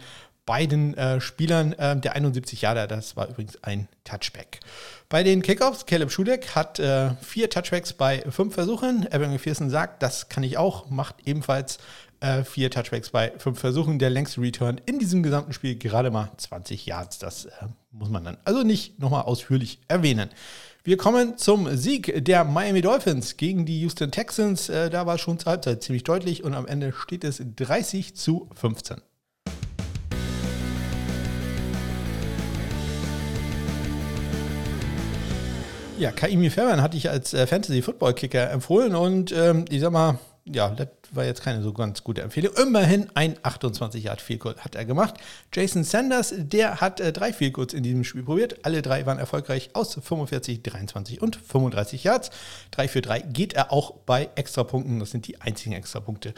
beiden 0.50 0.98
äh, 0.98 1.22
Spielern. 1.22 1.74
Äh, 1.74 2.00
der 2.00 2.16
71 2.16 2.64
Jahre, 2.64 2.88
das 2.88 3.16
war 3.16 3.30
übrigens 3.30 3.64
ein 3.64 3.88
Touchback. 4.04 4.62
Bei 5.08 5.22
den 5.22 5.44
Kickoffs, 5.44 5.86
Caleb 5.86 6.10
Schudeck 6.10 6.56
hat 6.56 6.80
äh, 6.80 7.12
vier 7.22 7.52
Touchbacks 7.52 7.94
bei 7.94 8.24
fünf 8.32 8.56
Versuchen. 8.56 9.06
Evan 9.12 9.30
McPherson 9.30 9.70
sagt, 9.70 10.02
das 10.02 10.28
kann 10.28 10.42
ich 10.42 10.58
auch, 10.58 10.90
macht 10.90 11.18
ebenfalls 11.26 11.78
äh, 12.20 12.44
vier 12.44 12.72
Touchbacks 12.72 13.12
bei 13.12 13.32
fünf 13.38 13.60
Versuchen. 13.60 14.00
Der 14.00 14.10
längste 14.10 14.42
Return 14.42 14.82
in 14.88 14.98
diesem 14.98 15.22
gesamten 15.22 15.54
Spiel 15.54 15.76
gerade 15.76 16.10
mal 16.10 16.32
20 16.38 16.84
Yards. 16.88 17.20
Das 17.20 17.46
äh, 17.46 17.52
muss 17.92 18.10
man 18.10 18.24
dann 18.24 18.38
also 18.44 18.64
nicht 18.64 18.98
nochmal 18.98 19.26
ausführlich 19.26 19.78
erwähnen. 19.88 20.32
Wir 20.84 20.98
kommen 20.98 21.38
zum 21.38 21.78
Sieg 21.78 22.26
der 22.26 22.44
Miami 22.44 22.82
Dolphins 22.82 23.38
gegen 23.38 23.68
die 23.68 23.82
Houston 23.82 24.10
Texans. 24.10 24.68
Äh, 24.70 24.90
da 24.90 25.06
war 25.06 25.14
es 25.14 25.22
schon 25.22 25.38
zur 25.38 25.52
Halbzeit 25.52 25.84
ziemlich 25.84 26.06
deutlich 26.06 26.44
und 26.44 26.56
am 26.56 26.66
Ende 26.66 26.92
steht 26.92 27.24
es 27.24 27.40
30 27.56 28.16
zu 28.16 28.50
15. 28.56 29.02
Ja, 36.00 36.14
Kaimi 36.14 36.50
Fairman 36.50 36.82
hatte 36.82 36.96
ich 36.96 37.10
als 37.10 37.34
äh, 37.34 37.46
Fantasy-Football-Kicker 37.46 38.52
empfohlen 38.52 38.96
und 38.96 39.34
ähm, 39.34 39.66
ich 39.70 39.82
sag 39.82 39.92
mal, 39.92 40.18
ja, 40.46 40.70
das 40.70 40.88
war 41.12 41.26
jetzt 41.26 41.44
keine 41.44 41.62
so 41.62 41.74
ganz 41.74 42.06
gute 42.06 42.22
Empfehlung. 42.22 42.54
Immerhin 42.56 43.10
ein 43.16 43.36
28 43.44 44.06
Yard 44.06 44.22
Field 44.22 44.42
hat 44.60 44.76
er 44.76 44.86
gemacht. 44.86 45.16
Jason 45.54 45.84
Sanders, 45.84 46.34
der 46.38 46.80
hat 46.80 47.02
äh, 47.02 47.12
drei 47.12 47.34
Field 47.34 47.74
in 47.74 47.84
diesem 47.84 48.06
Spiel 48.06 48.24
probiert. 48.24 48.64
Alle 48.64 48.82
drei 48.82 49.06
waren 49.06 49.20
erfolgreich 49.20 49.72
aus 49.74 49.94
45, 50.02 50.64
23 50.64 51.22
und 51.22 51.36
35 51.36 52.06
Yards. 52.06 52.30
3 52.72 52.88
für 52.88 53.02
3 53.02 53.20
geht 53.20 53.52
er 53.52 53.74
auch 53.74 53.92
bei 54.06 54.30
Extrapunkten. 54.36 55.02
Das 55.02 55.12
sind 55.12 55.28
die 55.28 55.42
einzigen 55.42 55.76
Extrapunkte, 55.76 56.34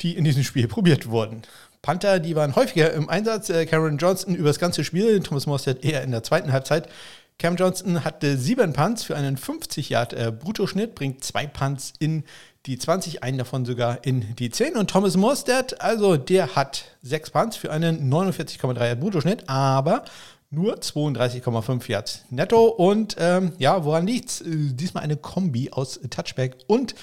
die 0.00 0.16
in 0.16 0.24
diesem 0.24 0.42
Spiel 0.42 0.66
probiert 0.66 1.08
wurden. 1.08 1.42
Panther, 1.82 2.18
die 2.18 2.34
waren 2.34 2.56
häufiger 2.56 2.92
im 2.94 3.08
Einsatz. 3.08 3.48
Äh, 3.48 3.64
Cameron 3.66 3.98
Johnston 3.98 4.34
über 4.34 4.48
das 4.48 4.58
ganze 4.58 4.82
Spiel, 4.82 5.20
Thomas 5.20 5.46
Mostert 5.46 5.84
eher 5.84 6.02
in 6.02 6.10
der 6.10 6.24
zweiten 6.24 6.52
Halbzeit. 6.52 6.88
Cam 7.38 7.54
Johnston 7.54 8.04
hatte 8.04 8.36
sieben 8.36 8.72
Punts 8.72 9.04
für 9.04 9.14
einen 9.14 9.36
50 9.36 9.90
Yard 9.90 10.12
äh, 10.12 10.32
Bruttoschnitt, 10.36 10.96
bringt 10.96 11.22
zwei 11.22 11.46
Punts 11.46 11.92
in 12.00 12.24
die 12.66 12.78
20, 12.78 13.22
einen 13.22 13.38
davon 13.38 13.64
sogar 13.64 14.04
in 14.04 14.34
die 14.34 14.50
10. 14.50 14.76
Und 14.76 14.90
Thomas 14.90 15.16
Morstead, 15.16 15.80
also 15.80 16.16
der 16.16 16.56
hat 16.56 16.96
6 17.02 17.30
Punts 17.30 17.56
für 17.56 17.70
einen 17.70 18.12
49,3 18.12 18.86
Yard 18.86 19.00
Bruttoschnitt, 19.00 19.48
aber 19.48 20.04
nur 20.50 20.78
32,5 20.78 21.88
Yards 21.88 22.24
netto. 22.30 22.66
Und 22.66 23.14
ähm, 23.20 23.52
ja, 23.58 23.84
woran 23.84 24.08
liegt's? 24.08 24.40
Äh, 24.40 24.72
diesmal 24.72 25.04
eine 25.04 25.16
Kombi 25.16 25.70
aus 25.70 26.00
Touchback 26.10 26.56
und 26.66 26.96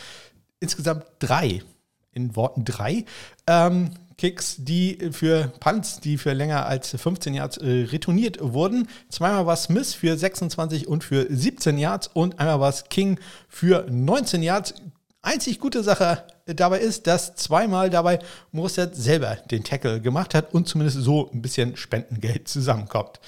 insgesamt 0.60 1.06
drei, 1.20 1.62
in 2.12 2.36
Worten 2.36 2.66
drei, 2.66 3.06
ähm, 3.48 3.92
Kicks, 4.18 4.56
die 4.60 4.98
für 5.12 5.52
Punts, 5.60 6.00
die 6.00 6.18
für 6.18 6.34
länger 6.34 6.66
als 6.66 6.90
15 6.90 7.34
Yards 7.34 7.58
äh, 7.58 7.88
retourniert 7.92 8.38
wurden. 8.42 8.88
Zweimal 9.10 9.46
war 9.46 9.56
Smith 9.56 9.94
für 9.94 10.18
26 10.18 10.88
und 10.88 11.04
für 11.04 11.28
17 11.30 11.78
Yards 11.78 12.08
und 12.14 12.40
einmal 12.40 12.60
war 12.60 12.74
King 12.90 13.20
für 13.50 13.86
19 13.90 14.42
Yards. 14.44 14.74
Einzig 15.22 15.60
gute 15.60 15.84
Sache 15.84 16.24
dabei 16.46 16.80
ist, 16.80 17.08
dass 17.08 17.36
zweimal 17.36 17.90
dabei 17.90 18.20
Mostert 18.52 18.96
selber 18.96 19.38
den 19.50 19.64
Tackle 19.64 20.00
gemacht 20.00 20.36
hat 20.36 20.54
und 20.54 20.68
zumindest 20.68 21.02
so 21.02 21.32
ein 21.34 21.42
bisschen 21.42 21.76
Spendengeld 21.76 22.48
zusammenkommt. 22.48 23.20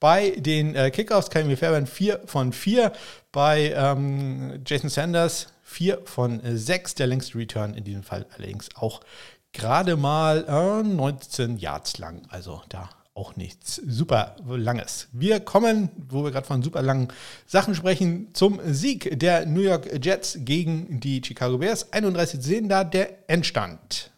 Bei 0.00 0.30
den 0.30 0.74
äh, 0.74 0.90
Kickoffs 0.90 1.30
Kevin 1.30 1.56
Fairbairn 1.56 1.86
4 1.86 2.22
von 2.26 2.52
4, 2.52 2.92
bei 3.30 3.72
ähm, 3.76 4.60
Jason 4.66 4.90
Sanders 4.90 5.48
4 5.62 6.00
von 6.04 6.40
6, 6.42 6.96
der 6.96 7.06
längste 7.06 7.38
Return 7.38 7.74
in 7.74 7.84
diesem 7.84 8.02
Fall 8.02 8.26
allerdings 8.34 8.68
auch 8.74 9.00
gerade 9.52 9.96
mal 9.96 10.44
äh, 10.48 10.82
19 10.82 11.58
Yards 11.58 11.98
lang. 11.98 12.22
Also 12.28 12.62
da 12.68 12.88
auch 13.14 13.36
nichts 13.36 13.76
super 13.76 14.36
langes. 14.46 15.08
Wir 15.12 15.40
kommen, 15.40 15.90
wo 16.08 16.24
wir 16.24 16.30
gerade 16.30 16.46
von 16.46 16.62
super 16.62 16.82
langen 16.82 17.08
Sachen 17.46 17.74
sprechen, 17.74 18.28
zum 18.32 18.58
Sieg 18.64 19.18
der 19.18 19.44
New 19.44 19.60
York 19.60 20.02
Jets 20.02 20.38
gegen 20.40 21.00
die 21.00 21.22
Chicago 21.22 21.58
Bears. 21.58 21.92
31 21.92 22.40
sehen 22.40 22.68
da 22.68 22.84
der 22.84 23.28
Endstand. 23.28 24.11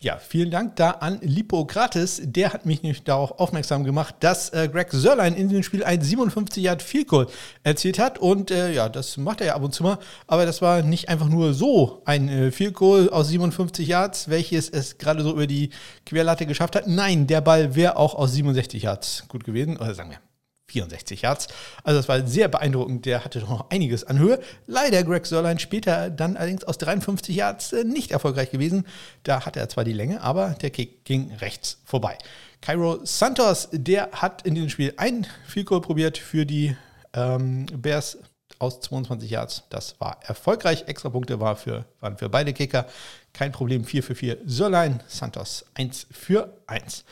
Ja, 0.00 0.16
vielen 0.18 0.52
Dank 0.52 0.76
da 0.76 0.90
an 0.92 1.18
Lipokrates. 1.22 2.20
Der 2.22 2.52
hat 2.52 2.66
mich 2.66 2.84
nämlich 2.84 3.02
darauf 3.02 3.40
aufmerksam 3.40 3.82
gemacht, 3.82 4.14
dass 4.20 4.50
äh, 4.50 4.68
Greg 4.68 4.92
Sörlein 4.92 5.34
in 5.34 5.48
diesem 5.48 5.64
Spiel 5.64 5.82
ein 5.82 6.00
57 6.00 6.62
Yard 6.62 6.82
Field 6.82 7.08
Goal 7.08 7.26
erzielt 7.64 7.98
hat. 7.98 8.20
Und 8.20 8.52
äh, 8.52 8.72
ja, 8.72 8.88
das 8.88 9.16
macht 9.16 9.40
er 9.40 9.48
ja 9.48 9.54
ab 9.56 9.62
und 9.64 9.74
zu 9.74 9.82
mal. 9.82 9.98
Aber 10.28 10.46
das 10.46 10.62
war 10.62 10.82
nicht 10.82 11.08
einfach 11.08 11.28
nur 11.28 11.52
so 11.52 12.02
ein 12.04 12.28
äh, 12.28 12.52
Field 12.52 12.74
Goal 12.74 13.10
aus 13.10 13.26
57 13.28 13.88
Yards, 13.88 14.28
welches 14.28 14.70
es 14.70 14.98
gerade 14.98 15.24
so 15.24 15.32
über 15.32 15.48
die 15.48 15.70
Querlatte 16.06 16.46
geschafft 16.46 16.76
hat. 16.76 16.86
Nein, 16.86 17.26
der 17.26 17.40
Ball 17.40 17.74
wäre 17.74 17.96
auch 17.96 18.14
aus 18.14 18.32
67 18.34 18.84
Yards 18.84 19.24
gut 19.26 19.42
gewesen. 19.42 19.78
Oder 19.78 19.96
sagen 19.96 20.10
wir 20.10 20.27
64 20.68 21.22
Yards. 21.22 21.48
Also 21.82 21.98
das 21.98 22.08
war 22.08 22.26
sehr 22.26 22.48
beeindruckend. 22.48 23.06
Der 23.06 23.24
hatte 23.24 23.40
doch 23.40 23.48
noch 23.48 23.70
einiges 23.70 24.04
an 24.04 24.18
Höhe. 24.18 24.38
Leider 24.66 25.02
Greg 25.02 25.26
Sörlein 25.26 25.58
später 25.58 26.10
dann 26.10 26.36
allerdings 26.36 26.64
aus 26.64 26.78
53 26.78 27.34
Yards 27.34 27.72
äh, 27.72 27.84
nicht 27.84 28.10
erfolgreich 28.10 28.50
gewesen. 28.50 28.86
Da 29.22 29.44
hatte 29.44 29.60
er 29.60 29.68
zwar 29.68 29.84
die 29.84 29.92
Länge, 29.92 30.20
aber 30.20 30.50
der 30.60 30.70
Kick 30.70 31.04
ging 31.04 31.32
rechts 31.34 31.78
vorbei. 31.84 32.16
Cairo 32.60 33.04
Santos, 33.04 33.68
der 33.72 34.10
hat 34.12 34.42
in 34.42 34.54
diesem 34.54 34.68
Spiel 34.68 34.92
ein 34.96 35.26
Field 35.46 35.66
Goal 35.66 35.80
probiert 35.80 36.18
für 36.18 36.44
die 36.44 36.76
ähm, 37.14 37.66
Bears 37.66 38.18
aus 38.58 38.80
22 38.80 39.30
Yards. 39.30 39.64
Das 39.70 39.98
war 40.00 40.18
erfolgreich. 40.22 40.84
Extra 40.86 41.10
Punkte 41.10 41.40
war 41.40 41.56
für, 41.56 41.84
waren 42.00 42.18
für 42.18 42.28
beide 42.28 42.52
Kicker. 42.52 42.86
Kein 43.32 43.52
Problem. 43.52 43.84
4 43.84 44.02
für 44.02 44.14
4 44.14 44.38
Sörlein, 44.44 45.02
Santos 45.06 45.64
1 45.74 46.08
für 46.10 46.52
1. 46.66 47.04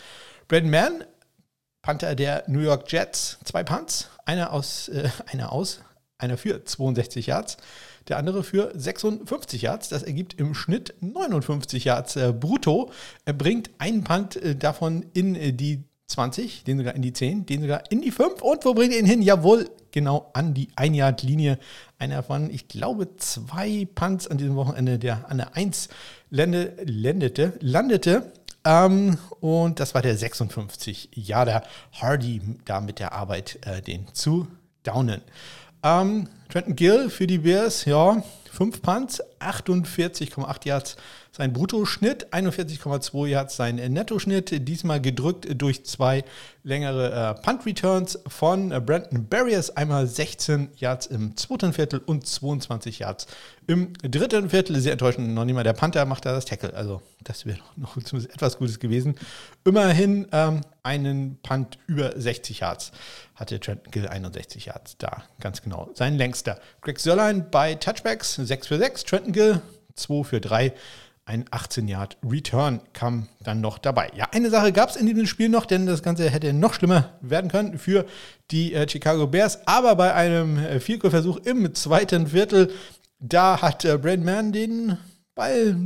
Brandon 0.48 0.70
Mann 0.70 1.04
Panther 1.86 2.16
der 2.16 2.42
New 2.48 2.58
York 2.58 2.90
Jets, 2.90 3.38
zwei 3.44 3.62
Punts, 3.62 4.10
einer 4.24 4.52
aus, 4.52 4.88
äh, 4.88 5.08
einer 5.26 5.52
aus, 5.52 5.82
einer 6.18 6.36
für 6.36 6.64
62 6.64 7.28
Yards, 7.28 7.58
der 8.08 8.16
andere 8.16 8.42
für 8.42 8.72
56 8.74 9.62
Yards. 9.62 9.88
Das 9.88 10.02
ergibt 10.02 10.34
im 10.34 10.52
Schnitt 10.52 10.94
59 11.00 11.84
Yards 11.84 12.16
äh, 12.16 12.32
brutto. 12.32 12.90
Er 13.24 13.34
bringt 13.34 13.70
einen 13.78 14.02
Punt 14.02 14.34
äh, 14.34 14.56
davon 14.56 15.06
in 15.12 15.36
äh, 15.36 15.52
die 15.52 15.84
20, 16.08 16.64
den 16.64 16.78
sogar 16.78 16.96
in 16.96 17.02
die 17.02 17.12
10, 17.12 17.46
den 17.46 17.60
sogar 17.60 17.84
in 17.88 18.02
die 18.02 18.10
5. 18.10 18.42
Und 18.42 18.64
wo 18.64 18.74
bringt 18.74 18.92
er 18.92 18.98
ihn 18.98 19.06
hin? 19.06 19.22
Jawohl, 19.22 19.70
genau 19.92 20.30
an 20.32 20.54
die 20.54 20.70
1-Yard-Linie. 20.70 21.56
Einer 22.00 22.24
von, 22.24 22.50
ich 22.50 22.66
glaube, 22.66 23.16
zwei 23.18 23.86
Punts 23.94 24.26
an 24.26 24.38
diesem 24.38 24.56
Wochenende, 24.56 24.98
der 24.98 25.30
an 25.30 25.36
der 25.36 25.54
1 25.54 25.88
landete, 26.30 27.52
landete. 27.60 28.32
Ähm, 28.66 29.16
und 29.38 29.78
das 29.78 29.94
war 29.94 30.02
der 30.02 30.16
56 30.16 31.10
Jahre 31.14 31.62
Hardy 31.92 32.42
da 32.64 32.80
mit 32.80 32.98
der 32.98 33.12
Arbeit, 33.12 33.60
äh, 33.64 33.80
den 33.80 34.12
zu 34.12 34.48
downen. 34.82 35.22
Ähm, 35.84 36.28
Trenton 36.48 36.74
Gill 36.74 37.08
für 37.08 37.28
die 37.28 37.38
Bears, 37.38 37.84
ja, 37.84 38.22
5 38.52 38.82
Punts, 38.82 39.22
48,8 39.38 40.66
Yards 40.66 40.96
sein 41.36 41.52
Bruttoschnitt, 41.52 42.32
41,2 42.32 43.26
Yards 43.26 43.56
sein 43.56 43.76
Nettoschnitt, 43.76 44.66
diesmal 44.66 45.02
gedrückt 45.02 45.46
durch 45.60 45.84
zwei 45.84 46.24
längere 46.62 47.12
äh, 47.12 47.42
Punt-Returns 47.42 48.18
von 48.26 48.72
äh, 48.72 48.80
Brandon 48.80 49.28
Barriers, 49.28 49.76
einmal 49.76 50.06
16 50.06 50.70
Yards 50.78 51.04
im 51.06 51.36
zweiten 51.36 51.74
Viertel 51.74 52.00
und 52.00 52.26
22 52.26 53.00
Yards 53.00 53.26
im 53.66 53.92
dritten 53.98 54.48
Viertel. 54.48 54.80
Sehr 54.80 54.92
enttäuschend, 54.92 55.28
noch 55.34 55.44
nicht 55.44 55.54
mal 55.54 55.62
der 55.62 55.74
Panther 55.74 56.06
macht 56.06 56.24
da 56.24 56.32
das 56.32 56.46
Tackle, 56.46 56.72
also 56.72 57.02
das 57.22 57.44
wäre 57.44 57.58
noch 57.76 58.02
zumindest 58.02 58.34
etwas 58.34 58.56
Gutes 58.56 58.78
gewesen. 58.78 59.16
Immerhin 59.62 60.26
ähm, 60.32 60.62
einen 60.82 61.38
Punt 61.42 61.78
über 61.86 62.18
60 62.18 62.60
Yards 62.60 62.92
hatte 63.34 63.60
Trenton 63.60 63.90
Gill 63.90 64.08
61 64.08 64.64
Yards 64.64 64.96
da, 64.96 65.24
ganz 65.38 65.60
genau. 65.60 65.90
Sein 65.92 66.16
längster. 66.16 66.58
Greg 66.80 66.98
Sörlein 66.98 67.50
bei 67.50 67.74
Touchbacks 67.74 68.36
6 68.36 68.66
für 68.66 68.78
6, 68.78 69.04
Trenton 69.04 69.32
Gill 69.32 69.60
2 69.96 70.24
für 70.24 70.40
3 70.40 70.72
ein 71.26 71.44
18-Yard-Return 71.46 72.80
kam 72.92 73.26
dann 73.42 73.60
noch 73.60 73.78
dabei. 73.78 74.10
Ja, 74.14 74.28
eine 74.30 74.48
Sache 74.48 74.72
gab 74.72 74.90
es 74.90 74.96
in 74.96 75.06
diesem 75.06 75.26
Spiel 75.26 75.48
noch, 75.48 75.66
denn 75.66 75.84
das 75.84 76.02
Ganze 76.02 76.30
hätte 76.30 76.52
noch 76.52 76.74
schlimmer 76.74 77.18
werden 77.20 77.50
können 77.50 77.78
für 77.78 78.06
die 78.52 78.72
äh, 78.72 78.88
Chicago 78.88 79.26
Bears. 79.26 79.66
Aber 79.66 79.96
bei 79.96 80.14
einem 80.14 80.56
äh, 80.56 80.78
Field-Versuch 80.78 81.38
im 81.38 81.74
zweiten 81.74 82.28
Viertel, 82.28 82.72
da 83.18 83.60
hat 83.60 83.84
äh, 83.84 83.98
Brad 83.98 84.20
Mann 84.20 84.52
den 84.52 84.98
Ball 85.34 85.76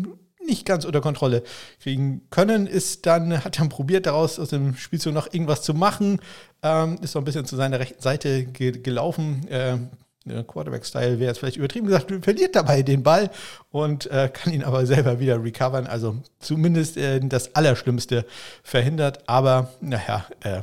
nicht 0.47 0.67
ganz 0.67 0.85
unter 0.85 1.01
Kontrolle 1.01 1.43
kriegen 1.81 2.23
können, 2.29 2.67
ist 2.67 3.07
dann, 3.07 3.43
hat 3.43 3.59
dann 3.59 3.71
probiert, 3.71 4.05
daraus 4.05 4.39
aus 4.39 4.51
dem 4.51 4.77
Spielzug 4.77 5.15
noch 5.15 5.33
irgendwas 5.33 5.63
zu 5.63 5.73
machen, 5.73 6.21
ähm, 6.63 6.99
ist 7.01 7.13
so 7.13 7.19
ein 7.19 7.25
bisschen 7.25 7.47
zu 7.47 7.57
seiner 7.57 7.79
rechten 7.79 8.03
Seite 8.03 8.45
ge 8.45 8.73
gelaufen, 8.73 9.49
äh, 9.49 9.79
Quarterback-Style 10.27 11.19
wäre 11.19 11.31
jetzt 11.31 11.39
vielleicht 11.39 11.57
übertrieben 11.57 11.87
gesagt, 11.87 12.13
verliert 12.23 12.55
dabei 12.55 12.83
den 12.83 13.03
Ball 13.03 13.31
und 13.71 14.11
äh, 14.11 14.31
kann 14.33 14.53
ihn 14.53 14.65
aber 14.65 14.85
selber 14.87 15.19
wieder 15.19 15.43
recovern. 15.43 15.87
Also 15.87 16.17
zumindest 16.39 16.97
äh, 16.97 17.21
das 17.21 17.55
Allerschlimmste 17.55 18.27
verhindert. 18.63 19.29
Aber 19.29 19.71
naja, 19.81 20.27
äh, 20.41 20.61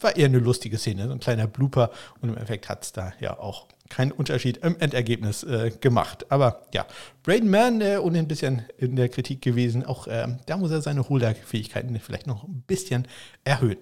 war 0.00 0.16
eher 0.16 0.26
eine 0.26 0.38
lustige 0.38 0.78
Szene, 0.78 1.06
so 1.06 1.12
ein 1.12 1.20
kleiner 1.20 1.46
Blooper. 1.46 1.90
Und 2.20 2.28
im 2.30 2.34
Endeffekt 2.34 2.68
hat 2.68 2.84
es 2.84 2.92
da 2.92 3.12
ja 3.20 3.38
auch 3.38 3.66
keinen 3.88 4.12
Unterschied 4.12 4.58
im 4.58 4.78
Endergebnis 4.78 5.42
äh, 5.42 5.70
gemacht. 5.80 6.26
Aber 6.30 6.62
ja, 6.72 6.86
Braden 7.22 7.50
Mann 7.50 7.80
äh, 7.80 7.98
ohnehin 7.98 8.24
ein 8.24 8.28
bisschen 8.28 8.62
in 8.78 8.96
der 8.96 9.08
Kritik 9.08 9.42
gewesen. 9.42 9.84
Auch 9.84 10.06
ähm, 10.08 10.38
da 10.46 10.56
muss 10.56 10.70
er 10.70 10.80
seine 10.80 11.08
Holder-Fähigkeiten 11.08 11.98
vielleicht 12.00 12.26
noch 12.26 12.44
ein 12.44 12.62
bisschen 12.66 13.06
erhöhen. 13.44 13.78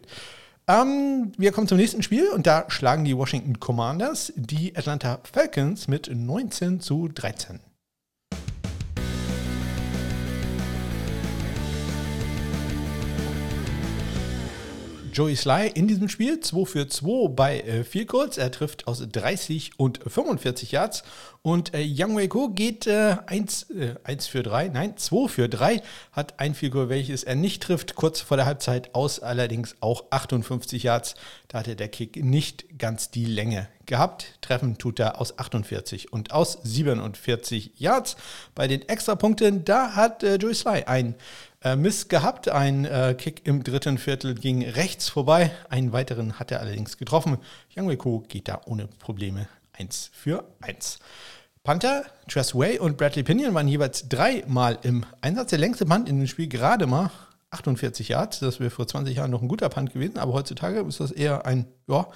Ähm, 0.69 1.33
wir 1.37 1.51
kommen 1.53 1.67
zum 1.67 1.79
nächsten 1.79 2.03
Spiel 2.03 2.29
und 2.29 2.47
da 2.47 2.65
schlagen 2.69 3.05
die 3.05 3.17
Washington 3.17 3.59
Commanders 3.59 4.33
die 4.37 4.77
Atlanta 4.77 5.21
Falcons 5.25 5.89
mit 5.89 6.11
19 6.13 6.81
zu 6.81 7.09
13. 7.09 7.61
Joey 15.13 15.37
Sly 15.37 15.71
in 15.75 15.87
diesem 15.87 16.09
Spiel 16.09 16.41
2 16.41 16.65
für 16.65 16.89
2 16.89 17.29
bei 17.29 17.61
äh, 17.61 17.85
Field 17.85 18.09
Goals. 18.09 18.39
Er 18.39 18.51
trifft 18.51 18.87
aus 18.87 19.07
30 19.07 19.79
und 19.79 20.01
45 20.07 20.73
Yards. 20.73 21.03
Und 21.43 21.75
äh, 21.75 21.83
Yang 21.83 22.17
Wei 22.17 22.29
Ko 22.29 22.49
geht 22.49 22.87
äh, 22.87 23.17
1, 23.27 23.71
äh, 23.71 23.95
1 24.05 24.27
für 24.27 24.43
3, 24.43 24.69
nein, 24.69 24.97
2 24.97 25.29
für 25.29 25.49
3, 25.49 25.83
hat 26.13 26.41
ein 26.41 26.55
Goal, 26.71 26.89
welches 26.89 27.25
er 27.25 27.35
nicht 27.35 27.63
trifft, 27.63 27.95
kurz 27.95 28.21
vor 28.21 28.37
der 28.37 28.47
Halbzeit 28.47 28.95
aus, 28.95 29.19
allerdings 29.19 29.77
auch 29.81 30.05
58 30.11 30.85
Yards. 30.85 31.15
Da 31.49 31.59
hatte 31.59 31.77
der 31.77 31.89
Kick 31.89 32.25
nicht 32.25 32.79
ganz 32.79 33.11
die 33.11 33.27
Länge 33.27 33.69
gehabt. 33.87 34.39
Treffen 34.41 34.79
tut 34.79 35.01
er 35.01 35.21
aus 35.21 35.39
48 35.39 36.13
und 36.13 36.33
aus 36.33 36.59
47 36.63 37.73
Yards. 37.77 38.17
Bei 38.55 38.69
den 38.69 38.89
Extrapunkten, 38.89 39.65
da 39.65 39.95
hat 39.95 40.23
äh, 40.23 40.37
Joey 40.37 40.55
Sly 40.55 40.85
ein 40.85 41.17
äh, 41.65 41.77
Miss 41.77 42.09
gehabt. 42.09 42.49
Ein 42.49 42.85
äh, 42.85 43.15
Kick 43.17 43.47
im 43.47 43.63
dritten 43.63 43.99
Viertel 43.99 44.35
ging 44.35 44.63
rechts 44.63 45.09
vorbei. 45.09 45.51
Einen 45.69 45.93
weiteren 45.93 46.39
hat 46.39 46.51
er 46.51 46.61
allerdings 46.61 46.99
getroffen. 46.99 47.39
Yang 47.71 47.99
geht 48.29 48.49
da 48.49 48.61
ohne 48.67 48.87
Probleme 48.87 49.49
1 49.73 50.11
für 50.13 50.45
1. 50.61 50.99
Panther, 51.65 52.05
Tress 52.29 52.55
Way 52.57 52.81
und 52.81 52.97
Bradley 52.97 53.23
Pinion 53.23 53.55
waren 53.55 53.69
jeweils 53.69 54.09
dreimal 54.09 54.79
im 54.83 55.07
Einsatz. 55.21 55.51
Der 55.51 55.61
längste 55.61 55.87
Punt 55.87 56.09
in 56.09 56.19
dem 56.19 56.27
Spiel 56.27 56.49
gerade 56.49 56.87
mal 56.87 57.11
48 57.53 58.09
Yards. 58.09 58.41
Das 58.41 58.59
wäre 58.59 58.71
vor 58.71 58.89
20 58.89 59.17
Jahren 59.17 59.31
noch 59.31 59.43
ein 59.43 59.49
guter 59.49 59.69
Punt 59.69 59.93
gewesen, 59.93 60.19
aber 60.19 60.33
heutzutage 60.33 60.81
ist 60.81 60.99
das 60.99 61.13
eher 61.13 61.47
ein 61.47 61.67
ja, 61.87 62.07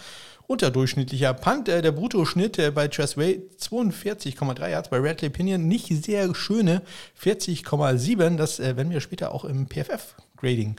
unterdurchschnittlicher 0.47 1.35
Punt. 1.35 1.69
Äh, 1.69 1.83
der 1.83 1.93
Bruttoschnitt 1.93 2.59
äh, 2.59 2.71
bei 2.71 2.89
Tressway 2.89 3.43
42,3 3.61 4.69
Yards, 4.69 4.89
bei 4.89 4.99
Radley 4.99 5.31
Pinion 5.31 5.67
nicht 5.67 5.89
sehr 6.05 6.35
schöne 6.35 6.83
40,7. 7.23 8.37
Das 8.37 8.61
äh, 8.61 8.77
werden 8.77 8.91
wir 8.91 9.01
später 9.01 9.33
auch 9.33 9.45
im 9.45 9.67
PFF-Grading 9.69 10.77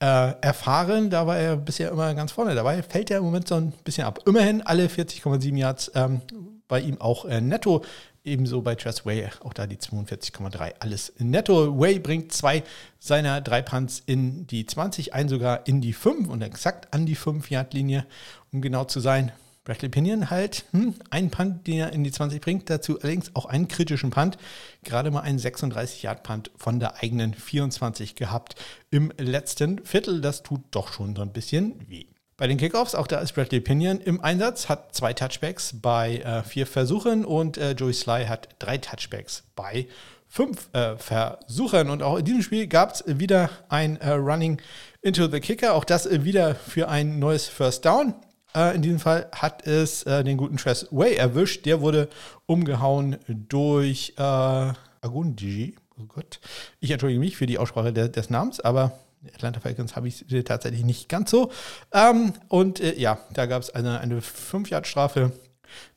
erfahren. 0.00 1.10
Da 1.10 1.28
war 1.28 1.38
er 1.38 1.56
bisher 1.56 1.92
immer 1.92 2.12
ganz 2.14 2.32
vorne 2.32 2.56
dabei. 2.56 2.82
Fällt 2.82 3.12
er 3.12 3.18
im 3.18 3.24
Moment 3.24 3.46
so 3.46 3.54
ein 3.54 3.72
bisschen 3.84 4.04
ab. 4.04 4.18
Immerhin 4.26 4.60
alle 4.60 4.86
40,7 4.86 5.56
Yards 5.56 5.92
ähm, 5.94 6.22
bei 6.66 6.80
ihm 6.80 7.00
auch 7.00 7.24
netto. 7.24 7.84
Ebenso 8.24 8.62
bei 8.62 8.76
Tress 8.76 9.04
Way, 9.04 9.30
auch 9.40 9.52
da 9.52 9.66
die 9.66 9.78
42,3. 9.78 10.74
Alles 10.78 11.12
netto. 11.18 11.78
Way 11.78 11.98
bringt 11.98 12.32
zwei 12.32 12.62
seiner 13.00 13.40
drei 13.40 13.62
Punts 13.62 14.00
in 14.06 14.46
die 14.46 14.64
20, 14.64 15.12
einen 15.12 15.28
sogar 15.28 15.66
in 15.66 15.80
die 15.80 15.92
5 15.92 16.28
und 16.28 16.40
exakt 16.40 16.94
an 16.94 17.04
die 17.04 17.16
5-Yard-Linie, 17.16 18.06
um 18.52 18.62
genau 18.62 18.84
zu 18.84 19.00
sein. 19.00 19.32
Bradley 19.64 19.88
Pinion 19.88 20.30
halt 20.30 20.64
hm, 20.70 20.94
ein 21.10 21.30
Punt, 21.30 21.66
den 21.66 21.78
er 21.78 21.92
in 21.92 22.04
die 22.04 22.12
20 22.12 22.40
bringt, 22.40 22.70
dazu 22.70 23.00
allerdings 23.00 23.34
auch 23.34 23.46
einen 23.46 23.66
kritischen 23.66 24.10
Punt. 24.10 24.36
Gerade 24.84 25.10
mal 25.10 25.20
einen 25.20 25.38
36-Yard-Punt 25.38 26.52
von 26.56 26.78
der 26.78 27.02
eigenen 27.02 27.34
24 27.34 28.14
gehabt 28.14 28.54
im 28.90 29.12
letzten 29.18 29.84
Viertel. 29.84 30.20
Das 30.20 30.44
tut 30.44 30.60
doch 30.70 30.92
schon 30.92 31.16
so 31.16 31.22
ein 31.22 31.32
bisschen 31.32 31.88
weh. 31.88 32.06
Bei 32.36 32.46
den 32.46 32.56
Kickoffs, 32.56 32.94
auch 32.94 33.06
da 33.06 33.18
ist 33.18 33.34
Bradley 33.34 33.60
Pinion 33.60 34.00
im 34.00 34.20
Einsatz, 34.20 34.68
hat 34.68 34.94
zwei 34.94 35.12
Touchbacks 35.12 35.74
bei 35.80 36.16
äh, 36.18 36.42
vier 36.42 36.66
Versuchen 36.66 37.24
und 37.24 37.58
äh, 37.58 37.72
Joey 37.72 37.92
Sly 37.92 38.24
hat 38.24 38.48
drei 38.58 38.78
Touchbacks 38.78 39.44
bei 39.54 39.86
fünf 40.28 40.70
äh, 40.72 40.96
Versuchen. 40.96 41.90
Und 41.90 42.02
auch 42.02 42.16
in 42.16 42.24
diesem 42.24 42.42
Spiel 42.42 42.66
gab 42.66 42.94
es 42.94 43.04
wieder 43.06 43.50
ein 43.68 43.98
äh, 43.98 44.12
Running 44.12 44.60
into 45.02 45.28
the 45.28 45.40
Kicker, 45.40 45.74
auch 45.74 45.84
das 45.84 46.06
äh, 46.06 46.24
wieder 46.24 46.54
für 46.54 46.88
ein 46.88 47.18
neues 47.18 47.48
First 47.48 47.84
Down. 47.84 48.14
Äh, 48.54 48.74
in 48.74 48.82
diesem 48.82 48.98
Fall 48.98 49.28
hat 49.32 49.66
es 49.66 50.04
den 50.04 50.38
guten 50.38 50.56
Tress 50.56 50.88
Way 50.90 51.16
erwischt. 51.16 51.66
Der 51.66 51.82
wurde 51.82 52.08
umgehauen 52.46 53.18
durch 53.28 54.14
äh, 54.16 54.22
Agundi. 54.22 55.76
Oh 56.00 56.04
Gott. 56.06 56.40
Ich 56.80 56.90
entschuldige 56.90 57.20
mich 57.20 57.36
für 57.36 57.46
die 57.46 57.58
Aussprache 57.58 57.92
de 57.92 58.08
des 58.08 58.30
Namens, 58.30 58.58
aber 58.58 58.98
Atlanta 59.34 59.60
Falcons 59.60 59.96
habe 59.96 60.08
ich 60.08 60.24
tatsächlich 60.44 60.84
nicht 60.84 61.08
ganz 61.08 61.30
so. 61.30 61.50
Ähm, 61.92 62.32
und 62.48 62.80
äh, 62.80 62.98
ja, 62.98 63.18
da 63.32 63.46
gab 63.46 63.62
es 63.62 63.70
eine, 63.70 64.00
eine 64.00 64.20
5-Yard-Strafe. 64.20 65.32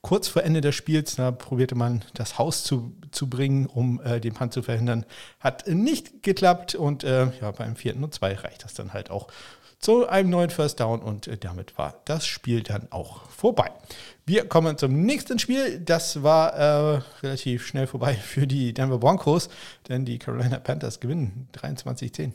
Kurz 0.02 0.28
vor 0.28 0.44
Ende 0.44 0.62
des 0.62 0.74
Spiels, 0.74 1.16
da 1.16 1.32
probierte 1.32 1.76
man 1.76 2.06
das 2.14 2.38
Haus 2.38 2.64
zu, 2.64 2.96
zu 3.12 3.30
bringen, 3.30 3.66
um 3.66 4.00
äh, 4.02 4.22
den 4.22 4.34
Punt 4.34 4.54
zu 4.54 4.62
verhindern. 4.62 5.06
Hat 5.40 5.68
nicht 5.68 6.24
geklappt 6.24 6.76
und 6.76 7.04
äh, 7.04 7.28
ja, 7.42 7.52
beim 7.52 7.76
vierten 7.76 8.04
und 8.04 8.14
zwei 8.14 8.36
reicht 8.36 8.64
das 8.64 8.74
dann 8.74 8.94
halt 8.94 9.12
auch 9.12 9.28
zu 9.80 10.08
einem 10.08 10.30
neuen 10.30 10.50
First 10.50 10.80
Down 10.80 11.02
und 11.02 11.28
äh, 11.28 11.38
damit 11.38 11.78
war 11.78 12.02
das 12.06 12.26
Spiel 12.26 12.64
dann 12.64 12.88
auch 12.92 13.30
vorbei. 13.30 13.72
Wir 14.26 14.48
kommen 14.48 14.78
zum 14.78 15.04
nächsten 15.04 15.38
Spiel. 15.38 15.80
Das 15.80 16.24
war 16.24 16.54
äh, 16.54 17.02
relativ 17.22 17.68
schnell 17.68 17.86
vorbei 17.86 18.16
für 18.16 18.48
die 18.48 18.74
Denver 18.74 18.98
Broncos, 18.98 19.50
denn 19.88 20.06
die 20.06 20.18
Carolina 20.18 20.60
Panthers 20.60 21.00
gewinnen 21.00 21.50
23-10. 21.54 22.32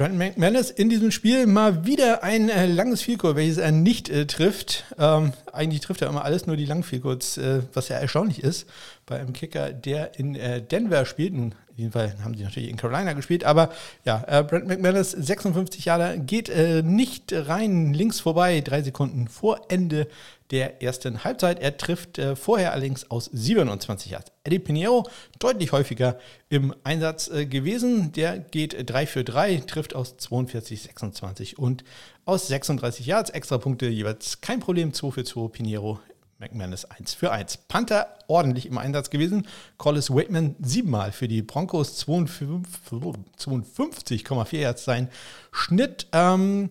Brandon 0.00 0.16
McManus 0.16 0.70
in 0.70 0.88
diesem 0.88 1.10
Spiel 1.10 1.46
mal 1.46 1.84
wieder 1.84 2.22
ein 2.22 2.48
äh, 2.48 2.64
langes 2.64 3.02
Vielkurs, 3.02 3.36
welches 3.36 3.58
er 3.58 3.70
nicht 3.70 4.08
äh, 4.08 4.24
trifft. 4.24 4.86
Ähm, 4.98 5.34
eigentlich 5.52 5.82
trifft 5.82 6.00
er 6.00 6.08
immer 6.08 6.24
alles, 6.24 6.46
nur 6.46 6.56
die 6.56 6.64
langen 6.64 6.84
Vielkurs, 6.84 7.36
äh, 7.36 7.60
was 7.74 7.90
ja 7.90 7.98
erstaunlich 7.98 8.42
ist 8.42 8.66
bei 9.04 9.20
einem 9.20 9.34
Kicker, 9.34 9.74
der 9.74 10.18
in 10.18 10.36
äh, 10.36 10.62
Denver 10.62 11.04
spielt. 11.04 11.34
in 11.34 11.52
diesem 11.76 11.92
Fall 11.92 12.14
haben 12.24 12.34
sie 12.34 12.44
natürlich 12.44 12.70
in 12.70 12.78
Carolina 12.78 13.12
gespielt, 13.12 13.44
aber 13.44 13.72
ja, 14.06 14.24
äh, 14.26 14.42
Brent 14.42 14.68
McManus, 14.68 15.10
56 15.10 15.84
Jahre, 15.84 16.18
geht 16.18 16.48
äh, 16.48 16.80
nicht 16.82 17.34
rein, 17.34 17.92
links 17.92 18.20
vorbei, 18.20 18.62
drei 18.62 18.80
Sekunden 18.80 19.28
vor 19.28 19.66
Ende 19.68 20.06
der 20.50 20.82
ersten 20.82 21.24
Halbzeit. 21.24 21.60
Er 21.60 21.76
trifft 21.76 22.18
äh, 22.18 22.36
vorher 22.36 22.72
allerdings 22.72 23.10
aus 23.10 23.30
27 23.32 24.12
Yards. 24.12 24.32
Eddie 24.44 24.58
Pinheiro 24.58 25.08
deutlich 25.38 25.72
häufiger 25.72 26.18
im 26.48 26.74
Einsatz 26.84 27.28
äh, 27.28 27.46
gewesen. 27.46 28.12
Der 28.12 28.38
geht 28.38 28.90
3 28.90 29.06
für 29.06 29.24
3, 29.24 29.56
trifft 29.66 29.94
aus 29.94 30.16
42, 30.16 30.82
26 30.82 31.58
und 31.58 31.84
aus 32.24 32.48
36 32.48 33.06
Yards. 33.06 33.30
Extra 33.30 33.58
Punkte 33.58 33.86
jeweils 33.86 34.40
kein 34.40 34.60
Problem. 34.60 34.92
2 34.92 35.10
für 35.10 35.24
2 35.24 35.48
Pinheiro. 35.48 36.00
McManus 36.40 36.86
1 36.86 37.14
für 37.14 37.30
1. 37.30 37.58
Panther 37.68 38.18
ordentlich 38.26 38.66
im 38.66 38.78
Einsatz 38.78 39.10
gewesen. 39.10 39.46
Collis 39.76 40.10
Waitman 40.10 40.56
siebenmal 40.58 41.12
für 41.12 41.28
die 41.28 41.42
Broncos 41.42 42.04
52,4 42.06 44.56
Yards 44.56 44.84
sein 44.84 45.08
Schnitt. 45.52 46.08
Ähm, 46.12 46.70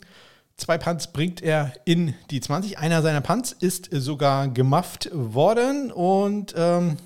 Zwei 0.60 0.78
Punts 0.78 1.08
bringt 1.08 1.42
er 1.42 1.72
in 1.86 2.16
die 2.32 2.42
20. 2.42 2.78
Einer 2.78 3.02
seiner 3.02 3.22
Punts 3.22 3.54
ist 3.54 3.88
sogar 3.94 4.50
gemufft 4.50 5.10
worden 5.14 5.90
und 5.90 6.54
ähm, 6.58 6.98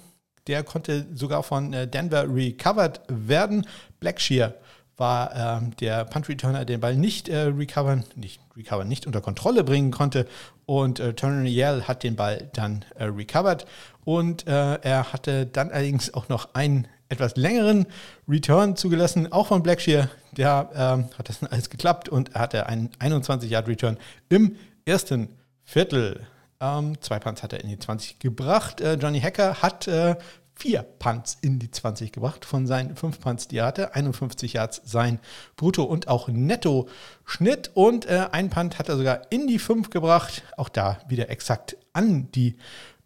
der 0.48 0.64
konnte 0.64 1.06
sogar 1.14 1.44
von 1.44 1.72
äh, 1.72 1.88
Denver 1.88 2.26
recovered 2.28 3.02
werden. 3.08 3.68
Blackshear 4.00 4.56
war 4.98 5.36
ähm, 5.36 5.76
der 5.80 6.06
Punt-Returner, 6.06 6.66
den 6.66 6.80
Ball 6.80 6.96
nicht 6.96 7.30
äh, 7.30 7.42
recovern, 7.42 8.04
nicht 8.16 8.42
recovern, 8.58 8.88
nicht 8.88 9.06
unter 9.06 9.22
Kontrolle 9.22 9.64
bringen 9.64 9.92
konnte. 9.92 10.28
Und 10.66 11.00
äh, 11.00 11.14
Turner 11.14 11.48
Yell 11.48 11.84
hat 11.84 12.02
den 12.02 12.16
Ball 12.16 12.50
dann 12.54 12.84
äh, 12.96 13.04
recovered. 13.04 13.68
Und 14.04 14.48
äh, 14.48 14.80
er 14.82 15.14
hatte 15.14 15.46
dann 15.46 15.70
allerdings 15.70 16.12
auch 16.16 16.28
noch 16.28 16.56
einen 16.56 16.88
etwas 17.14 17.36
längeren 17.36 17.86
Return 18.28 18.76
zugelassen, 18.76 19.32
auch 19.32 19.48
von 19.48 19.64
Blackshear. 19.64 20.10
Der 20.32 20.70
ähm, 20.76 21.10
hat 21.18 21.30
das 21.30 21.44
alles 21.52 21.70
geklappt 21.70 22.10
und 22.10 22.36
er 22.36 22.42
hatte 22.42 22.66
einen 22.68 22.90
21-Yard-Return 23.00 23.98
im 24.30 24.58
ersten 24.86 25.30
Viertel. 25.64 26.28
Ähm, 26.60 27.00
zwei 27.02 27.20
Punts 27.20 27.44
hat 27.44 27.54
er 27.54 27.62
in 27.62 27.70
die 27.70 27.80
20 27.80 28.20
gebracht. 28.20 28.82
Äh, 28.82 28.96
Johnny 28.96 29.22
Hacker 29.22 29.62
hat 29.62 29.88
äh, 29.88 30.16
vier 30.56 30.84
Punts 30.84 31.38
in 31.42 31.60
die 31.60 31.72
20 31.72 32.12
gebracht 32.12 32.46
von 32.46 32.68
seinen 32.68 32.96
fünf 32.96 33.20
Punts, 33.20 33.48
die 33.48 33.58
er 33.58 33.66
hatte. 33.66 33.96
51 33.96 34.54
Yards 34.54 34.82
sein 34.86 35.20
Brutto- 35.56 35.84
und 35.84 36.08
auch 36.08 36.28
Netto-Schnitt. 36.28 37.72
Und 37.74 38.06
äh, 38.06 38.28
ein 38.32 38.50
Punt 38.50 38.80
hat 38.80 38.90
er 38.90 38.98
sogar 38.98 39.22
in 39.30 39.48
die 39.48 39.60
5 39.60 39.90
gebracht. 39.90 40.44
Auch 40.58 40.70
da 40.70 41.00
wieder 41.08 41.30
exakt 41.30 41.78
an 41.94 42.30
die 42.32 42.56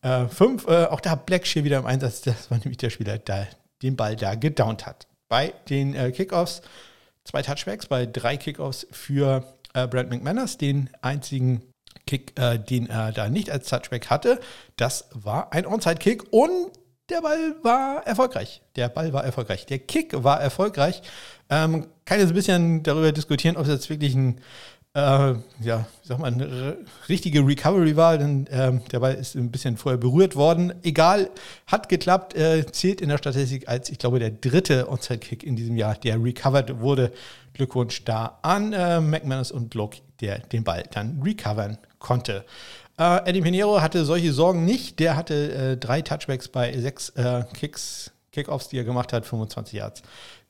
5. 0.01 0.67
Äh, 0.67 0.83
äh, 0.83 0.85
auch 0.87 0.99
da 0.99 1.15
Blackshear 1.15 1.65
wieder 1.65 1.79
im 1.79 1.85
Einsatz. 1.85 2.21
Das 2.21 2.51
war 2.51 2.57
nämlich 2.57 2.77
der 2.77 2.89
Spieler, 2.89 3.17
der 3.17 3.47
den 3.81 3.95
Ball 3.95 4.15
da 4.15 4.35
gedownt 4.35 4.85
hat. 4.85 5.07
Bei 5.29 5.53
den 5.69 5.93
äh, 5.93 6.11
Kickoffs 6.11 6.61
zwei 7.23 7.41
Touchbacks, 7.41 7.87
bei 7.87 8.05
drei 8.05 8.37
Kickoffs 8.37 8.87
für 8.91 9.43
äh, 9.73 9.87
Brad 9.87 10.09
McManus, 10.09 10.57
den 10.57 10.89
einzigen 11.01 11.61
Kick, 12.05 12.39
äh, 12.39 12.57
den 12.57 12.87
er 12.87 13.11
da 13.11 13.29
nicht 13.29 13.51
als 13.51 13.69
Touchback 13.69 14.09
hatte. 14.09 14.39
Das 14.77 15.09
war 15.13 15.51
ein 15.51 15.65
Onside-Kick 15.65 16.31
und 16.31 16.71
der 17.09 17.21
Ball 17.21 17.55
war 17.63 18.05
erfolgreich. 18.05 18.61
Der 18.75 18.89
Ball 18.89 19.13
war 19.13 19.23
erfolgreich. 19.23 19.65
Der 19.65 19.79
Kick 19.79 20.23
war 20.23 20.41
erfolgreich. 20.41 21.01
Ähm, 21.49 21.87
kann 22.05 22.19
jetzt 22.19 22.29
ein 22.29 22.35
bisschen 22.35 22.83
darüber 22.83 23.11
diskutieren, 23.11 23.55
ob 23.55 23.63
es 23.63 23.69
jetzt 23.69 23.89
wirklich 23.89 24.13
ein 24.15 24.41
äh, 24.97 25.35
ja, 25.61 25.85
sag 26.01 26.17
mal, 26.17 26.33
eine 26.33 26.77
richtige 27.07 27.45
Recovery 27.45 27.95
war, 27.95 28.17
denn 28.17 28.47
äh, 28.47 28.79
der 28.91 28.99
Ball 28.99 29.13
ist 29.13 29.35
ein 29.35 29.51
bisschen 29.51 29.77
vorher 29.77 29.99
berührt 29.99 30.35
worden. 30.35 30.73
Egal, 30.81 31.29
hat 31.67 31.87
geklappt, 31.87 32.33
äh, 32.35 32.65
zählt 32.71 33.01
in 33.01 33.09
der 33.09 33.19
Statistik 33.19 33.69
als, 33.69 33.91
ich 33.91 33.99
glaube, 33.99 34.17
der 34.17 34.31
dritte 34.31 34.89
Onside-Kick 34.89 35.43
in 35.43 35.55
diesem 35.55 35.77
Jahr, 35.77 35.93
der 35.95 36.23
recovered 36.23 36.79
wurde. 36.79 37.11
Glückwunsch 37.53 38.05
da 38.05 38.39
an 38.41 38.73
äh, 38.73 38.99
McManus 38.99 39.51
und 39.51 39.69
Block, 39.69 39.93
der 40.19 40.39
den 40.39 40.63
Ball 40.63 40.83
dann 40.91 41.21
recovern 41.23 41.77
konnte. 41.99 42.43
Äh, 42.99 43.29
Eddie 43.29 43.41
Pinheiro 43.41 43.79
hatte 43.81 44.03
solche 44.03 44.33
Sorgen 44.33 44.65
nicht. 44.65 44.99
Der 44.99 45.15
hatte 45.15 45.53
äh, 45.53 45.77
drei 45.77 46.01
Touchbacks 46.01 46.47
bei 46.47 46.75
sechs 46.75 47.09
äh, 47.09 47.43
Kicks, 47.53 48.11
Kickoffs, 48.31 48.69
die 48.69 48.79
er 48.79 48.83
gemacht 48.83 49.13
hat, 49.13 49.27
25 49.27 49.73
Yards 49.73 50.01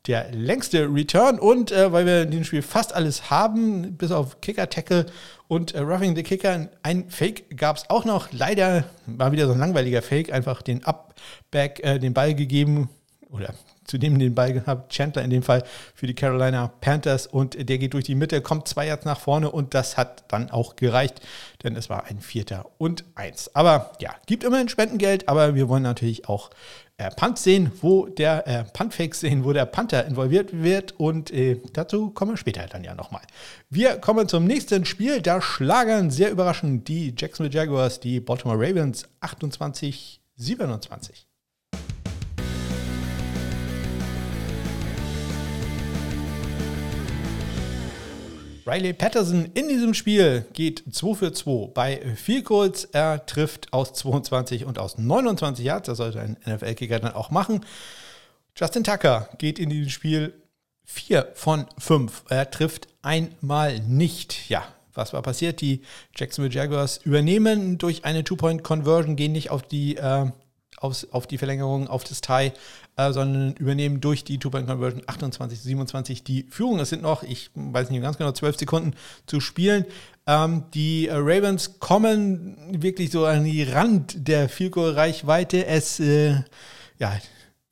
der 0.07 0.31
längste 0.31 0.87
Return. 0.93 1.39
Und 1.39 1.71
äh, 1.71 1.91
weil 1.91 2.05
wir 2.05 2.23
in 2.23 2.31
dem 2.31 2.43
Spiel 2.43 2.61
fast 2.61 2.93
alles 2.93 3.29
haben, 3.29 3.97
bis 3.97 4.11
auf 4.11 4.41
Kicker-Tackle 4.41 5.05
und 5.47 5.73
äh, 5.75 5.79
Roughing 5.79 6.15
the 6.15 6.23
Kicker, 6.23 6.69
ein 6.83 7.09
Fake 7.09 7.57
gab 7.57 7.77
es 7.77 7.89
auch 7.89 8.05
noch. 8.05 8.31
Leider 8.31 8.85
war 9.05 9.31
wieder 9.31 9.47
so 9.47 9.53
ein 9.53 9.59
langweiliger 9.59 10.01
Fake, 10.01 10.31
einfach 10.31 10.61
den 10.61 10.83
Upback, 10.83 11.81
äh, 11.83 11.99
den 11.99 12.13
Ball 12.13 12.33
gegeben 12.33 12.89
oder 13.29 13.53
zudem 13.87 14.19
den 14.19 14.35
Ball 14.35 14.53
gehabt, 14.53 14.91
Chandler 14.91 15.23
in 15.23 15.29
dem 15.29 15.43
Fall 15.43 15.63
für 15.95 16.07
die 16.07 16.13
Carolina 16.13 16.67
Panthers 16.81 17.25
und 17.25 17.69
der 17.69 17.77
geht 17.77 17.93
durch 17.93 18.03
die 18.03 18.15
Mitte, 18.15 18.41
kommt 18.41 18.67
zwei 18.67 18.87
Yards 18.87 19.05
nach 19.05 19.19
vorne 19.19 19.49
und 19.49 19.73
das 19.73 19.97
hat 19.97 20.25
dann 20.27 20.51
auch 20.51 20.75
gereicht, 20.75 21.21
denn 21.63 21.75
es 21.75 21.89
war 21.89 22.05
ein 22.05 22.19
Vierter 22.19 22.69
und 22.77 23.05
Eins. 23.15 23.55
Aber 23.55 23.93
ja, 23.99 24.13
gibt 24.25 24.43
immerhin 24.43 24.69
Spendengeld, 24.69 25.29
aber 25.29 25.55
wir 25.55 25.69
wollen 25.69 25.83
natürlich 25.83 26.27
auch 26.27 26.49
äh, 26.97 27.11
Punt 27.11 27.37
sehen, 27.37 27.71
wo 27.81 28.07
der 28.07 28.47
äh, 28.47 28.63
Puntfake 28.63 29.15
sehen, 29.15 29.43
wo 29.43 29.53
der 29.53 29.65
Panther 29.65 30.05
involviert 30.05 30.51
wird 30.51 30.99
und 30.99 31.31
äh, 31.31 31.61
dazu 31.73 32.09
kommen 32.09 32.31
wir 32.31 32.37
später 32.37 32.65
dann 32.67 32.83
ja 32.83 32.95
nochmal. 32.95 33.21
Wir 33.69 33.97
kommen 33.97 34.27
zum 34.27 34.45
nächsten 34.45 34.85
Spiel. 34.85 35.21
Da 35.21 35.41
schlagen 35.41 36.09
sehr 36.09 36.31
überraschend 36.31 36.87
die 36.87 37.13
Jacksonville 37.15 37.55
Jaguars 37.55 37.99
die 37.99 38.19
Baltimore 38.19 38.57
Ravens 38.59 39.07
28 39.19 40.21
27. 40.35 41.26
Riley 48.67 48.91
Patterson 48.91 49.49
in 49.53 49.69
diesem 49.69 49.93
Spiel 49.93 50.45
geht 50.51 50.83
2 50.91 51.13
für 51.13 51.31
2 51.31 51.67
bei 51.73 52.01
Field 52.17 52.43
Goals. 52.43 52.83
Er 52.83 53.25
trifft 53.25 53.71
aus 53.71 53.93
22 53.93 54.65
und 54.65 54.77
aus 54.77 54.97
29 54.97 55.63
Yards. 55.63 55.85
Das 55.85 55.99
sollte 55.99 56.19
ein 56.19 56.35
NFL-Kicker 56.45 56.99
dann 56.99 57.13
auch 57.13 57.31
machen. 57.31 57.65
Justin 58.57 58.83
Tucker 58.83 59.29
geht 59.37 59.57
in 59.57 59.69
diesem 59.69 59.89
Spiel 59.89 60.33
4 60.83 61.29
von 61.33 61.65
5. 61.77 62.25
Er 62.27 62.51
trifft 62.51 62.89
einmal 63.03 63.79
nicht. 63.79 64.49
Ja, 64.49 64.67
was 64.93 65.13
war 65.13 65.21
passiert? 65.21 65.61
Die 65.61 65.81
Jacksonville 66.13 66.53
Jaguars 66.53 66.97
übernehmen 66.97 67.77
durch 67.77 68.03
eine 68.03 68.25
Two-Point-Conversion, 68.25 69.15
gehen 69.15 69.31
nicht 69.31 69.49
auf 69.49 69.63
die, 69.63 69.95
äh, 69.95 70.25
aufs, 70.75 71.07
auf 71.11 71.25
die 71.25 71.37
Verlängerung, 71.37 71.87
auf 71.87 72.03
das 72.03 72.19
Tie, 72.19 72.51
äh, 72.97 73.13
sondern 73.13 73.53
übernehmen 73.53 74.01
durch 74.01 74.23
die 74.23 74.39
Two-Point-Conversion 74.39 75.03
28 75.05 75.61
27 75.61 76.23
die 76.23 76.43
Führung. 76.49 76.79
Es 76.79 76.89
sind 76.89 77.03
noch, 77.03 77.23
ich 77.23 77.51
weiß 77.53 77.89
nicht 77.91 78.01
ganz 78.01 78.17
genau, 78.17 78.31
12 78.31 78.57
Sekunden 78.57 78.93
zu 79.27 79.39
spielen. 79.39 79.85
Ähm, 80.25 80.63
die 80.73 81.07
äh, 81.07 81.13
Ravens 81.13 81.79
kommen 81.79 82.57
wirklich 82.71 83.11
so 83.11 83.25
an 83.25 83.45
die 83.45 83.63
Rand 83.63 84.27
der 84.27 84.49
Field 84.49 84.75
Reichweite. 84.75 85.65
Es, 85.65 85.99
äh, 85.99 86.41
ja, 86.97 87.13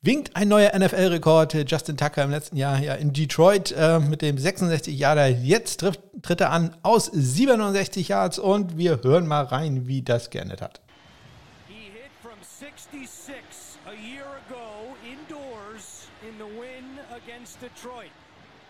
winkt 0.00 0.36
ein 0.36 0.48
neuer 0.48 0.78
NFL-Rekord. 0.78 1.70
Justin 1.70 1.96
Tucker 1.96 2.22
im 2.22 2.30
letzten 2.30 2.56
Jahr 2.56 2.78
ja 2.78 2.94
in 2.94 3.12
Detroit 3.12 3.74
äh, 3.76 3.98
mit 3.98 4.22
dem 4.22 4.38
66 4.38 4.96
Jahre. 4.96 5.26
Jetzt 5.28 5.80
trifft, 5.80 6.00
tritt 6.22 6.40
er 6.40 6.52
an 6.52 6.76
aus 6.82 7.06
67 7.12 8.08
Yards 8.08 8.38
und 8.38 8.78
wir 8.78 9.02
hören 9.02 9.26
mal 9.26 9.44
rein, 9.44 9.88
wie 9.88 10.02
das 10.02 10.30
geendet 10.30 10.62
hat. 10.62 10.80
Detroit. 17.60 18.10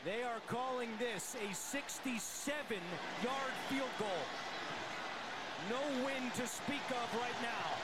They 0.05 0.23
are 0.23 0.41
calling 0.47 0.91
this 0.99 1.35
a 1.35 1.49
67-yard 1.53 3.55
field 3.69 3.91
goal. 3.99 4.09
No 5.69 5.81
win 6.05 6.31
to 6.37 6.47
speak 6.47 6.91
of 6.91 7.21
right 7.21 7.43
now 7.43 7.77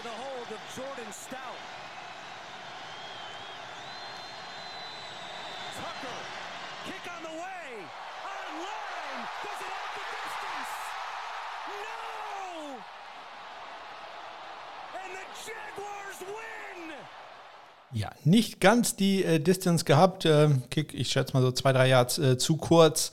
to 0.00 0.08
the 0.08 0.16
hold 0.16 0.48
of 0.48 0.56
Jordan 0.74 1.12
Stout. 1.12 1.60
Tucker, 5.76 6.20
kick 6.86 7.04
on 7.16 7.22
the 7.22 7.36
way, 7.36 7.68
online, 8.24 9.20
does 9.44 9.60
it 9.60 9.72
have 9.76 9.92
the 9.92 10.04
distance? 10.08 10.72
No! 11.84 12.80
And 15.04 15.12
the 15.12 15.26
Jaguars 15.44 16.24
win! 16.32 16.96
Ja, 17.92 18.10
nicht 18.24 18.60
ganz 18.60 18.94
die 18.96 19.24
äh, 19.24 19.40
Distance 19.40 19.84
gehabt. 19.84 20.24
Äh, 20.24 20.50
Kick, 20.70 20.94
ich 20.94 21.10
schätze 21.10 21.34
mal 21.34 21.42
so 21.42 21.50
zwei, 21.52 21.72
drei 21.72 21.88
Yards 21.88 22.18
äh, 22.18 22.38
zu 22.38 22.56
kurz. 22.56 23.12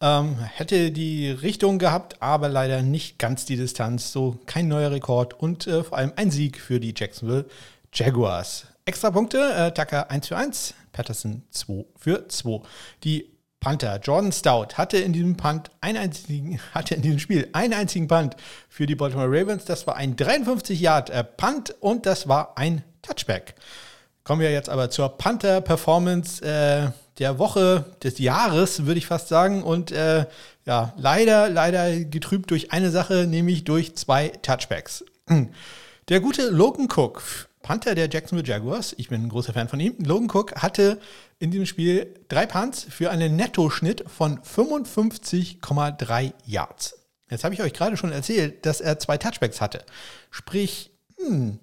Ähm, 0.00 0.38
hätte 0.38 0.90
die 0.90 1.30
Richtung 1.30 1.78
gehabt, 1.78 2.20
aber 2.20 2.48
leider 2.48 2.82
nicht 2.82 3.18
ganz 3.18 3.44
die 3.44 3.56
Distanz. 3.56 4.12
So 4.12 4.38
kein 4.46 4.68
neuer 4.68 4.90
Rekord 4.90 5.34
und 5.34 5.66
äh, 5.66 5.84
vor 5.84 5.98
allem 5.98 6.12
ein 6.16 6.30
Sieg 6.30 6.60
für 6.60 6.80
die 6.80 6.94
Jacksonville 6.96 7.46
Jaguars. 7.92 8.66
Extra 8.86 9.10
Punkte, 9.10 9.38
äh, 9.38 9.72
Tucker 9.72 10.10
1 10.10 10.28
für 10.28 10.36
1, 10.36 10.74
Patterson 10.92 11.42
2 11.50 11.84
für 11.96 12.28
2. 12.28 12.60
Die 13.04 13.30
Panther 13.60 13.98
Jordan 13.98 14.30
Stout 14.30 14.74
hatte 14.74 14.98
in 14.98 15.14
diesem 15.14 15.38
Punt 15.38 15.70
einen 15.80 15.96
einzigen, 15.96 16.60
hatte 16.74 16.96
in 16.96 17.02
diesem 17.02 17.18
Spiel 17.18 17.48
einen 17.52 17.72
einzigen 17.72 18.08
Punt 18.08 18.36
für 18.68 18.86
die 18.86 18.94
Baltimore 18.94 19.28
Ravens. 19.28 19.64
Das 19.64 19.86
war 19.86 19.96
ein 19.96 20.16
53 20.16 20.78
Yard 20.78 21.10
äh, 21.10 21.24
Punt 21.24 21.74
und 21.80 22.04
das 22.04 22.28
war 22.28 22.58
ein 22.58 22.84
Touchback. 23.00 23.54
Kommen 24.24 24.40
wir 24.40 24.50
jetzt 24.50 24.70
aber 24.70 24.90
zur 24.90 25.10
Panther 25.10 25.60
Performance. 25.60 26.42
Äh, 26.42 26.90
der 27.18 27.38
Woche, 27.38 27.84
des 28.02 28.18
Jahres, 28.18 28.86
würde 28.86 28.98
ich 28.98 29.06
fast 29.06 29.28
sagen. 29.28 29.62
Und 29.62 29.92
äh, 29.92 30.26
ja, 30.64 30.92
leider, 30.96 31.48
leider 31.48 32.00
getrübt 32.00 32.50
durch 32.50 32.72
eine 32.72 32.90
Sache, 32.90 33.26
nämlich 33.26 33.64
durch 33.64 33.94
zwei 33.96 34.28
Touchbacks. 34.28 35.04
Der 36.08 36.20
gute 36.20 36.50
Logan 36.50 36.88
Cook, 36.94 37.22
Panther 37.62 37.94
der 37.94 38.10
Jacksonville 38.10 38.46
Jaguars, 38.46 38.94
ich 38.98 39.08
bin 39.08 39.22
ein 39.22 39.30
großer 39.30 39.54
Fan 39.54 39.70
von 39.70 39.80
ihm. 39.80 39.94
Logan 40.04 40.28
Cook 40.30 40.54
hatte 40.60 41.00
in 41.38 41.50
diesem 41.50 41.64
Spiel 41.64 42.12
drei 42.28 42.44
Punts 42.44 42.86
für 42.90 43.10
einen 43.10 43.36
Nettoschnitt 43.36 44.04
von 44.06 44.38
55,3 44.40 46.34
Yards. 46.44 46.98
Jetzt 47.30 47.42
habe 47.42 47.54
ich 47.54 47.62
euch 47.62 47.72
gerade 47.72 47.96
schon 47.96 48.12
erzählt, 48.12 48.66
dass 48.66 48.82
er 48.82 48.98
zwei 48.98 49.16
Touchbacks 49.16 49.62
hatte. 49.62 49.82
Sprich, 50.30 50.90
hm, 51.18 51.58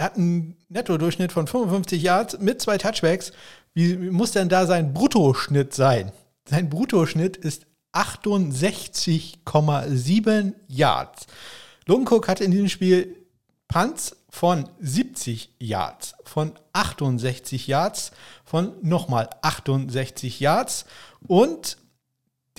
er 0.00 0.06
hat 0.06 0.16
einen 0.16 0.56
Nettodurchschnitt 0.70 1.30
von 1.30 1.46
55 1.46 2.02
Yards 2.02 2.38
mit 2.38 2.62
zwei 2.62 2.78
Touchbacks. 2.78 3.32
Wie 3.74 3.96
muss 3.96 4.32
denn 4.32 4.48
da 4.48 4.64
sein 4.64 4.94
Bruttoschnitt 4.94 5.74
sein? 5.74 6.10
Sein 6.48 6.70
Bruttoschnitt 6.70 7.36
ist 7.36 7.66
68,7 7.92 10.54
Yards. 10.68 11.26
Logan 11.84 12.26
hatte 12.26 12.44
in 12.44 12.50
diesem 12.50 12.70
Spiel 12.70 13.14
Punts 13.68 14.16
von 14.30 14.70
70 14.80 15.50
Yards, 15.58 16.14
von 16.24 16.54
68 16.72 17.66
Yards, 17.66 18.12
von 18.46 18.72
nochmal 18.80 19.28
68 19.42 20.40
Yards 20.40 20.86
und 21.26 21.76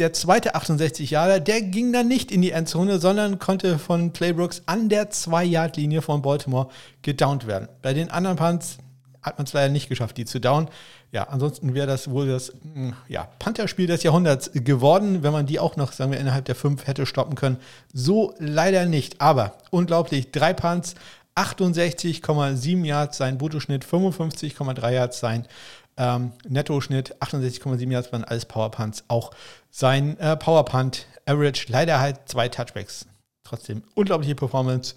der 0.02 0.14
zweite 0.14 0.56
68 0.56 1.12
Jahre, 1.12 1.39
der 1.39 1.62
ging 1.62 1.93
dann 1.93 2.08
nicht 2.08 2.32
in 2.32 2.41
die 2.41 2.52
Endzone, 2.52 2.97
sondern 2.97 3.38
konnte 3.38 3.78
von 3.78 4.12
Playbrooks 4.12 4.64
an 4.66 4.89
der 4.89 5.12
2-Yard-Linie 5.12 6.02
von 6.02 6.24
Baltimore 6.24 6.70
gedownt 7.04 7.45
werden. 7.45 7.70
Bei 7.84 7.93
den 7.93 8.10
anderen 8.10 8.36
Punts 8.36 8.80
hat 9.22 9.38
man 9.38 9.45
es 9.45 9.54
leider 9.54 9.72
nicht 9.72 9.89
geschafft, 9.89 10.18
die 10.18 10.26
zu 10.26 10.39
down. 10.39 10.70
Ja, 11.12 11.26
ansonsten 11.26 11.76
wäre 11.76 11.86
das 11.86 12.10
wohl 12.10 12.28
das 12.28 12.52
hm, 12.74 12.93
ja, 13.10 13.28
Panther-Spiel 13.38 13.86
des 13.86 14.02
Jahrhunderts 14.02 14.49
geworden, 14.56 15.22
wenn 15.22 15.34
man 15.34 15.45
die 15.45 15.60
auch 15.60 15.76
noch, 15.76 15.91
sagen 15.91 16.12
wir, 16.12 16.20
innerhalb 16.20 16.45
der 16.45 16.56
fünf 16.56 16.88
hätte 16.88 17.06
stoppen 17.06 17.36
können. 17.36 17.58
So 17.93 18.34
leider 18.39 18.88
nicht. 18.88 19.22
Aber 19.22 19.54
unglaublich, 19.70 20.32
drei 20.32 20.54
Punts, 20.54 20.95
68,7 21.36 22.86
Yards 22.86 23.18
sein 23.18 23.38
Bruttoschnitt, 23.38 23.86
55,3 23.86 24.91
Yards 24.91 25.20
sein 25.20 25.45
ähm, 25.98 26.32
Nettoschnitt, 26.48 27.16
68,7 27.22 27.92
Yards 27.92 28.12
waren 28.12 28.24
alles 28.24 28.46
Powerpunts. 28.46 29.04
Auch 29.08 29.32
sein 29.70 30.18
äh, 30.20 30.36
Powerpunt 30.38 31.06
Average, 31.26 31.66
leider 31.70 32.00
halt 32.00 32.28
zwei 32.28 32.50
Touchbacks. 32.50 33.06
Trotzdem 33.44 33.84
unglaubliche 33.96 34.36
Performance. 34.36 34.96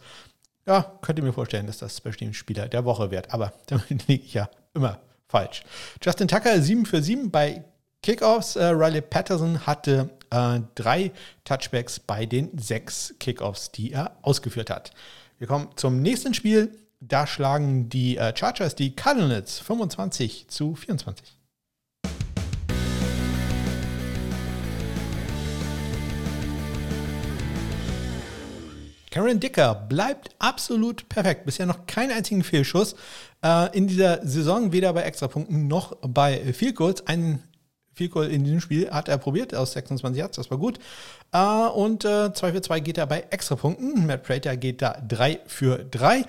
Ja, 0.66 0.98
könnt 1.02 1.18
ihr 1.18 1.24
mir 1.24 1.32
vorstellen, 1.32 1.66
dass 1.66 1.78
das 1.78 2.00
bestimmt 2.00 2.36
Spieler 2.36 2.68
der 2.68 2.84
Woche 2.84 3.10
wird. 3.10 3.32
Aber 3.32 3.52
damit 3.66 4.08
liege 4.08 4.24
ich 4.24 4.34
ja 4.34 4.48
immer 4.74 5.00
falsch. 5.28 5.62
Justin 6.02 6.28
Tucker 6.28 6.60
7 6.60 6.86
für 6.86 7.02
7 7.02 7.30
bei 7.30 7.64
Kickoffs. 8.02 8.56
Äh, 8.56 8.66
Riley 8.66 9.00
Patterson 9.00 9.66
hatte 9.66 10.10
äh, 10.30 10.60
drei 10.74 11.12
Touchbacks 11.44 12.00
bei 12.00 12.26
den 12.26 12.56
sechs 12.58 13.14
Kickoffs, 13.18 13.72
die 13.72 13.92
er 13.92 14.16
ausgeführt 14.22 14.70
hat. 14.70 14.92
Wir 15.38 15.46
kommen 15.46 15.68
zum 15.76 16.00
nächsten 16.00 16.34
Spiel. 16.34 16.70
Da 17.06 17.26
schlagen 17.26 17.90
die 17.90 18.16
äh, 18.16 18.34
Chargers 18.34 18.76
die 18.76 18.96
Cardinals 18.96 19.58
25 19.58 20.48
zu 20.48 20.74
24. 20.74 21.36
Karen 29.10 29.38
Dicker 29.38 29.74
bleibt 29.74 30.30
absolut 30.38 31.08
perfekt. 31.08 31.44
Bisher 31.44 31.66
noch 31.66 31.86
keinen 31.86 32.10
einzigen 32.10 32.42
Fehlschuss 32.42 32.96
äh, 33.44 33.76
in 33.76 33.86
dieser 33.86 34.26
Saison, 34.26 34.72
weder 34.72 34.92
bei 34.94 35.02
Extrapunkten 35.02 35.68
noch 35.68 35.96
bei 36.00 36.52
Field 36.54 36.74
Goals. 36.74 37.06
Ein 37.06 37.42
Field 37.92 38.12
Goal 38.12 38.26
in 38.26 38.44
diesem 38.44 38.60
Spiel 38.60 38.90
hat 38.90 39.08
er 39.08 39.18
probiert 39.18 39.54
aus 39.54 39.72
26 39.72 40.18
Yards, 40.18 40.36
das 40.36 40.50
war 40.50 40.58
gut. 40.58 40.78
Äh, 41.32 41.38
und 41.38 42.04
äh, 42.04 42.32
2 42.32 42.52
für 42.52 42.62
2 42.62 42.80
geht 42.80 42.98
er 42.98 43.06
bei 43.06 43.24
Extrapunkten. 43.30 44.06
Matt 44.06 44.24
Prater 44.24 44.56
geht 44.56 44.82
da 44.82 44.96
3 45.06 45.40
für 45.46 45.84
3. 45.84 46.24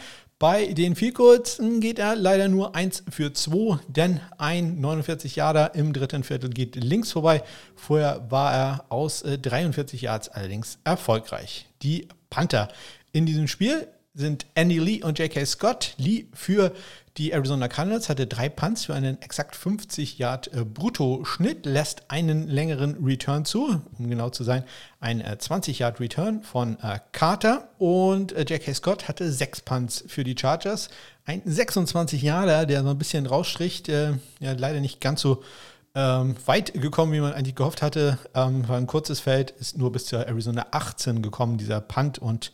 Bei 0.47 0.67
den 0.67 0.93
Goals 1.15 1.59
geht 1.79 1.97
er 1.97 2.15
leider 2.15 2.47
nur 2.47 2.75
1 2.75 3.05
für 3.09 3.33
2, 3.33 3.79
denn 3.87 4.19
ein 4.37 4.79
49 4.79 5.37
Yarder 5.37 5.73
im 5.73 5.91
dritten 5.91 6.23
Viertel 6.23 6.51
geht 6.51 6.75
links 6.75 7.13
vorbei. 7.13 7.41
Vorher 7.75 8.29
war 8.29 8.53
er 8.53 8.85
aus 8.89 9.23
43 9.23 10.03
äh, 10.03 10.05
Yards 10.05 10.29
allerdings 10.29 10.77
erfolgreich. 10.83 11.65
Die 11.81 12.07
Panther 12.29 12.67
in 13.11 13.25
diesem 13.25 13.47
Spiel 13.47 13.87
sind 14.15 14.47
Andy 14.55 14.79
Lee 14.79 15.03
und 15.03 15.19
J.K. 15.19 15.45
Scott. 15.45 15.93
Lee 15.97 16.25
für 16.33 16.71
die 17.17 17.31
Arizona 17.31 17.69
Cardinals 17.69 18.09
hatte 18.09 18.27
drei 18.27 18.49
Punts 18.49 18.85
für 18.85 18.93
einen 18.93 19.21
exakt 19.21 19.55
50 19.55 20.17
Yard 20.17 20.53
äh, 20.53 20.65
Brutto-Schnitt, 20.65 21.65
lässt 21.65 22.09
einen 22.09 22.49
längeren 22.49 22.97
Return 23.05 23.45
zu, 23.45 23.81
um 23.97 24.09
genau 24.09 24.29
zu 24.31 24.43
sein, 24.43 24.65
ein 24.99 25.21
äh, 25.21 25.37
20 25.37 25.79
Yard 25.79 26.01
Return 26.01 26.43
von 26.43 26.77
äh, 26.81 26.99
Carter. 27.13 27.69
Und 27.77 28.33
äh, 28.33 28.41
J.K. 28.41 28.73
Scott 28.73 29.07
hatte 29.07 29.31
sechs 29.31 29.61
Punts 29.61 30.03
für 30.07 30.25
die 30.25 30.35
Chargers. 30.37 30.89
Ein 31.25 31.41
26 31.45 32.21
Yarder, 32.21 32.65
der 32.65 32.83
so 32.83 32.89
ein 32.89 32.97
bisschen 32.97 33.25
rausstricht, 33.25 33.87
äh, 33.87 34.13
ja, 34.41 34.51
leider 34.51 34.81
nicht 34.81 34.99
ganz 34.99 35.21
so 35.21 35.41
ähm, 35.95 36.35
weit 36.45 36.73
gekommen, 36.73 37.13
wie 37.13 37.21
man 37.21 37.33
eigentlich 37.33 37.55
gehofft 37.55 37.81
hatte. 37.81 38.19
Ähm, 38.33 38.67
war 38.67 38.77
ein 38.77 38.87
kurzes 38.87 39.21
Feld, 39.21 39.51
ist 39.51 39.77
nur 39.77 39.93
bis 39.93 40.05
zur 40.05 40.27
Arizona 40.27 40.67
18 40.71 41.21
gekommen, 41.21 41.57
dieser 41.57 41.79
Punt. 41.79 42.19
Und 42.19 42.51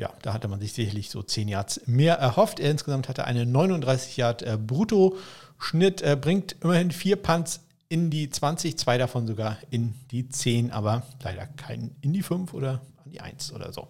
ja, 0.00 0.10
da 0.22 0.32
hatte 0.32 0.48
man 0.48 0.60
sich 0.60 0.72
sicherlich 0.72 1.10
so 1.10 1.22
10 1.22 1.46
Yards 1.46 1.82
mehr 1.84 2.14
erhofft. 2.14 2.58
Er 2.58 2.70
insgesamt 2.70 3.06
hatte 3.10 3.24
eine 3.24 3.44
39 3.44 4.16
Yard 4.16 4.42
äh, 4.42 4.56
Brutto-Schnitt, 4.56 6.00
äh, 6.00 6.16
bringt 6.18 6.56
immerhin 6.62 6.90
vier 6.90 7.16
Punts 7.16 7.60
in 7.90 8.08
die 8.08 8.30
20, 8.30 8.78
zwei 8.78 8.96
davon 8.96 9.26
sogar 9.26 9.58
in 9.68 9.94
die 10.10 10.26
10, 10.26 10.70
aber 10.70 11.02
leider 11.22 11.46
keinen 11.46 11.94
in 12.00 12.14
die 12.14 12.22
5 12.22 12.54
oder 12.54 12.80
an 13.04 13.10
die 13.12 13.20
1 13.20 13.52
oder 13.52 13.74
so. 13.74 13.88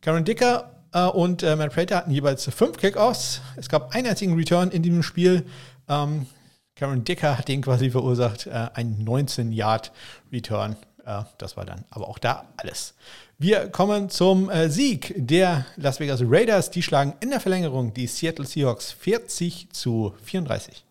Karen 0.00 0.24
Dicker 0.24 0.70
äh, 0.92 1.04
und 1.04 1.42
äh, 1.42 1.56
Matt 1.56 1.74
Prater 1.74 1.96
hatten 1.96 2.10
jeweils 2.10 2.46
fünf 2.46 2.78
Kickoffs. 2.78 3.42
Es 3.56 3.68
gab 3.68 3.94
einen 3.94 4.06
einzigen 4.06 4.36
Return 4.36 4.70
in 4.70 4.82
diesem 4.82 5.02
Spiel. 5.02 5.44
Ähm, 5.88 6.26
Karen 6.74 7.04
Dicker 7.04 7.36
hat 7.36 7.48
den 7.48 7.60
quasi 7.60 7.90
verursacht, 7.90 8.46
äh, 8.46 8.70
ein 8.72 9.04
19-Yard-Return. 9.04 10.76
Äh, 11.04 11.24
das 11.36 11.58
war 11.58 11.66
dann 11.66 11.84
aber 11.90 12.08
auch 12.08 12.18
da 12.18 12.46
alles. 12.56 12.94
Wir 13.36 13.68
kommen 13.68 14.10
zum 14.10 14.48
äh, 14.48 14.70
Sieg 14.70 15.12
der 15.16 15.66
Las 15.74 15.98
Vegas 15.98 16.20
Raiders. 16.22 16.70
Die 16.70 16.84
schlagen 16.84 17.14
in 17.18 17.30
der 17.30 17.40
Verlängerung 17.40 17.92
die 17.92 18.06
Seattle 18.06 18.46
Seahawks 18.46 18.92
40 18.92 19.70
zu 19.72 20.14
34. 20.22 20.84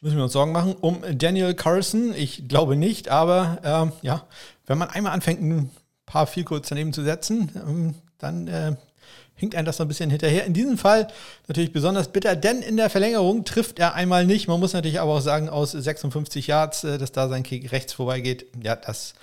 Müssen 0.00 0.16
wir 0.16 0.24
uns 0.24 0.32
Sorgen 0.32 0.50
machen 0.50 0.74
um 0.80 1.02
Daniel 1.12 1.54
Carson? 1.54 2.12
Ich 2.16 2.48
glaube 2.48 2.74
nicht, 2.74 3.08
aber 3.08 3.60
ähm, 3.62 3.92
ja, 4.02 4.26
wenn 4.66 4.78
man 4.78 4.90
einmal 4.90 5.12
anfängt, 5.12 5.42
ein 5.42 5.70
paar 6.06 6.26
viel 6.26 6.42
kurz 6.42 6.68
daneben 6.68 6.92
zu 6.92 7.04
setzen, 7.04 7.52
ähm, 7.54 7.94
dann 8.18 8.48
äh, 8.48 8.74
hinkt 9.36 9.54
einem 9.54 9.66
das 9.66 9.76
so 9.78 9.84
ein 9.84 9.88
bisschen 9.88 10.10
hinterher. 10.10 10.44
In 10.44 10.54
diesem 10.54 10.78
Fall 10.78 11.08
natürlich 11.48 11.72
besonders 11.72 12.08
bitter, 12.08 12.36
denn 12.36 12.62
in 12.62 12.76
der 12.76 12.90
Verlängerung 12.90 13.44
trifft 13.44 13.78
er 13.78 13.94
einmal 13.94 14.26
nicht. 14.26 14.48
Man 14.48 14.60
muss 14.60 14.72
natürlich 14.72 15.00
aber 15.00 15.14
auch 15.14 15.20
sagen, 15.20 15.48
aus 15.48 15.72
56 15.72 16.46
Yards, 16.46 16.84
äh, 16.84 16.98
dass 16.98 17.12
da 17.12 17.28
sein 17.28 17.42
Kick 17.42 17.72
rechts 17.72 17.92
vorbeigeht, 17.92 18.46
ja, 18.62 18.76
das 18.76 19.14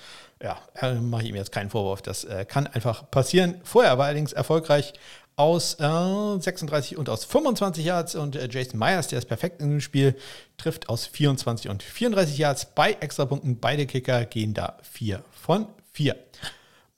ja, 0.42 0.58
äh, 0.80 0.94
mache 0.94 1.22
ich 1.22 1.28
ihm 1.28 1.36
jetzt 1.36 1.52
keinen 1.52 1.70
Vorwurf. 1.70 2.02
Das 2.02 2.24
äh, 2.24 2.44
kann 2.44 2.66
einfach 2.66 3.10
passieren. 3.10 3.60
Vorher 3.62 3.96
war 3.98 4.06
allerdings 4.06 4.32
erfolgreich 4.32 4.92
aus 5.36 5.76
äh, 5.80 6.40
36 6.40 6.96
und 6.98 7.08
aus 7.08 7.24
25 7.24 7.84
Yards 7.84 8.14
und 8.14 8.36
äh, 8.36 8.48
Jason 8.50 8.78
Myers, 8.78 9.08
der 9.08 9.18
ist 9.18 9.26
perfekt 9.26 9.62
in 9.62 9.70
dem 9.70 9.80
Spiel, 9.80 10.16
trifft 10.58 10.88
aus 10.88 11.06
24 11.06 11.70
und 11.70 11.82
34 11.82 12.36
Yards 12.36 12.66
bei 12.74 12.92
Extrapunkten. 12.92 13.58
Beide 13.58 13.86
Kicker 13.86 14.24
gehen 14.26 14.52
da 14.52 14.78
4 14.82 15.24
von 15.30 15.66
4. 15.92 16.16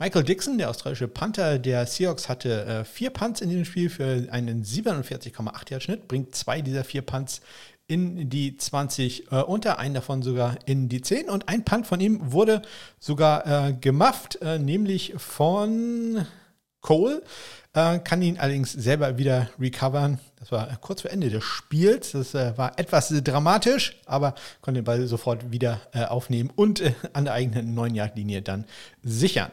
Michael 0.01 0.25
Dixon, 0.25 0.59
der 0.59 0.71
australische 0.71 1.07
Panther 1.07 1.61
der 1.61 1.87
Seahawks, 1.87 2.29
hatte 2.29 2.65
äh, 2.65 2.85
vier 2.85 3.11
Punts 3.11 3.41
in 3.41 3.49
diesem 3.49 3.65
Spiel 3.65 3.89
für 3.89 4.27
einen 4.33 4.65
47,8 4.65 5.71
Yard 5.71 5.83
Schnitt, 5.85 6.09
bringt 6.09 6.35
zwei 6.35 6.63
dieser 6.63 6.83
vier 6.83 7.03
Punts 7.03 7.41
in 7.87 8.29
die 8.29 8.57
20 8.57 9.31
äh, 9.31 9.37
unter, 9.43 9.79
einen 9.79 9.95
davon 9.95 10.23
sogar 10.23 10.57
in 10.67 10.89
die 10.89 11.01
10 11.01 11.31
und 11.31 11.49
ein 11.49 11.65
Punt 11.65 11.87
von 11.87 12.01
ihm 12.01 12.33
wurde 12.33 12.63
sogar 12.99 13.69
äh, 13.69 13.73
gemufft, 13.73 14.43
äh, 14.43 14.59
nämlich 14.59 15.15
von 15.17 16.27
Cole, 16.81 17.23
äh, 17.73 18.01
kann 18.01 18.21
ihn 18.21 18.39
allerdings 18.39 18.73
selber 18.73 19.17
wieder 19.17 19.49
recovern. 19.61 20.19
Das 20.41 20.51
war 20.51 20.77
kurz 20.81 21.03
vor 21.03 21.13
Ende 21.13 21.31
des 21.31 21.45
Spiels, 21.45 22.13
das 22.13 22.35
äh, 22.35 22.59
war 22.59 22.79
etwas 22.81 23.11
dramatisch, 23.23 23.97
aber 24.07 24.35
konnte 24.61 24.81
den 24.81 24.85
Ball 24.85 25.07
sofort 25.07 25.53
wieder 25.53 25.81
aufnehmen 25.93 26.51
und 26.57 26.83
an 27.13 27.27
der 27.27 27.35
eigenen 27.35 27.79
9-Yard-Linie 27.79 28.43
dann 28.43 28.65
sichern. 29.03 29.53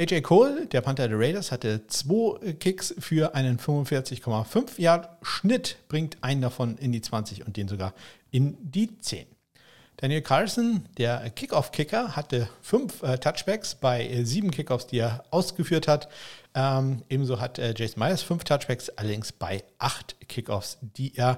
AJ 0.00 0.22
Cole, 0.22 0.66
der 0.66 0.80
Panther 0.80 1.08
der 1.08 1.18
Raiders, 1.18 1.52
hatte 1.52 1.86
zwei 1.86 2.54
Kicks 2.54 2.94
für 2.98 3.34
einen 3.34 3.58
45,5 3.58 4.80
Yard 4.80 5.10
Schnitt, 5.20 5.76
bringt 5.88 6.16
einen 6.22 6.40
davon 6.40 6.78
in 6.78 6.90
die 6.90 7.02
20 7.02 7.46
und 7.46 7.58
den 7.58 7.68
sogar 7.68 7.92
in 8.30 8.56
die 8.62 8.98
10. 8.98 9.26
Daniel 9.98 10.22
Carlson, 10.22 10.86
der 10.96 11.28
Kickoff-Kicker, 11.28 12.16
hatte 12.16 12.48
fünf 12.62 13.02
äh, 13.02 13.18
Touchbacks 13.18 13.74
bei 13.74 14.08
äh, 14.08 14.24
sieben 14.24 14.50
Kickoffs, 14.50 14.86
die 14.86 15.00
er 15.00 15.22
ausgeführt 15.30 15.86
hat. 15.86 16.08
Ähm, 16.54 17.02
ebenso 17.10 17.38
hat 17.38 17.58
äh, 17.58 17.74
Jason 17.76 18.02
Myers 18.02 18.22
fünf 18.22 18.44
Touchbacks, 18.44 18.88
allerdings 18.88 19.32
bei 19.32 19.62
acht 19.78 20.16
Kickoffs, 20.28 20.78
die 20.80 21.14
er 21.14 21.36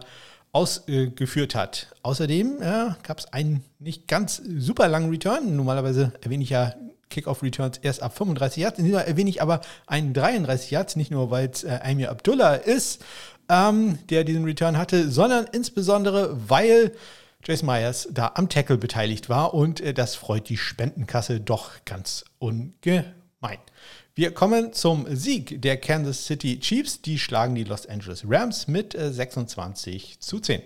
ausgeführt 0.52 1.56
hat. 1.56 1.88
Außerdem 2.04 2.62
äh, 2.62 2.90
gab 3.02 3.18
es 3.18 3.32
einen 3.32 3.64
nicht 3.80 4.06
ganz 4.06 4.36
super 4.36 4.86
langen 4.86 5.10
Return. 5.10 5.56
Normalerweise 5.56 6.12
erwähne 6.20 6.44
ich 6.44 6.50
ja 6.50 6.72
Kickoff-Returns 7.12 7.78
erst 7.78 8.02
ab 8.02 8.16
35 8.16 8.62
Yards. 8.62 8.78
In 8.78 8.84
diesem 8.84 8.98
Fall 8.98 9.08
erwähne 9.08 9.30
ich 9.30 9.40
aber 9.42 9.60
einen 9.86 10.14
33 10.14 10.70
Yards, 10.70 10.96
nicht 10.96 11.10
nur 11.10 11.30
weil 11.30 11.48
es 11.48 11.64
äh, 11.64 11.78
Amir 11.82 12.10
Abdullah 12.10 12.54
ist, 12.54 13.04
ähm, 13.48 13.98
der 14.10 14.24
diesen 14.24 14.44
Return 14.44 14.76
hatte, 14.76 15.10
sondern 15.10 15.46
insbesondere, 15.52 16.36
weil 16.48 16.92
Jason 17.44 17.66
Myers 17.66 18.08
da 18.10 18.32
am 18.34 18.48
Tackle 18.48 18.78
beteiligt 18.78 19.28
war 19.28 19.54
und 19.54 19.80
äh, 19.80 19.94
das 19.94 20.14
freut 20.14 20.48
die 20.48 20.56
Spendenkasse 20.56 21.40
doch 21.40 21.72
ganz 21.84 22.24
ungemein. 22.38 23.58
Wir 24.14 24.32
kommen 24.32 24.72
zum 24.72 25.06
Sieg 25.08 25.62
der 25.62 25.78
Kansas 25.78 26.26
City 26.26 26.60
Chiefs. 26.60 27.00
Die 27.00 27.18
schlagen 27.18 27.54
die 27.54 27.64
Los 27.64 27.86
Angeles 27.86 28.24
Rams 28.28 28.68
mit 28.68 28.94
äh, 28.94 29.10
26 29.10 30.20
zu 30.20 30.38
10. 30.38 30.62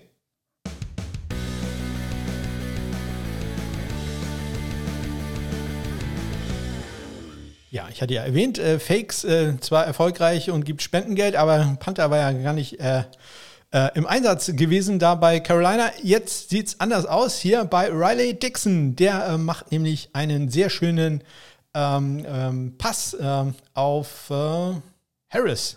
Ja, 7.76 7.88
ich 7.92 8.00
hatte 8.00 8.14
ja 8.14 8.22
erwähnt, 8.22 8.58
äh, 8.58 8.78
Fakes 8.78 9.22
äh, 9.24 9.60
zwar 9.60 9.84
erfolgreich 9.84 10.50
und 10.50 10.64
gibt 10.64 10.80
Spendengeld, 10.80 11.36
aber 11.36 11.76
Panther 11.78 12.10
war 12.10 12.16
ja 12.16 12.32
gar 12.32 12.54
nicht 12.54 12.80
äh, 12.80 13.02
äh 13.70 13.90
im 13.94 14.06
Einsatz 14.06 14.46
gewesen 14.46 14.98
da 14.98 15.14
bei 15.14 15.40
Carolina. 15.40 15.90
Jetzt 16.02 16.48
sieht 16.48 16.68
es 16.68 16.80
anders 16.80 17.04
aus 17.04 17.38
hier 17.38 17.66
bei 17.66 17.90
Riley 17.90 18.32
Dixon. 18.32 18.96
Der 18.96 19.26
äh, 19.26 19.36
macht 19.36 19.72
nämlich 19.72 20.08
einen 20.14 20.48
sehr 20.48 20.70
schönen 20.70 21.22
ähm, 21.74 22.24
ähm, 22.26 22.74
Pass 22.78 23.14
ähm, 23.20 23.54
auf 23.74 24.30
äh, 24.30 24.80
Harris. 25.28 25.76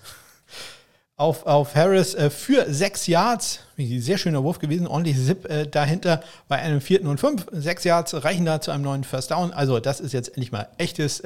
Auf, 1.17 1.45
auf 1.45 1.75
Harris 1.75 2.15
für 2.29 2.73
sechs 2.73 3.07
Yards. 3.07 3.59
Sehr 3.75 4.17
schöner 4.17 4.41
Wurf 4.41 4.59
gewesen, 4.59 4.87
ordentlich 4.87 5.17
Zip 5.17 5.45
dahinter 5.71 6.23
bei 6.47 6.59
einem 6.59 6.79
vierten 6.79 7.07
und 7.07 7.19
fünf. 7.19 7.45
Sechs 7.51 7.83
Yards 7.83 8.23
reichen 8.23 8.45
da 8.45 8.61
zu 8.61 8.71
einem 8.71 8.85
neuen 8.85 9.03
First 9.03 9.31
Down. 9.31 9.51
Also, 9.51 9.81
das 9.81 9.99
ist 9.99 10.13
jetzt 10.13 10.29
endlich 10.29 10.53
mal 10.53 10.69
echtes 10.77 11.21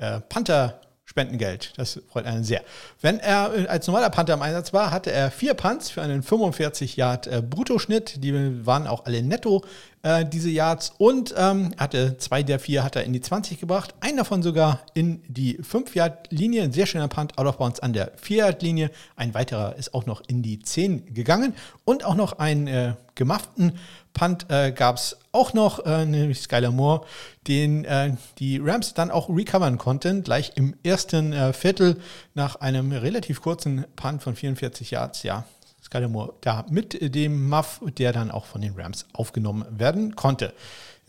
äh, 0.00 0.20
Panther 0.20 0.80
Spendengeld. 1.08 1.72
Das 1.78 2.00
freut 2.12 2.26
einen 2.26 2.44
sehr. 2.44 2.60
Wenn 3.00 3.18
er 3.18 3.54
äh, 3.54 3.66
als 3.66 3.86
normaler 3.86 4.10
Panther 4.10 4.34
im 4.34 4.42
Einsatz 4.42 4.74
war, 4.74 4.90
hatte 4.90 5.10
er 5.10 5.30
vier 5.30 5.54
Punts 5.54 5.88
für 5.88 6.02
einen 6.02 6.22
45 6.22 6.96
Yard 6.96 7.26
äh, 7.26 7.40
Bruttoschnitt. 7.40 8.22
Die 8.22 8.66
waren 8.66 8.86
auch 8.86 9.06
alle 9.06 9.22
netto, 9.22 9.64
äh, 10.02 10.26
diese 10.26 10.50
Yards. 10.50 10.92
Und 10.98 11.34
ähm, 11.36 11.72
hatte 11.78 12.18
zwei 12.18 12.42
der 12.42 12.58
vier 12.58 12.84
hat 12.84 12.94
er 12.94 13.04
in 13.04 13.14
die 13.14 13.22
20 13.22 13.58
gebracht. 13.58 13.94
Einen 14.00 14.18
davon 14.18 14.42
sogar 14.42 14.80
in 14.92 15.22
die 15.28 15.58
5 15.62 15.94
Yard 15.94 16.30
Linie. 16.30 16.62
Ein 16.62 16.72
sehr 16.72 16.84
schöner 16.84 17.08
Punt 17.08 17.38
out 17.38 17.46
of 17.46 17.56
bounds 17.56 17.80
an 17.80 17.94
der 17.94 18.12
4 18.16 18.36
Yard 18.36 18.62
Linie. 18.62 18.90
Ein 19.16 19.32
weiterer 19.32 19.76
ist 19.76 19.94
auch 19.94 20.04
noch 20.04 20.22
in 20.28 20.42
die 20.42 20.58
10 20.58 21.14
gegangen. 21.14 21.54
Und 21.86 22.04
auch 22.04 22.16
noch 22.16 22.38
einen 22.38 22.66
äh, 22.66 22.92
gemafften 23.14 23.72
Punt 24.12 24.46
äh, 24.50 24.72
gab 24.72 24.96
es 24.96 25.16
auch 25.32 25.54
noch, 25.54 25.84
äh, 25.84 26.04
nämlich 26.04 26.40
Skyler 26.40 26.70
Moore, 26.70 27.06
den 27.46 27.84
äh, 27.84 28.14
die 28.38 28.58
Rams 28.58 28.94
dann 28.94 29.10
auch 29.10 29.28
recovern 29.28 29.78
konnten, 29.78 30.22
gleich 30.22 30.52
im 30.56 30.74
ersten 30.82 31.32
äh, 31.32 31.52
Viertel 31.52 32.00
nach 32.34 32.56
einem 32.56 32.92
relativ 32.92 33.42
kurzen 33.42 33.84
Punt 33.96 34.22
von 34.22 34.34
44 34.34 34.90
Yards. 34.90 35.22
Ja, 35.22 35.44
Skyler 35.82 36.08
Moore 36.08 36.34
da 36.40 36.66
mit 36.68 37.14
dem 37.14 37.48
Muff, 37.48 37.80
der 37.98 38.12
dann 38.12 38.30
auch 38.30 38.46
von 38.46 38.60
den 38.60 38.74
Rams 38.74 39.06
aufgenommen 39.12 39.64
werden 39.70 40.16
konnte. 40.16 40.52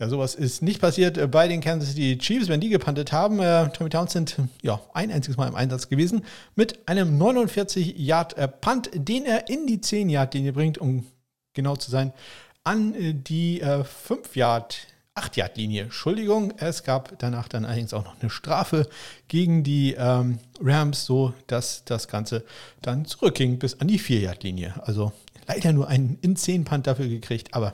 Ja, 0.00 0.08
sowas 0.08 0.34
ist 0.34 0.62
nicht 0.62 0.80
passiert 0.80 1.30
bei 1.30 1.46
den 1.46 1.60
Kansas 1.60 1.90
City 1.90 2.16
Chiefs, 2.16 2.48
wenn 2.48 2.60
die 2.60 2.70
gepantet 2.70 3.12
haben. 3.12 3.38
Äh, 3.38 3.68
Tommy 3.68 3.90
Townsend, 3.90 4.36
ja, 4.62 4.80
ein 4.94 5.10
einziges 5.10 5.36
Mal 5.36 5.46
im 5.46 5.54
Einsatz 5.54 5.90
gewesen, 5.90 6.24
mit 6.54 6.88
einem 6.88 7.20
49-Yard-Punt, 7.20 8.94
äh, 8.94 8.98
den 9.00 9.26
er 9.26 9.50
in 9.50 9.66
die 9.66 9.76
10-Yard-Linie 9.76 10.54
bringt, 10.54 10.78
um 10.78 11.04
genau 11.52 11.76
zu 11.76 11.90
sein 11.90 12.14
an 12.70 12.94
äh, 12.94 13.14
die 13.14 13.60
5 13.60 14.36
äh, 14.36 14.38
Yard, 14.38 14.78
8 15.14 15.36
Yard 15.36 15.56
Linie. 15.56 15.82
Entschuldigung, 15.82 16.54
es 16.58 16.84
gab 16.84 17.18
danach 17.18 17.48
dann 17.48 17.64
allerdings 17.64 17.92
auch 17.92 18.04
noch 18.04 18.20
eine 18.20 18.30
Strafe 18.30 18.88
gegen 19.26 19.64
die 19.64 19.94
ähm, 19.98 20.38
Rams, 20.62 21.04
so 21.04 21.34
dass 21.48 21.84
das 21.84 22.06
Ganze 22.06 22.44
dann 22.80 23.06
zurückging 23.06 23.58
bis 23.58 23.80
an 23.80 23.88
die 23.88 23.98
4 23.98 24.20
Yard 24.20 24.44
Linie. 24.44 24.74
Also 24.84 25.12
leider 25.48 25.72
nur 25.72 25.88
einen 25.88 26.18
in 26.22 26.36
10 26.36 26.64
Punt 26.64 26.86
dafür 26.86 27.08
gekriegt, 27.08 27.54
aber 27.54 27.72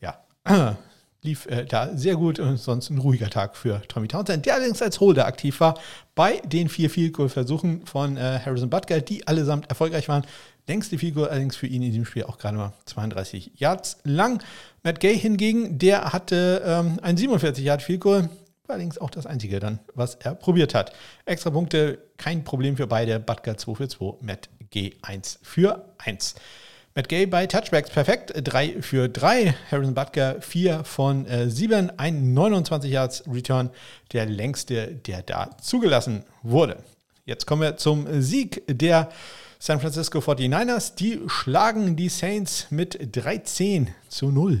ja, 0.00 0.18
lief 1.22 1.46
äh, 1.46 1.64
da 1.64 1.96
sehr 1.96 2.16
gut 2.16 2.40
und 2.40 2.56
sonst 2.56 2.90
ein 2.90 2.98
ruhiger 2.98 3.30
Tag 3.30 3.56
für 3.56 3.82
Tommy 3.86 4.08
Townsend, 4.08 4.46
der 4.46 4.54
allerdings 4.54 4.82
als 4.82 4.98
Holder 4.98 5.26
aktiv 5.26 5.60
war 5.60 5.78
bei 6.16 6.40
den 6.44 6.68
vier 6.68 6.90
Field 6.90 7.14
Goal 7.14 7.28
Versuchen 7.28 7.86
von 7.86 8.16
äh, 8.16 8.40
Harrison 8.44 8.68
Butker, 8.68 9.00
die 9.00 9.26
allesamt 9.28 9.68
erfolgreich 9.68 10.08
waren. 10.08 10.24
Längste 10.66 10.98
Figur 10.98 11.30
allerdings 11.30 11.56
für 11.56 11.66
ihn 11.66 11.82
in 11.82 11.90
diesem 11.90 12.06
Spiel 12.06 12.24
auch 12.24 12.38
gerade 12.38 12.56
mal 12.56 12.72
32 12.86 13.52
Yards 13.56 13.98
lang. 14.04 14.42
Matt 14.82 15.00
Gay 15.00 15.18
hingegen, 15.18 15.78
der 15.78 16.12
hatte 16.12 16.62
ähm, 16.64 16.98
ein 17.02 17.16
47 17.16 17.64
Yard 17.64 17.82
Figur 17.82 18.30
war 18.66 18.74
allerdings 18.74 18.98
auch 18.98 19.10
das 19.10 19.26
Einzige 19.26 19.60
dann, 19.60 19.80
was 19.94 20.14
er 20.14 20.34
probiert 20.34 20.74
hat. 20.74 20.92
Extra 21.26 21.50
Punkte, 21.50 21.98
kein 22.16 22.44
Problem 22.44 22.76
für 22.76 22.86
beide. 22.86 23.20
Butker 23.20 23.56
2 23.56 23.74
für 23.74 23.88
2, 23.88 24.14
Matt 24.22 24.48
G 24.70 24.94
1 25.02 25.40
für 25.42 25.84
1. 25.98 26.34
Matt 26.94 27.08
Gay 27.08 27.26
bei 27.26 27.46
Touchbacks 27.46 27.90
perfekt, 27.90 28.32
3 28.34 28.80
für 28.80 29.08
3. 29.08 29.54
Harrison 29.70 29.94
Butker 29.94 30.40
4 30.40 30.84
von 30.84 31.26
äh, 31.26 31.50
7, 31.50 31.98
ein 31.98 32.32
29 32.32 32.90
Yards 32.90 33.24
Return, 33.30 33.70
der 34.12 34.26
längste, 34.26 34.94
der 34.94 35.22
da 35.22 35.50
zugelassen 35.60 36.24
wurde. 36.42 36.78
Jetzt 37.26 37.46
kommen 37.46 37.62
wir 37.62 37.76
zum 37.76 38.22
Sieg 38.22 38.62
der 38.66 39.10
San 39.66 39.80
Francisco 39.80 40.18
49ers. 40.18 40.94
Die 40.94 41.22
schlagen 41.26 41.96
die 41.96 42.10
Saints 42.10 42.66
mit 42.68 43.16
13 43.16 43.94
zu 44.10 44.30
0. 44.30 44.60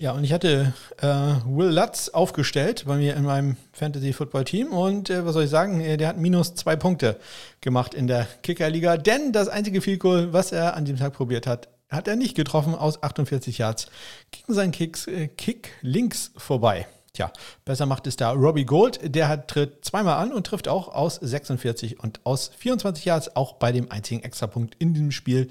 Ja, 0.00 0.10
und 0.14 0.24
ich 0.24 0.32
hatte 0.32 0.74
äh, 1.00 1.06
Will 1.06 1.68
Lutz 1.68 2.08
aufgestellt 2.08 2.82
bei 2.88 2.96
mir 2.96 3.14
in 3.14 3.22
meinem 3.22 3.56
Fantasy-Football-Team. 3.70 4.72
Und 4.72 5.08
äh, 5.08 5.24
was 5.24 5.34
soll 5.34 5.44
ich 5.44 5.50
sagen? 5.50 5.78
Der 5.78 6.08
hat 6.08 6.18
minus 6.18 6.56
zwei 6.56 6.74
Punkte 6.74 7.20
gemacht 7.60 7.94
in 7.94 8.08
der 8.08 8.26
Kicker-Liga. 8.42 8.96
Denn 8.96 9.30
das 9.30 9.46
einzige 9.46 9.80
Field 9.80 10.00
Goal, 10.00 10.32
was 10.32 10.50
er 10.50 10.74
an 10.74 10.84
diesem 10.84 10.98
Tag 10.98 11.12
probiert 11.12 11.46
hat, 11.46 11.68
hat 11.88 12.08
er 12.08 12.16
nicht 12.16 12.34
getroffen 12.34 12.74
aus 12.74 13.00
48 13.00 13.58
Yards. 13.58 13.86
Gegen 14.32 14.54
seinen 14.54 14.72
Kicks, 14.72 15.06
äh, 15.06 15.28
Kick 15.28 15.70
links 15.82 16.32
vorbei. 16.36 16.88
Tja, 17.18 17.32
besser 17.64 17.84
macht 17.84 18.06
es 18.06 18.14
da 18.14 18.30
Robbie 18.30 18.64
Gold. 18.64 19.00
Der 19.02 19.26
hat, 19.26 19.48
tritt 19.48 19.84
zweimal 19.84 20.22
an 20.22 20.32
und 20.32 20.46
trifft 20.46 20.68
auch 20.68 20.86
aus 20.86 21.16
46 21.16 21.98
und 21.98 22.20
aus 22.22 22.52
24 22.56 23.04
Yards. 23.06 23.34
Auch 23.34 23.54
bei 23.54 23.72
dem 23.72 23.90
einzigen 23.90 24.22
Extrapunkt 24.22 24.76
in 24.78 24.94
diesem 24.94 25.10
Spiel, 25.10 25.48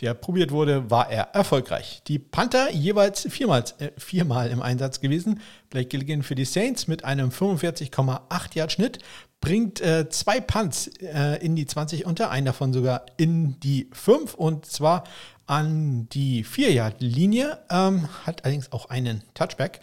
der 0.00 0.14
probiert 0.14 0.52
wurde, 0.52 0.92
war 0.92 1.10
er 1.10 1.30
erfolgreich. 1.34 2.02
Die 2.06 2.20
Panther 2.20 2.70
jeweils 2.70 3.26
viermal, 3.28 3.64
äh, 3.80 3.90
viermal 3.96 4.48
im 4.50 4.62
Einsatz 4.62 5.00
gewesen. 5.00 5.40
Blake 5.70 5.88
Gilligan 5.88 6.22
für 6.22 6.36
die 6.36 6.44
Saints 6.44 6.86
mit 6.86 7.04
einem 7.04 7.30
45,8 7.30 8.54
Yard 8.54 8.70
Schnitt 8.70 9.00
bringt 9.40 9.80
äh, 9.80 10.08
zwei 10.10 10.38
Punts 10.38 10.86
äh, 11.00 11.44
in 11.44 11.56
die 11.56 11.66
20 11.66 12.06
unter, 12.06 12.30
einen 12.30 12.46
davon 12.46 12.72
sogar 12.72 13.06
in 13.16 13.58
die 13.58 13.88
5 13.90 14.34
und 14.34 14.66
zwar 14.66 15.02
an 15.48 16.08
die 16.10 16.44
4-Yard-Linie, 16.44 17.58
ähm, 17.70 18.08
hat 18.24 18.44
allerdings 18.44 18.70
auch 18.70 18.88
einen 18.88 19.24
Touchback. 19.34 19.80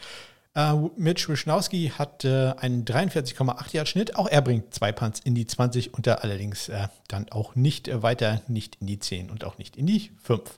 Uh, 0.57 0.89
Mitch 0.95 1.27
Wischnowski 1.27 1.91
hat 1.97 2.23
äh, 2.23 2.53
einen 2.57 2.85
43,8 2.85 3.73
Yard 3.73 3.89
Schnitt. 3.89 4.15
Auch 4.15 4.29
er 4.29 4.41
bringt 4.41 4.73
zwei 4.73 4.93
Punts 4.93 5.19
in 5.19 5.35
die 5.35 5.45
20 5.45 5.93
und 5.93 6.07
da 6.07 6.15
allerdings 6.15 6.69
äh, 6.69 6.87
dann 7.09 7.29
auch 7.29 7.55
nicht 7.55 7.89
äh, 7.89 8.01
weiter, 8.01 8.41
nicht 8.47 8.77
in 8.79 8.87
die 8.87 8.97
10 8.97 9.29
und 9.29 9.43
auch 9.43 9.57
nicht 9.57 9.75
in 9.75 9.85
die 9.85 10.11
5. 10.23 10.57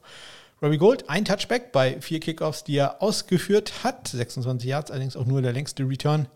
Robbie 0.61 0.77
Gold, 0.77 1.09
ein 1.09 1.25
Touchback 1.25 1.71
bei 1.71 1.99
vier 1.99 2.19
Kickoffs, 2.19 2.63
die 2.63 2.77
er 2.77 3.01
ausgeführt 3.01 3.83
hat. 3.83 4.07
26 4.07 4.69
Yards, 4.69 4.91
allerdings 4.91 5.15
auch 5.15 5.25
nur 5.25 5.41
der 5.41 5.53
längste 5.53 5.87
Return, 5.87 6.27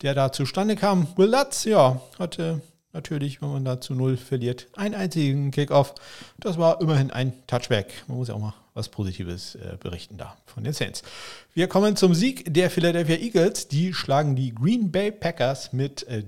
der 0.00 0.14
da 0.14 0.32
zustande 0.32 0.76
kam. 0.76 1.06
Will 1.16 1.30
Lutz, 1.30 1.64
ja, 1.64 2.00
hatte 2.18 2.62
natürlich, 2.94 3.42
wenn 3.42 3.52
man 3.52 3.64
da 3.66 3.80
zu 3.82 3.94
null 3.94 4.16
verliert, 4.16 4.66
einen 4.76 4.94
einzigen 4.94 5.50
Kickoff. 5.50 5.94
Das 6.38 6.56
war 6.56 6.80
immerhin 6.80 7.10
ein 7.10 7.34
Touchback. 7.46 8.04
Man 8.06 8.16
muss 8.16 8.28
ja 8.28 8.34
auch 8.34 8.40
mal 8.40 8.54
was 8.80 8.88
Positives 8.88 9.56
äh, 9.56 9.76
berichten 9.78 10.16
da 10.16 10.36
von 10.46 10.64
den 10.64 10.72
Saints. 10.72 11.02
Wir 11.52 11.68
kommen 11.68 11.96
zum 11.96 12.14
Sieg 12.14 12.52
der 12.52 12.70
Philadelphia 12.70 13.16
Eagles. 13.16 13.68
Die 13.68 13.92
schlagen 13.92 14.34
die 14.34 14.54
Green 14.54 14.90
Bay 14.90 15.12
Packers 15.12 15.74
mit 15.74 16.08
äh, 16.08 16.24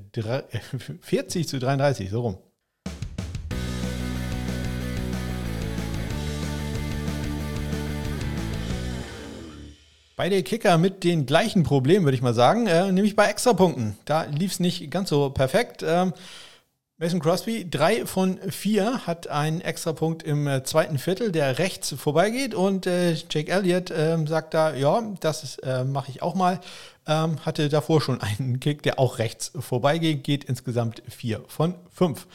40 1.00 1.48
zu 1.48 1.58
33, 1.58 2.10
so 2.10 2.20
rum. 2.20 2.38
Beide 10.14 10.42
Kicker 10.42 10.76
mit 10.76 11.04
den 11.04 11.24
gleichen 11.24 11.62
Problemen, 11.62 12.04
würde 12.04 12.16
ich 12.16 12.22
mal 12.22 12.34
sagen, 12.34 12.66
äh, 12.66 12.92
nämlich 12.92 13.16
bei 13.16 13.28
Extrapunkten. 13.28 13.96
Da 14.04 14.24
lief 14.24 14.52
es 14.52 14.60
nicht 14.60 14.90
ganz 14.90 15.08
so 15.08 15.30
perfekt. 15.30 15.82
Ähm, 15.84 16.12
Mason 17.02 17.18
Crosby, 17.18 17.68
drei 17.68 18.06
von 18.06 18.38
vier, 18.52 19.08
hat 19.08 19.26
einen 19.26 19.60
Extrapunkt 19.60 20.22
im 20.22 20.46
äh, 20.46 20.62
zweiten 20.62 20.98
Viertel, 20.98 21.32
der 21.32 21.58
rechts 21.58 21.92
vorbeigeht. 21.98 22.54
Und 22.54 22.86
äh, 22.86 23.14
Jake 23.28 23.50
Elliott 23.50 23.90
äh, 23.90 24.16
sagt 24.24 24.54
da, 24.54 24.72
ja, 24.72 25.02
das 25.18 25.58
äh, 25.58 25.82
mache 25.82 26.12
ich 26.12 26.22
auch 26.22 26.36
mal. 26.36 26.60
Ähm, 27.08 27.44
hatte 27.44 27.68
davor 27.68 28.00
schon 28.00 28.20
einen 28.20 28.60
Kick, 28.60 28.84
der 28.84 29.00
auch 29.00 29.18
rechts 29.18 29.50
vorbeigeht, 29.58 30.22
geht 30.22 30.44
insgesamt 30.44 31.02
vier 31.08 31.42
von 31.48 31.74
fünf. 31.92 32.28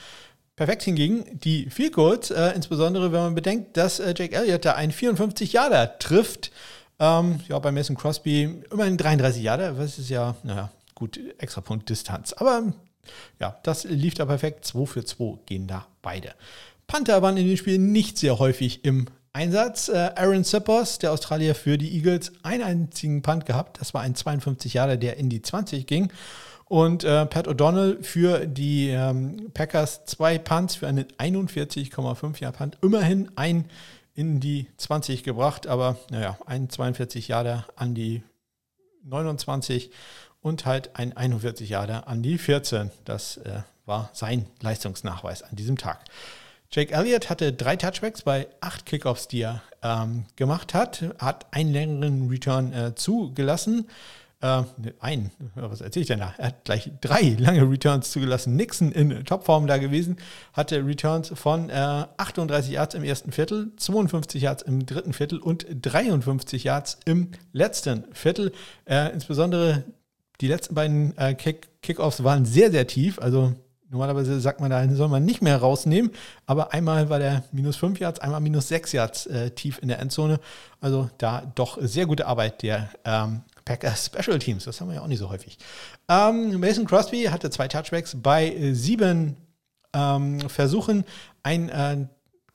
Perfekt 0.57 0.83
hingegen 0.83 1.23
die 1.31 1.69
Field 1.69 1.93
Goals, 1.93 2.29
äh, 2.31 2.49
insbesondere 2.53 3.13
wenn 3.13 3.21
man 3.21 3.35
bedenkt, 3.35 3.77
dass 3.77 3.99
Jake 3.99 4.35
Elliott 4.35 4.65
da 4.65 4.73
einen 4.73 4.91
54 4.91 5.53
Jahre 5.53 5.93
trifft. 5.99 6.51
Ähm, 6.99 7.39
ja, 7.47 7.57
bei 7.59 7.71
Mason 7.71 7.95
Crosby 7.95 8.63
immerhin 8.69 8.97
33 8.97 9.41
Jahre, 9.41 9.73
das 9.75 9.97
ist 9.97 10.09
ja, 10.09 10.35
naja, 10.43 10.71
gut, 10.93 11.17
Extrapunkt 11.37 11.87
Distanz. 11.87 12.33
Aber 12.33 12.73
ja, 13.39 13.59
das 13.63 13.83
lief 13.83 14.13
da 14.13 14.25
perfekt. 14.25 14.65
2 14.65 14.85
für 14.85 15.05
2 15.05 15.39
gehen 15.45 15.67
da 15.67 15.87
beide. 16.01 16.33
Panther 16.87 17.21
waren 17.21 17.37
in 17.37 17.47
dem 17.47 17.57
Spiel 17.57 17.79
nicht 17.79 18.17
sehr 18.17 18.39
häufig 18.39 18.85
im 18.85 19.07
Einsatz. 19.33 19.89
Äh, 19.89 20.11
Aaron 20.15 20.43
Sippers, 20.43 20.99
der 20.99 21.11
Australier 21.11 21.53
für 21.53 21.77
die 21.77 21.93
Eagles, 21.95 22.31
einen 22.43 22.63
einzigen 22.63 23.21
Punt 23.21 23.45
gehabt. 23.45 23.79
Das 23.79 23.93
war 23.93 24.01
ein 24.01 24.15
52 24.15 24.73
Jahre, 24.73 24.97
der 24.97 25.17
in 25.17 25.29
die 25.29 25.41
20 25.41 25.85
ging. 25.85 26.11
Und 26.65 27.03
äh, 27.03 27.25
Pat 27.25 27.47
O'Donnell 27.47 28.03
für 28.03 28.45
die 28.45 28.89
ähm, 28.89 29.51
Packers 29.53 30.05
zwei 30.05 30.37
Punts 30.37 30.75
für 30.75 30.87
einen 30.87 31.05
41,5 31.17 32.41
Jahr 32.41 32.51
Punt. 32.51 32.77
Immerhin 32.81 33.29
ein 33.35 33.65
in 34.15 34.39
die 34.39 34.67
20 34.77 35.23
gebracht, 35.23 35.67
aber 35.67 35.97
naja, 36.09 36.37
ein 36.45 36.69
42 36.69 37.27
Jahre 37.27 37.65
an 37.75 37.93
die 37.93 38.23
29 39.03 39.91
und 40.41 40.65
halt 40.65 40.95
ein 40.95 41.15
41 41.15 41.69
Jahre 41.69 42.07
an 42.07 42.21
die 42.21 42.37
14. 42.37 42.91
Das 43.05 43.37
äh, 43.37 43.61
war 43.85 44.09
sein 44.13 44.45
Leistungsnachweis 44.61 45.43
an 45.43 45.55
diesem 45.55 45.77
Tag. 45.77 46.05
Jake 46.69 46.93
Elliott 46.93 47.29
hatte 47.29 47.53
drei 47.53 47.77
Touchbacks 47.77 48.23
bei 48.23 48.47
acht 48.59 48.85
Kickoffs, 48.85 49.27
die 49.27 49.41
er 49.41 49.61
ähm, 49.81 50.25
gemacht 50.35 50.73
hat, 50.73 51.03
hat 51.17 51.45
einen 51.51 51.71
längeren 51.71 52.29
Return 52.29 52.73
äh, 52.73 52.93
zugelassen. 52.93 53.87
Äh, 54.41 54.63
ein, 54.99 55.31
was 55.55 55.81
erzähle 55.81 56.01
ich 56.01 56.07
denn 56.07 56.19
da? 56.19 56.35
Er 56.37 56.47
hat 56.47 56.65
gleich 56.65 56.91
drei 57.01 57.35
lange 57.39 57.67
Returns 57.67 58.11
zugelassen. 58.11 58.55
Nixon 58.55 58.91
in 58.91 59.23
Topform 59.23 59.65
da 59.65 59.77
gewesen, 59.77 60.17
hatte 60.53 60.85
Returns 60.85 61.31
von 61.33 61.69
äh, 61.69 62.05
38 62.17 62.71
Yards 62.73 62.95
im 62.95 63.03
ersten 63.03 63.31
Viertel, 63.31 63.71
52 63.77 64.41
Yards 64.43 64.61
im 64.63 64.85
dritten 64.85 65.13
Viertel 65.13 65.39
und 65.39 65.65
53 65.69 66.65
Yards 66.65 66.99
im 67.05 67.31
letzten 67.53 68.03
Viertel. 68.13 68.51
Äh, 68.85 69.11
insbesondere 69.13 69.85
die 70.41 70.47
letzten 70.47 70.75
beiden 70.75 71.17
äh, 71.17 71.33
Kick 71.33 71.81
Kickoffs 71.81 72.23
waren 72.23 72.45
sehr, 72.45 72.71
sehr 72.71 72.85
tief. 72.87 73.19
Also 73.19 73.53
normalerweise 73.89 74.39
sagt 74.39 74.59
man, 74.59 74.69
da 74.69 74.87
soll 74.89 75.07
man 75.07 75.25
nicht 75.25 75.41
mehr 75.41 75.57
rausnehmen. 75.57 76.11
Aber 76.45 76.73
einmal 76.73 77.09
war 77.09 77.19
der 77.19 77.43
minus 77.51 77.77
5 77.77 77.99
Yards, 77.99 78.19
einmal 78.19 78.41
minus 78.41 78.67
6 78.67 78.91
Yards 78.91 79.25
äh, 79.27 79.51
tief 79.51 79.79
in 79.81 79.87
der 79.87 79.99
Endzone. 79.99 80.39
Also 80.81 81.09
da 81.17 81.51
doch 81.55 81.77
sehr 81.81 82.05
gute 82.05 82.27
Arbeit 82.27 82.61
der 82.61 82.89
ähm, 83.05 83.41
Packers 83.65 84.05
Special 84.05 84.39
Teams. 84.39 84.65
Das 84.65 84.79
haben 84.79 84.89
wir 84.89 84.95
ja 84.95 85.01
auch 85.01 85.07
nicht 85.07 85.19
so 85.19 85.29
häufig. 85.29 85.57
Ähm, 86.09 86.59
Mason 86.59 86.85
Crosby 86.85 87.23
hatte 87.25 87.49
zwei 87.49 87.67
Touchbacks 87.67 88.15
bei 88.21 88.49
äh, 88.49 88.73
sieben 88.73 89.37
ähm, 89.93 90.41
Versuchen. 90.49 91.05
Ein 91.43 91.69
äh, 91.69 92.07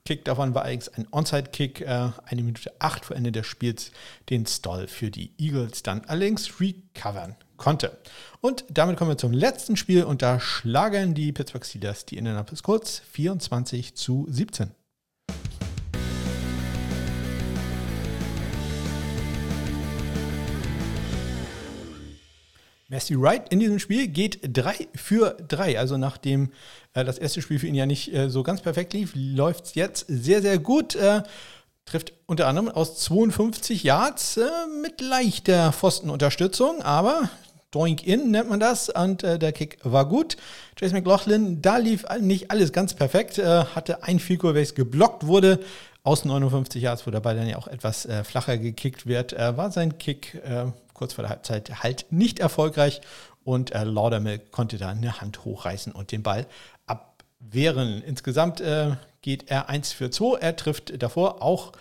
Kick 0.05 0.25
davon 0.25 0.53
war 0.53 0.63
allerdings 0.63 0.89
ein 0.89 1.07
Onside-Kick, 1.11 1.81
äh, 1.81 2.09
eine 2.25 2.43
Minute 2.43 2.73
acht 2.79 3.05
vor 3.05 3.15
Ende 3.15 3.31
des 3.31 3.47
Spiels, 3.47 3.91
den 4.29 4.45
Stall 4.45 4.87
für 4.87 5.09
die 5.09 5.31
Eagles 5.37 5.81
dann 5.81 6.01
allerdings 6.05 6.59
recovern 6.59 7.35
konnte. 7.63 7.97
Und 8.41 8.65
damit 8.69 8.97
kommen 8.97 9.11
wir 9.11 9.17
zum 9.17 9.31
letzten 9.31 9.77
Spiel 9.77 10.03
und 10.03 10.21
da 10.21 10.37
schlagen 10.41 11.13
die 11.13 11.31
Pittsburgh 11.31 11.65
Steelers 11.65 12.05
die 12.05 12.17
Indianapolis 12.17 12.61
Colts 12.61 13.01
24 13.13 13.95
zu 13.95 14.27
17. 14.29 14.71
Messi 22.89 23.19
Wright 23.19 23.47
in 23.49 23.61
diesem 23.61 23.79
Spiel 23.79 24.09
geht 24.09 24.39
3 24.43 24.89
für 24.93 25.37
3. 25.47 25.79
Also 25.79 25.97
nachdem 25.97 26.51
äh, 26.93 27.05
das 27.05 27.17
erste 27.17 27.41
Spiel 27.41 27.59
für 27.59 27.67
ihn 27.67 27.75
ja 27.75 27.85
nicht 27.85 28.13
äh, 28.13 28.29
so 28.29 28.43
ganz 28.43 28.59
perfekt 28.59 28.91
lief, 28.91 29.13
läuft 29.15 29.67
es 29.67 29.75
jetzt 29.75 30.05
sehr, 30.09 30.41
sehr 30.41 30.59
gut. 30.59 30.95
Äh, 30.95 31.23
trifft 31.85 32.13
unter 32.25 32.47
anderem 32.47 32.69
aus 32.69 32.99
52 32.99 33.83
Yards 33.83 34.37
äh, 34.37 34.49
mit 34.81 35.01
leichter 35.01 35.71
Pfostenunterstützung, 35.71 36.81
aber 36.81 37.29
Doink 37.73 38.05
In 38.05 38.31
nennt 38.31 38.49
man 38.49 38.59
das 38.59 38.89
und 38.89 39.23
äh, 39.23 39.39
der 39.39 39.51
Kick 39.51 39.79
war 39.83 40.07
gut. 40.07 40.37
Jason 40.77 40.97
McLaughlin, 40.97 41.61
da 41.61 41.77
lief 41.77 42.05
nicht 42.19 42.51
alles 42.51 42.71
ganz 42.71 42.93
perfekt, 42.93 43.39
äh, 43.39 43.65
hatte 43.65 44.03
ein 44.03 44.21
Goal, 44.37 44.53
welches 44.53 44.75
geblockt 44.75 45.25
wurde. 45.25 45.59
Aus 46.03 46.25
59 46.25 46.83
Yards, 46.83 47.07
wo 47.07 47.11
dabei 47.11 47.33
dann 47.33 47.47
ja 47.47 47.57
auch 47.57 47.67
etwas 47.67 48.05
äh, 48.05 48.23
flacher 48.23 48.57
gekickt 48.57 49.07
wird, 49.07 49.33
äh, 49.33 49.57
war 49.57 49.71
sein 49.71 49.97
Kick 49.97 50.35
äh, 50.45 50.65
kurz 50.93 51.13
vor 51.13 51.23
der 51.23 51.29
Halbzeit 51.29 51.81
halt 51.81 52.05
nicht 52.11 52.39
erfolgreich 52.39 53.01
und 53.43 53.73
äh, 53.73 53.83
Laudermill 53.83 54.39
konnte 54.39 54.77
da 54.77 54.89
eine 54.89 55.21
Hand 55.21 55.45
hochreißen 55.45 55.93
und 55.93 56.11
den 56.11 56.21
Ball 56.21 56.45
abwehren. 56.85 58.03
Insgesamt 58.05 58.61
geht 59.21 59.49
er 59.49 59.69
1 59.69 59.93
für 59.93 60.11
2. 60.11 60.39
Er 60.39 60.55
trifft 60.55 61.01
davor 61.01 61.41
auch 61.41 61.71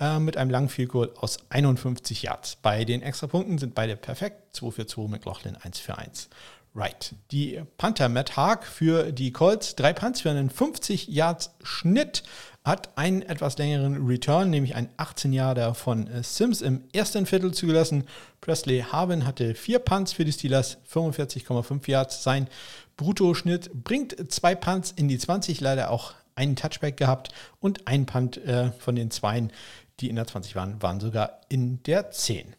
äh, 0.00 0.18
mit 0.18 0.36
einem 0.36 0.50
langen 0.50 0.68
Field 0.68 0.88
Goal 0.88 1.12
aus 1.16 1.38
51 1.50 2.22
Yards. 2.22 2.56
Bei 2.56 2.84
den 2.84 3.02
Extrapunkten 3.02 3.58
sind 3.58 3.74
beide 3.74 3.96
perfekt. 3.96 4.56
2 4.56 4.70
für 4.70 4.86
2, 4.86 5.08
McLaughlin 5.08 5.56
1 5.56 5.78
für 5.78 5.98
1. 5.98 6.28
Right. 6.74 7.14
Die 7.32 7.60
Panther 7.78 8.08
Matt 8.08 8.36
Haag 8.36 8.64
für 8.64 9.12
die 9.12 9.32
Colts. 9.32 9.74
Drei 9.74 9.92
Punts 9.92 10.20
für 10.20 10.30
einen 10.30 10.50
50 10.50 11.08
Yards 11.08 11.50
Schnitt. 11.62 12.22
Hat 12.64 12.96
einen 12.96 13.22
etwas 13.22 13.58
längeren 13.58 14.06
Return, 14.06 14.50
nämlich 14.50 14.74
einen 14.74 14.90
18 14.96 15.32
Yarder 15.32 15.74
von 15.74 16.06
äh, 16.06 16.22
Sims 16.22 16.60
im 16.60 16.84
ersten 16.92 17.26
Viertel 17.26 17.52
zugelassen. 17.52 18.04
Presley 18.40 18.84
Harvin 18.90 19.26
hatte 19.26 19.54
vier 19.54 19.80
Punts 19.80 20.12
für 20.12 20.24
die 20.24 20.32
Steelers, 20.32 20.78
45,5 20.92 21.90
Yards. 21.90 22.22
Sein 22.22 22.48
Bruttoschnitt 22.96 23.70
bringt 23.82 24.30
zwei 24.30 24.54
Punts 24.54 24.92
in 24.92 25.08
die 25.08 25.18
20, 25.18 25.60
leider 25.60 25.90
auch 25.90 26.14
einen 26.40 26.56
Touchback 26.56 26.96
gehabt 26.96 27.32
und 27.60 27.86
ein 27.86 28.06
Punt 28.06 28.38
äh, 28.38 28.72
von 28.72 28.96
den 28.96 29.10
Zweien, 29.10 29.52
die 30.00 30.08
in 30.08 30.16
der 30.16 30.26
20 30.26 30.56
waren, 30.56 30.80
waren 30.82 31.00
sogar 31.00 31.40
in 31.48 31.82
der 31.84 32.10
10. 32.10 32.54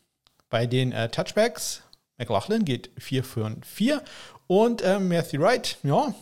Bei 0.49 0.65
den 0.65 0.91
äh, 0.91 1.09
Touchbacks 1.09 1.83
McLaughlin 2.17 2.65
geht 2.65 2.91
4 2.97 3.23
für 3.23 3.55
4 3.61 4.01
und 4.47 4.81
äh, 4.81 4.99
Matthew 4.99 5.41
Wright, 5.41 5.77
ja, 5.83 6.13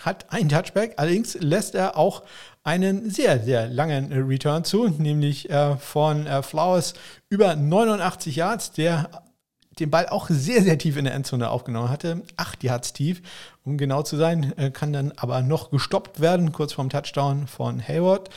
hat 0.00 0.32
einen 0.32 0.48
Touchback, 0.48 0.94
allerdings 0.96 1.34
lässt 1.34 1.74
er 1.74 1.96
auch 1.96 2.22
einen 2.64 3.10
sehr, 3.10 3.42
sehr 3.42 3.68
langen 3.68 4.12
Return 4.12 4.64
zu, 4.64 4.88
nämlich 4.88 5.48
äh, 5.50 5.76
von 5.76 6.26
äh, 6.26 6.42
Flowers 6.42 6.94
über 7.28 7.54
89 7.54 8.36
Yards, 8.36 8.72
der 8.72 9.08
den 9.78 9.90
Ball 9.90 10.08
auch 10.08 10.28
sehr, 10.28 10.62
sehr 10.62 10.78
tief 10.78 10.96
in 10.96 11.04
der 11.04 11.14
Endzone 11.14 11.50
aufgenommen 11.50 11.90
hatte. 11.90 12.22
8 12.36 12.62
Yards 12.62 12.92
tief, 12.92 13.22
um 13.64 13.76
genau 13.76 14.02
zu 14.02 14.16
sein, 14.16 14.56
äh, 14.56 14.70
kann 14.70 14.92
dann 14.92 15.12
aber 15.16 15.42
noch 15.42 15.70
gestoppt 15.70 16.20
werden, 16.20 16.52
kurz 16.52 16.72
vorm 16.72 16.90
Touchdown 16.90 17.46
von 17.46 17.86
Hayward. 17.86 18.30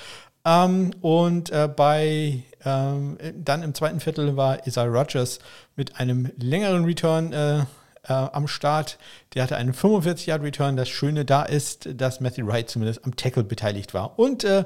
Ähm, 0.47 0.91
und 1.01 1.49
äh, 1.49 1.67
bei 1.67 2.41
ähm, 2.63 3.17
dann 3.35 3.63
im 3.63 3.73
zweiten 3.73 3.99
Viertel 3.99 4.37
war 4.37 4.65
Isaiah 4.65 4.85
Rogers 4.85 5.39
mit 5.75 5.99
einem 5.99 6.31
längeren 6.37 6.85
Return 6.85 7.33
äh, 7.33 7.59
äh, 7.59 7.65
am 8.07 8.47
Start. 8.47 8.97
Der 9.33 9.43
hatte 9.43 9.57
einen 9.57 9.73
45-Yard-Return. 9.73 10.77
Das 10.77 10.87
Schöne 10.87 11.25
da 11.25 11.43
ist, 11.43 11.89
dass 11.93 12.21
Matthew 12.21 12.47
Wright 12.47 12.69
zumindest 12.69 13.03
am 13.03 13.17
Tackle 13.17 13.43
beteiligt 13.43 13.93
war 13.93 14.17
und 14.17 14.45
äh, 14.45 14.63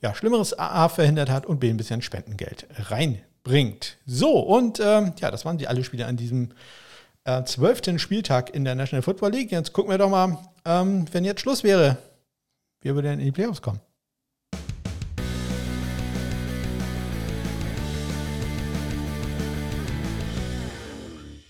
ja, 0.00 0.14
Schlimmeres 0.14 0.58
A 0.58 0.88
verhindert 0.88 1.28
hat 1.28 1.44
und 1.44 1.60
B 1.60 1.68
ein 1.68 1.76
bisschen 1.76 2.00
Spendengeld 2.00 2.66
reinbringt. 2.88 3.98
So, 4.06 4.38
und 4.38 4.80
ähm, 4.80 5.12
ja, 5.20 5.30
das 5.30 5.44
waren 5.44 5.58
die 5.58 5.68
alle 5.68 5.84
Spiele 5.84 6.06
an 6.06 6.16
diesem 6.16 6.50
äh, 7.24 7.42
zwölften 7.44 7.98
Spieltag 7.98 8.54
in 8.54 8.64
der 8.64 8.76
National 8.76 9.02
Football 9.02 9.32
League. 9.32 9.52
Jetzt 9.52 9.74
gucken 9.74 9.90
wir 9.90 9.98
doch 9.98 10.08
mal, 10.08 10.38
ähm, 10.64 11.04
wenn 11.12 11.24
jetzt 11.24 11.40
Schluss 11.42 11.64
wäre, 11.64 11.98
wer 12.80 12.94
würde 12.94 13.08
denn 13.08 13.18
in 13.18 13.26
die 13.26 13.32
Playoffs 13.32 13.60
kommen? 13.60 13.80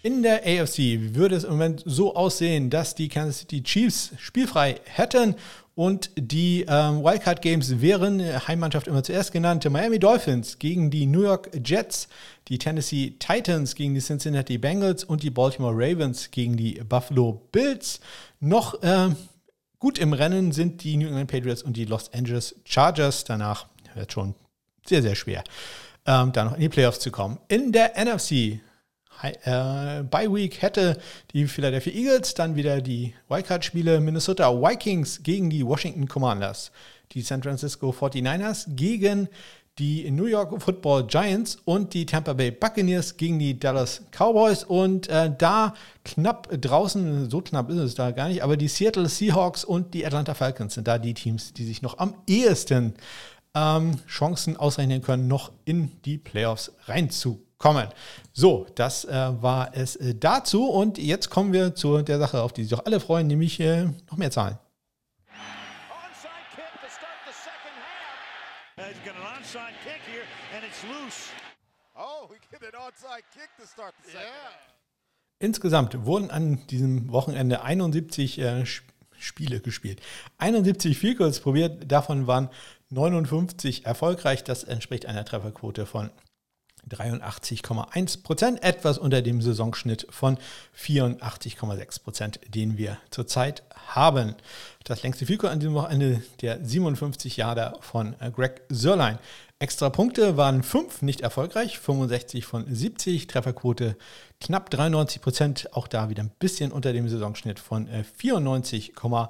In 0.03 0.23
der 0.23 0.43
AFC 0.47 1.15
würde 1.15 1.35
es 1.35 1.43
im 1.43 1.51
Moment 1.51 1.83
so 1.85 2.15
aussehen, 2.15 2.71
dass 2.71 2.95
die 2.95 3.09
Kansas 3.09 3.41
City 3.41 3.65
Chiefs 3.65 4.13
spielfrei 4.19 4.77
hätten 4.85 5.35
und 5.75 6.11
die 6.17 6.65
ähm, 6.69 7.03
Wildcard 7.03 7.43
Games 7.43 7.81
wären, 7.81 8.21
Heimmannschaft 8.47 8.87
immer 8.87 9.03
zuerst 9.03 9.33
genannte, 9.33 9.71
Miami 9.71 9.99
Dolphins 9.99 10.61
gegen 10.61 10.91
die 10.91 11.07
New 11.07 11.23
York 11.23 11.51
Jets, 11.65 12.09
die 12.47 12.59
Tennessee 12.59 13.15
Titans 13.19 13.75
gegen 13.75 13.95
die 13.95 14.01
Cincinnati 14.01 14.57
Bengals 14.57 15.03
und 15.03 15.25
die 15.25 15.31
Baltimore 15.31 15.75
Ravens 15.75 16.31
gegen 16.31 16.57
die 16.57 16.75
Buffalo 16.89 17.43
Bills. 17.51 17.99
Noch 18.39 18.81
äh, 18.85 19.11
gut 19.81 19.99
im 19.99 20.13
Rennen 20.13 20.53
sind 20.53 20.85
die 20.85 20.97
New 20.97 21.09
England 21.09 21.31
Patriots 21.31 21.63
und 21.65 21.77
die 21.77 21.87
Los 21.87 22.13
Angeles 22.13 22.55
Chargers. 22.65 23.25
Danach 23.25 23.67
wird 23.95 24.13
schon 24.13 24.37
sehr, 24.87 25.03
sehr 25.03 25.17
schwer, 25.17 25.43
ähm, 26.07 26.31
da 26.33 26.45
noch 26.45 26.55
in 26.55 26.61
die 26.61 26.69
Playoffs 26.69 27.01
zu 27.01 27.11
kommen. 27.11 27.39
In 27.49 27.73
der 27.73 27.95
NFC 27.97 28.61
äh, 29.23 30.03
Bye 30.05 30.33
Week 30.33 30.63
hätte 30.63 30.99
die 31.33 31.47
Philadelphia 31.47 31.93
Eagles, 31.93 32.35
dann 32.35 32.57
wieder 32.57 32.81
die 32.81 33.15
Wildcard-Spiele 33.29 34.01
Minnesota 34.01 34.51
Vikings 34.53 35.23
gegen 35.23 35.51
die 35.51 35.67
Washington 35.67 36.07
Commanders, 36.07 36.71
die 37.13 37.23
San 37.23 37.43
Francisco 37.43 37.91
49ers 37.91 38.67
gegen 38.75 39.29
die 39.79 40.11
New 40.11 40.27
York 40.27 40.61
Football 40.61 41.07
Giants 41.07 41.57
und 41.65 41.95
die 41.95 42.05
Tampa 42.05 42.33
Bay 42.33 42.51
Buccaneers 42.51 43.17
gegen 43.17 43.39
die 43.39 43.59
Dallas 43.59 44.03
Cowboys. 44.11 44.65
Und 44.65 45.09
äh, 45.09 45.33
da 45.37 45.75
knapp 46.05 46.49
draußen, 46.51 47.31
so 47.31 47.41
knapp 47.41 47.71
ist 47.71 47.79
es 47.79 47.95
da 47.95 48.11
gar 48.11 48.29
nicht, 48.29 48.43
aber 48.43 48.57
die 48.57 48.69
Seattle 48.69 49.09
Seahawks 49.09 49.65
und 49.65 49.95
die 49.95 50.05
Atlanta 50.05 50.35
Falcons 50.35 50.75
sind 50.75 50.89
da 50.89 50.99
die 50.99 51.15
Teams, 51.15 51.53
die 51.53 51.65
sich 51.65 51.83
noch 51.83 51.99
am 51.99 52.15
ehesten 52.27 52.95
ähm, 53.55 53.93
Chancen 54.09 54.57
ausrechnen 54.57 55.01
können, 55.01 55.29
noch 55.29 55.53
in 55.65 55.93
die 56.05 56.19
Playoffs 56.19 56.73
reinzukommen 56.87 57.48
kommen. 57.59 57.89
So, 58.33 58.67
das 58.75 59.05
äh, 59.05 59.43
war 59.43 59.75
es 59.75 59.97
äh, 59.97 60.15
dazu 60.15 60.69
und 60.71 60.97
jetzt 60.99 61.29
kommen 61.29 61.53
wir 61.53 61.75
zu 61.75 62.03
der 62.03 62.19
Sache, 62.19 62.41
auf 62.43 62.53
die 62.53 62.63
sich 62.63 62.71
doch 62.71 62.87
alle 62.87 63.01
freuen, 63.01 63.27
nämlich 63.27 63.59
äh, 63.61 63.85
noch 64.11 64.17
mehr 64.17 64.31
Zahlen. 64.31 64.59
Oh, 71.95 72.29
Insgesamt 75.41 76.05
wurden 76.05 76.31
an 76.31 76.67
diesem 76.69 77.11
Wochenende 77.11 77.63
71 77.63 78.39
äh, 78.39 78.65
Spiele 79.19 79.61
gespielt. 79.61 80.01
71 80.39 80.97
Field 80.97 81.19
Goals 81.19 81.41
probiert, 81.41 81.91
davon 81.91 82.27
waren 82.27 82.51
59 82.91 83.85
erfolgreich. 83.85 84.45
Das 84.45 84.65
entspricht 84.65 85.07
einer 85.07 85.25
Trefferquote 85.25 85.87
von 85.87 86.11
83,1 86.89 88.23
Prozent, 88.23 88.63
etwas 88.63 88.99
unter 88.99 89.23
dem 89.23 89.41
Saisonschnitt 89.41 90.07
von 90.11 90.39
84,6 90.77 92.03
Prozent, 92.03 92.41
den 92.49 92.79
wir 92.79 92.99
zurzeit 93.11 93.63
haben. 93.95 94.35
Das 94.85 95.03
längste 95.03 95.27
Fico 95.27 95.47
an 95.47 95.61
diesem 95.61 95.75
Wochenende 95.75 96.23
der 96.41 96.65
57 96.65 97.37
Jahre 97.37 97.79
von 97.81 98.15
äh, 98.21 98.31
Greg 98.31 98.63
Sörlein. 98.69 99.19
Extra 99.61 99.91
Punkte 99.91 100.37
waren 100.37 100.63
5 100.63 101.03
nicht 101.03 101.21
erfolgreich, 101.21 101.81
65 101.81 102.47
von 102.47 102.73
70, 102.73 103.27
Trefferquote 103.27 103.97
knapp 104.41 104.71
93 104.71 105.21
Prozent, 105.21 105.69
auch 105.73 105.89
da 105.89 106.09
wieder 106.09 106.23
ein 106.23 106.31
bisschen 106.39 106.71
unter 106.71 106.93
dem 106.93 107.09
Saisonschnitt 107.09 107.59
von 107.59 107.89
94,1 107.89 109.29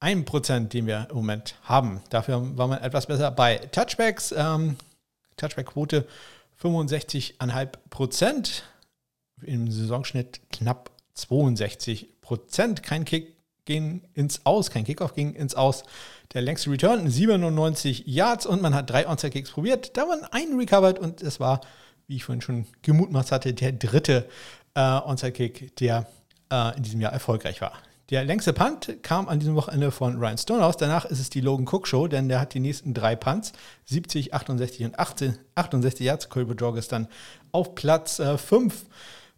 äh, 0.00 0.16
Prozent, 0.22 0.72
den 0.72 0.86
wir 0.86 1.06
im 1.10 1.16
Moment 1.16 1.56
haben. 1.64 2.00
Dafür 2.08 2.56
war 2.56 2.66
man 2.66 2.80
etwas 2.80 3.06
besser 3.06 3.30
bei 3.30 3.58
Touchbacks. 3.58 4.32
Ähm, 4.34 4.76
Touchback-Quote 5.36 6.06
65,5 6.62 7.68
Prozent. 7.90 8.64
Im 9.42 9.70
Saisonschnitt 9.70 10.40
knapp 10.52 10.90
62 11.14 12.20
Prozent. 12.20 12.82
Kein 12.82 13.04
Kick 13.04 13.36
ging 13.64 14.02
ins 14.14 14.44
Aus, 14.46 14.70
kein 14.70 14.84
Kickoff 14.84 15.14
ging 15.14 15.34
ins 15.34 15.54
Aus. 15.54 15.82
Der 16.32 16.42
längste 16.42 16.70
Return 16.70 17.08
97 17.08 18.04
Yards 18.06 18.46
und 18.46 18.62
man 18.62 18.74
hat 18.74 18.90
drei 18.90 19.06
Onside-Kicks 19.08 19.50
probiert. 19.50 19.96
Da 19.96 20.08
waren 20.08 20.24
ein 20.30 20.58
recovered 20.58 20.98
und 20.98 21.22
es 21.22 21.40
war, 21.40 21.60
wie 22.06 22.16
ich 22.16 22.24
vorhin 22.24 22.40
schon 22.40 22.66
gemutmaßt 22.82 23.32
hatte, 23.32 23.52
der 23.52 23.72
dritte 23.72 24.28
äh, 24.74 24.80
Onside-Kick, 24.80 25.76
der 25.76 26.06
äh, 26.50 26.76
in 26.76 26.82
diesem 26.82 27.00
Jahr 27.00 27.12
erfolgreich 27.12 27.60
war. 27.60 27.72
Der 28.12 28.26
längste 28.26 28.52
Punt 28.52 28.98
kam 29.02 29.26
an 29.26 29.40
diesem 29.40 29.54
Wochenende 29.54 29.90
von 29.90 30.18
Ryan 30.18 30.36
Stonehouse. 30.36 30.76
Danach 30.76 31.06
ist 31.06 31.18
es 31.18 31.30
die 31.30 31.40
Logan 31.40 31.66
Cook 31.66 31.88
Show, 31.88 32.08
denn 32.08 32.28
der 32.28 32.40
hat 32.40 32.52
die 32.52 32.60
nächsten 32.60 32.92
drei 32.92 33.16
Punts, 33.16 33.52
70, 33.86 34.34
68 34.34 34.84
und 34.84 34.98
18, 34.98 35.38
68 35.54 36.04
Yards. 36.04 36.28
Colby 36.28 36.52
Jorges 36.52 36.88
dann 36.88 37.08
auf 37.52 37.74
Platz 37.74 38.20
5 38.20 38.74
äh, 38.74 38.86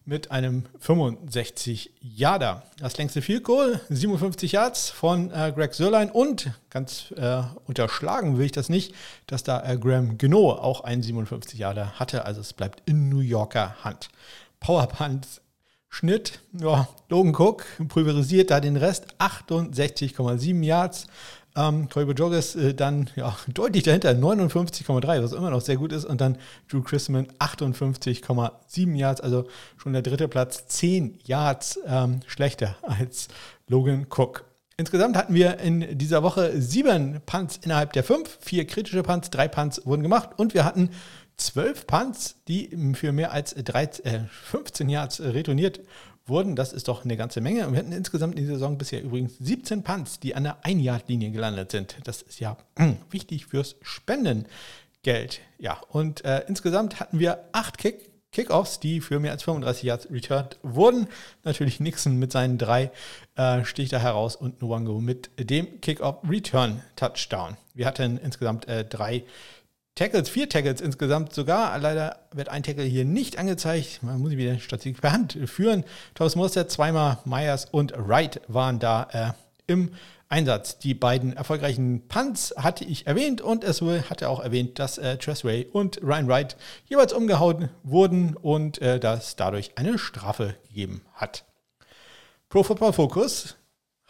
mit 0.07 0.33
einem 0.33 0.64
65 0.81 1.93
Yarder. 2.01 2.64
Das 2.81 2.99
längste 2.99 3.22
Field 3.22 3.45
Goal, 3.45 3.81
57 3.91 4.51
Yards 4.51 4.91
von 4.91 5.31
äh, 5.31 5.53
Greg 5.55 5.72
Sörlein 5.72 6.11
und 6.11 6.51
ganz 6.70 7.14
äh, 7.16 7.43
unterschlagen 7.68 8.39
will 8.39 8.47
ich 8.47 8.53
das 8.53 8.70
nicht, 8.70 8.93
dass 9.29 9.45
da 9.45 9.62
äh, 9.64 9.79
Graham 9.79 10.18
Geno 10.18 10.51
auch 10.51 10.81
einen 10.81 11.05
57 11.05 11.61
Yarder 11.61 12.01
hatte. 12.01 12.25
Also 12.25 12.41
es 12.41 12.53
bleibt 12.53 12.83
in 12.87 13.09
New 13.09 13.20
Yorker 13.20 13.85
Hand. 13.85 14.09
Power 14.59 14.89
Punt 14.89 15.29
Schnitt, 15.95 16.41
ja, 16.59 16.89
Logan 17.09 17.37
Cook 17.37 17.67
pulverisiert 17.87 18.51
da 18.51 18.59
den 18.59 18.77
Rest, 18.77 19.15
68,7 19.21 20.65
Yards. 20.65 21.07
Ähm, 21.55 21.89
Colby 21.89 22.15
Joggers 22.15 22.57
äh, 22.57 22.75
dann 22.75 23.11
ja, 23.15 23.37
deutlich 23.47 23.85
dahinter, 23.85 24.11
59,3, 24.11 25.23
was 25.23 25.33
immer 25.33 25.51
noch 25.51 25.61
sehr 25.61 25.77
gut 25.77 25.93
ist. 25.93 26.05
Und 26.05 26.21
dann 26.21 26.37
Drew 26.69 26.83
Chrisman 26.83 27.29
58,7 27.39 28.97
Yards, 28.97 29.21
also 29.21 29.47
schon 29.77 29.93
der 29.93 30.03
dritte 30.03 30.27
Platz, 30.27 30.67
10 30.67 31.21
Yards 31.27 31.79
ähm, 31.87 32.23
schlechter 32.27 32.75
als 32.83 33.29
Logan 33.69 34.09
Cook. 34.11 34.45
Insgesamt 34.77 35.17
hatten 35.17 35.35
wir 35.35 35.61
in 35.61 35.97
dieser 35.97 36.25
Woche 36.25 36.61
sieben 36.61 37.21
Punts 37.25 37.61
innerhalb 37.63 37.93
der 37.93 38.03
fünf, 38.03 38.37
vier 38.41 38.67
kritische 38.67 39.05
Punts, 39.05 39.31
drei 39.31 39.47
Punts 39.47 39.81
wurden 39.87 40.03
gemacht 40.03 40.31
und 40.37 40.55
wir 40.55 40.65
hatten 40.65 40.91
zwölf 41.37 41.87
Punts, 41.87 42.37
die 42.49 42.95
für 42.95 43.12
mehr 43.12 43.32
als 43.32 43.55
13, 43.55 44.05
äh, 44.05 44.20
15 44.28 44.89
Yards 44.89 45.20
retourniert 45.20 45.80
wurden. 46.26 46.57
Das 46.57 46.72
ist 46.72 46.89
doch 46.89 47.05
eine 47.05 47.16
ganze 47.16 47.41
Menge. 47.41 47.66
Und 47.66 47.72
wir 47.72 47.80
hatten 47.80 47.93
insgesamt 47.93 48.35
in 48.37 48.43
dieser 48.43 48.55
Saison 48.55 48.78
bisher 48.78 49.03
übrigens 49.03 49.37
17 49.39 49.82
Punts, 49.82 50.20
die 50.20 50.35
an 50.35 50.45
der 50.45 50.64
Ein-Yard-Linie 50.64 51.30
gelandet 51.30 51.70
sind. 51.70 51.97
Das 52.05 52.22
ist 52.22 52.41
ja 52.41 52.57
wichtig 53.11 53.47
fürs 53.47 53.76
Spendengeld. 53.82 55.41
Ja, 55.59 55.80
und 55.89 56.24
äh, 56.24 56.45
insgesamt 56.49 57.01
hatten 57.01 57.18
wir 57.18 57.45
acht 57.53 57.78
Kick 57.78 58.11
Kickoffs, 58.35 58.80
die 58.80 59.01
für 59.01 59.20
mehr 59.20 59.30
als 59.30 59.45
35 59.45 59.85
Yards 59.85 60.11
returned 60.11 60.59
wurden. 60.64 61.07
Natürlich 61.45 61.78
Nixon 61.78 62.18
mit 62.18 62.32
seinen 62.32 62.59
drei 62.59 62.91
äh, 63.37 63.64
sticht 63.64 63.93
da 63.93 63.99
heraus 63.99 64.35
und 64.35 64.61
Nwango 64.61 65.01
mit 65.01 65.30
dem 65.39 65.80
Kickoff 65.80 66.16
Return 66.28 66.82
Touchdown. 66.97 67.57
Wir 67.74 67.87
hatten 67.87 68.18
insgesamt 68.18 68.66
äh, 68.66 68.85
drei 68.85 69.22
Tackles, 69.97 70.29
vier 70.29 70.49
Tackles 70.49 70.81
insgesamt 70.81 71.33
sogar. 71.33 71.79
Leider 71.79 72.19
wird 72.33 72.49
ein 72.49 72.65
Tackle 72.65 72.83
hier 72.83 73.05
nicht 73.05 73.39
angezeigt. 73.39 74.03
Man 74.03 74.21
muss 74.21 74.33
wieder 74.33 74.59
Statistik 74.59 75.01
per 75.01 75.13
Hand 75.13 75.39
führen. 75.47 75.85
Thomas 76.15 76.35
Mostert, 76.35 76.73
zweimal 76.73 77.19
Myers 77.25 77.67
und 77.71 77.93
Wright 77.97 78.41
waren 78.49 78.81
da 78.81 79.09
äh, 79.13 79.33
im 79.69 79.93
Einsatz. 80.29 80.79
Die 80.81 80.95
beiden 80.95 81.33
erfolgreichen 81.37 82.09
Punts 82.09 82.53
hatte 82.57 82.85
ich 82.85 83.07
erwähnt 83.07 83.41
und 83.41 83.63
es 83.63 83.83
hatte 83.83 84.29
auch 84.31 84.41
erwähnt, 84.41 84.81
dass 84.81 84.99
äh, 84.99 85.17
Tressway 85.17 85.67
und 85.73 86.03
Ryan 86.03 86.27
Wright 86.27 86.57
jeweils 86.87 87.13
umgehauen 87.13 87.71
wurden 87.85 88.35
und 88.35 88.83
äh, 88.83 88.99
dass 88.99 89.37
dadurch 89.37 89.79
eine 89.79 89.99
Strafe 89.99 90.57
gegeben 90.67 91.03
hat. 91.15 91.45
Pro 92.49 92.65
Football 92.65 92.95
Focus 92.95 93.55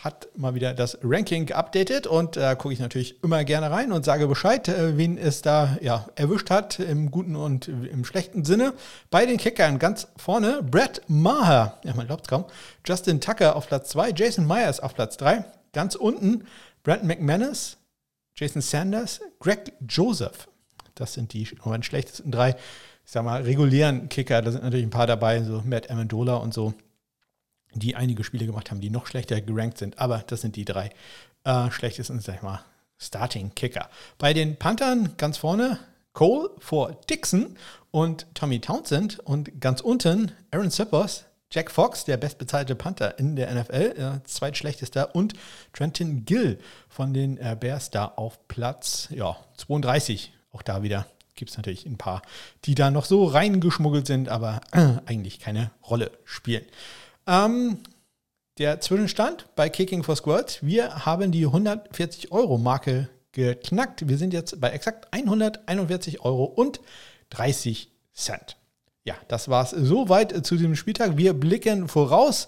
hat 0.05 0.29
mal 0.37 0.55
wieder 0.55 0.75
das 0.75 0.99
Ranking 1.03 1.47
geupdatet 1.47 2.07
und 2.07 2.37
da 2.37 2.53
äh, 2.53 2.57
gucke 2.57 2.75
ich 2.75 2.81
natürlich 2.81 3.23
immer 3.25 3.43
gerne 3.45 3.71
rein 3.71 3.91
und 3.91 4.05
sage 4.05 4.29
Bescheid, 4.29 4.69
äh, 4.69 4.99
wen 4.99 5.17
es 5.17 5.43
da 5.43 5.79
ja, 5.81 6.07
erwischt 6.15 6.51
hat, 6.51 6.79
im 6.79 7.11
guten 7.11 7.35
und 7.35 7.69
im 7.69 8.05
schlechten 8.05 8.45
Sinne. 8.45 8.75
Bei 9.11 9.27
den 9.27 9.39
Kickern 9.39 9.79
ganz 9.79 10.09
vorne 10.17 10.63
Brett 10.63 11.03
Maher, 11.09 11.79
ja 11.85 11.95
man 11.95 12.07
glaubt 12.07 12.27
es 12.27 12.29
kaum, 12.29 12.45
Justin 12.87 13.21
Tucker 13.21 13.57
auf 13.57 13.67
Platz 13.67 13.89
2, 13.91 14.13
Jason 14.15 14.47
Myers 14.47 14.79
auf 14.81 14.95
Platz 14.95 15.17
3, 15.17 15.45
Ganz 15.75 15.97
unten 15.97 16.47
Brandon 16.85 17.09
McManus, 17.09 17.77
Jason 18.37 18.63
Sanders, 18.63 19.21
Greg 19.41 19.73
Joseph. 19.87 20.49
Das 20.95 21.13
sind 21.13 21.33
die 21.33 21.47
schlechtesten 21.47 22.31
drei, 22.31 22.51
ich 23.05 23.11
sag 23.11 23.25
mal, 23.25 23.43
regulären 23.43 24.09
Kicker. 24.09 24.41
Da 24.41 24.53
sind 24.53 24.63
natürlich 24.63 24.87
ein 24.87 24.91
paar 24.91 25.09
dabei, 25.09 25.43
so 25.43 25.63
Matt 25.67 25.91
Amendola 25.91 26.37
und 26.37 26.55
so, 26.55 26.75
die 27.81 27.97
einige 27.97 28.25
Spiele 28.25 28.47
gemacht 28.47 28.71
haben, 28.71 28.81
die 28.81 28.91
noch 28.91 29.07
schlechter 29.07 29.41
gerankt 29.41 29.79
sind. 29.79 29.99
Aber 29.99 30.25
das 30.27 30.41
sind 30.41 30.57
die 30.57 30.65
drei 30.65 30.91
äh, 31.45 31.71
schlechtesten, 31.71 32.21
sag 32.21 32.37
ich 32.37 32.43
mal, 32.43 32.65
Starting 32.99 33.55
Kicker. 33.55 33.89
Bei 34.19 34.33
den 34.33 34.57
Panthern 34.57 35.17
ganz 35.17 35.37
vorne 35.37 35.79
Cole 36.13 36.51
vor 36.59 36.93
Dixon 37.11 37.57
und 37.91 38.27
Tommy 38.35 38.61
Townsend 38.61 39.19
und 39.21 39.61
ganz 39.61 39.81
unten 39.81 40.33
Aaron 40.51 40.71
Sippers, 40.71 41.25
Jack 41.51 41.71
Fox, 41.71 42.05
der 42.05 42.17
bestbezahlte 42.17 42.75
Panther 42.75 43.19
in 43.19 43.37
der 43.37 43.53
NFL, 43.55 43.95
äh, 43.97 44.25
zweitschlechtester, 44.25 45.15
und 45.15 45.35
Trenton 45.73 46.25
Gill 46.25 46.59
von 46.89 47.15
den 47.15 47.39
äh, 47.39 47.57
Bears 47.59 47.91
da 47.91 48.07
auf 48.07 48.49
Platz 48.49 49.09
ja, 49.11 49.37
32. 49.57 50.33
Auch 50.53 50.63
da 50.63 50.83
wieder 50.83 51.07
gibt 51.37 51.51
es 51.51 51.57
natürlich 51.57 51.87
ein 51.87 51.99
paar, 51.99 52.23
die 52.65 52.75
da 52.75 52.91
noch 52.91 53.05
so 53.05 53.25
reingeschmuggelt 53.25 54.07
sind, 54.07 54.29
aber 54.29 54.61
äh, 54.73 54.95
eigentlich 55.07 55.39
keine 55.41 55.71
Rolle 55.89 56.11
spielen. 56.25 56.65
Ähm, 57.27 57.79
der 58.59 58.81
Zwischenstand 58.81 59.47
bei 59.57 59.69
Kicking 59.69 60.03
for 60.03 60.17
Squirts, 60.17 60.59
wir 60.63 61.05
haben 61.07 61.33
die 61.33 61.47
140 61.47 62.31
Euro 62.31 62.59
Marke 62.59 63.09
geknackt. 63.33 64.09
Wir 64.09 64.17
sind 64.17 64.33
jetzt 64.33 64.61
bei 64.61 64.71
exakt 64.71 65.09
141 65.13 66.21
Euro 66.21 66.45
und 66.45 66.81
30 67.31 67.91
Cent. 68.13 68.57
Ja, 69.05 69.15
das 69.29 69.49
war 69.49 69.65
es 69.65 69.71
soweit 69.71 70.47
zu 70.47 70.57
diesem 70.57 70.77
Spieltag. 70.77 71.17
Wir 71.17 71.35
blicken 71.35 71.89
voraus 71.89 72.47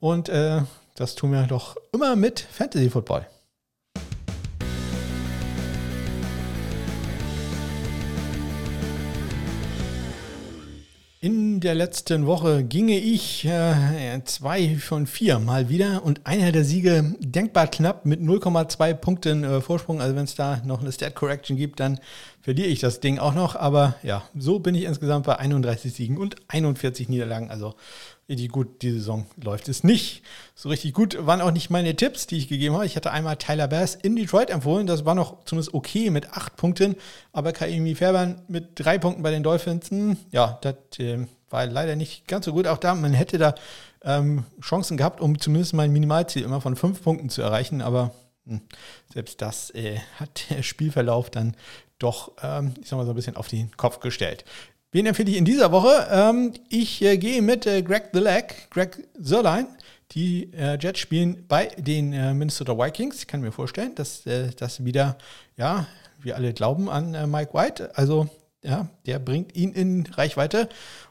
und 0.00 0.28
äh, 0.28 0.62
das 0.94 1.14
tun 1.14 1.32
wir 1.32 1.42
doch 1.42 1.76
immer 1.92 2.16
mit 2.16 2.40
Fantasy 2.40 2.88
Football. 2.88 3.26
In 11.58 11.62
der 11.62 11.74
letzten 11.74 12.26
Woche 12.26 12.62
ginge 12.62 12.96
ich 12.96 13.44
äh, 13.44 14.22
zwei 14.26 14.76
von 14.76 15.08
vier 15.08 15.40
mal 15.40 15.68
wieder 15.68 16.04
und 16.04 16.24
einer 16.24 16.52
der 16.52 16.62
Siege 16.62 17.16
denkbar 17.18 17.66
knapp 17.66 18.06
mit 18.06 18.20
0,2 18.20 18.94
Punkten 18.94 19.42
äh, 19.42 19.60
Vorsprung. 19.60 20.00
Also 20.00 20.14
wenn 20.14 20.22
es 20.22 20.36
da 20.36 20.62
noch 20.64 20.82
eine 20.82 20.92
Stat 20.92 21.16
Correction 21.16 21.56
gibt, 21.56 21.80
dann 21.80 21.98
verliere 22.42 22.68
ich 22.68 22.78
das 22.78 23.00
Ding 23.00 23.18
auch 23.18 23.34
noch. 23.34 23.56
Aber 23.56 23.96
ja, 24.04 24.22
so 24.38 24.60
bin 24.60 24.76
ich 24.76 24.84
insgesamt 24.84 25.26
bei 25.26 25.34
31 25.34 25.92
Siegen 25.92 26.16
und 26.16 26.36
41 26.46 27.08
Niederlagen. 27.08 27.50
Also 27.50 27.74
richtig 28.28 28.50
gut, 28.50 28.82
die 28.82 28.92
Saison 28.92 29.26
läuft 29.42 29.68
es 29.68 29.82
nicht. 29.82 30.22
So 30.54 30.68
richtig 30.68 30.94
gut 30.94 31.26
waren 31.26 31.40
auch 31.40 31.50
nicht 31.50 31.70
meine 31.70 31.96
Tipps, 31.96 32.28
die 32.28 32.36
ich 32.36 32.46
gegeben 32.46 32.76
habe. 32.76 32.86
Ich 32.86 32.94
hatte 32.94 33.10
einmal 33.10 33.34
Tyler 33.34 33.66
Bass 33.66 33.96
in 33.96 34.14
Detroit 34.14 34.50
empfohlen. 34.50 34.86
Das 34.86 35.04
war 35.04 35.16
noch 35.16 35.44
zumindest 35.44 35.74
okay 35.74 36.10
mit 36.10 36.34
acht 36.34 36.54
Punkten. 36.54 36.94
Aber 37.32 37.50
Kaimi 37.50 37.96
Fairbairn 37.96 38.42
mit 38.46 38.70
drei 38.76 38.96
Punkten 38.98 39.24
bei 39.24 39.32
den 39.32 39.42
Dolphins, 39.42 39.90
hm, 39.90 40.16
ja, 40.30 40.56
das 40.62 40.76
äh, 41.00 41.26
war 41.50 41.66
leider 41.66 41.96
nicht 41.96 42.26
ganz 42.28 42.44
so 42.44 42.52
gut. 42.52 42.66
Auch 42.66 42.78
da, 42.78 42.94
man 42.94 43.14
hätte 43.14 43.38
da 43.38 43.54
ähm, 44.02 44.44
Chancen 44.60 44.96
gehabt, 44.96 45.20
um 45.20 45.38
zumindest 45.38 45.74
mein 45.74 45.92
Minimalziel 45.92 46.42
immer 46.42 46.60
von 46.60 46.76
fünf 46.76 47.02
Punkten 47.02 47.28
zu 47.28 47.42
erreichen. 47.42 47.82
Aber 47.82 48.12
hm, 48.46 48.60
selbst 49.12 49.42
das 49.42 49.70
äh, 49.70 49.98
hat 50.18 50.50
der 50.50 50.62
Spielverlauf 50.62 51.30
dann 51.30 51.56
doch, 51.98 52.32
ähm, 52.42 52.74
ich 52.80 52.88
sag 52.88 52.96
mal, 52.96 53.04
so 53.04 53.12
ein 53.12 53.16
bisschen 53.16 53.36
auf 53.36 53.48
den 53.48 53.76
Kopf 53.76 54.00
gestellt. 54.00 54.44
Wen 54.90 55.04
empfehle 55.04 55.30
ich 55.30 55.36
in 55.36 55.44
dieser 55.44 55.70
Woche? 55.70 56.08
Ähm, 56.10 56.54
ich 56.70 57.02
äh, 57.02 57.18
gehe 57.18 57.42
mit 57.42 57.66
äh, 57.66 57.82
Greg 57.82 58.10
the 58.12 58.20
Leg, 58.20 58.70
Greg 58.70 59.06
Zerlein. 59.22 59.66
Die 60.12 60.50
äh, 60.54 60.78
Jets 60.80 61.00
spielen 61.00 61.44
bei 61.46 61.66
den 61.76 62.14
äh, 62.14 62.32
Minnesota 62.32 62.78
Vikings. 62.78 63.18
Ich 63.18 63.26
kann 63.26 63.42
mir 63.42 63.52
vorstellen, 63.52 63.94
dass 63.94 64.24
äh, 64.24 64.50
das 64.56 64.82
wieder, 64.82 65.18
ja, 65.58 65.86
wir 66.20 66.36
alle 66.36 66.54
glauben 66.54 66.88
an 66.88 67.12
äh, 67.12 67.26
Mike 67.26 67.52
White. 67.52 67.90
Also, 67.94 68.28
ja, 68.64 68.88
der 69.04 69.18
bringt 69.18 69.54
ihn 69.54 69.72
in 69.72 70.06
Reichweite. 70.06 70.70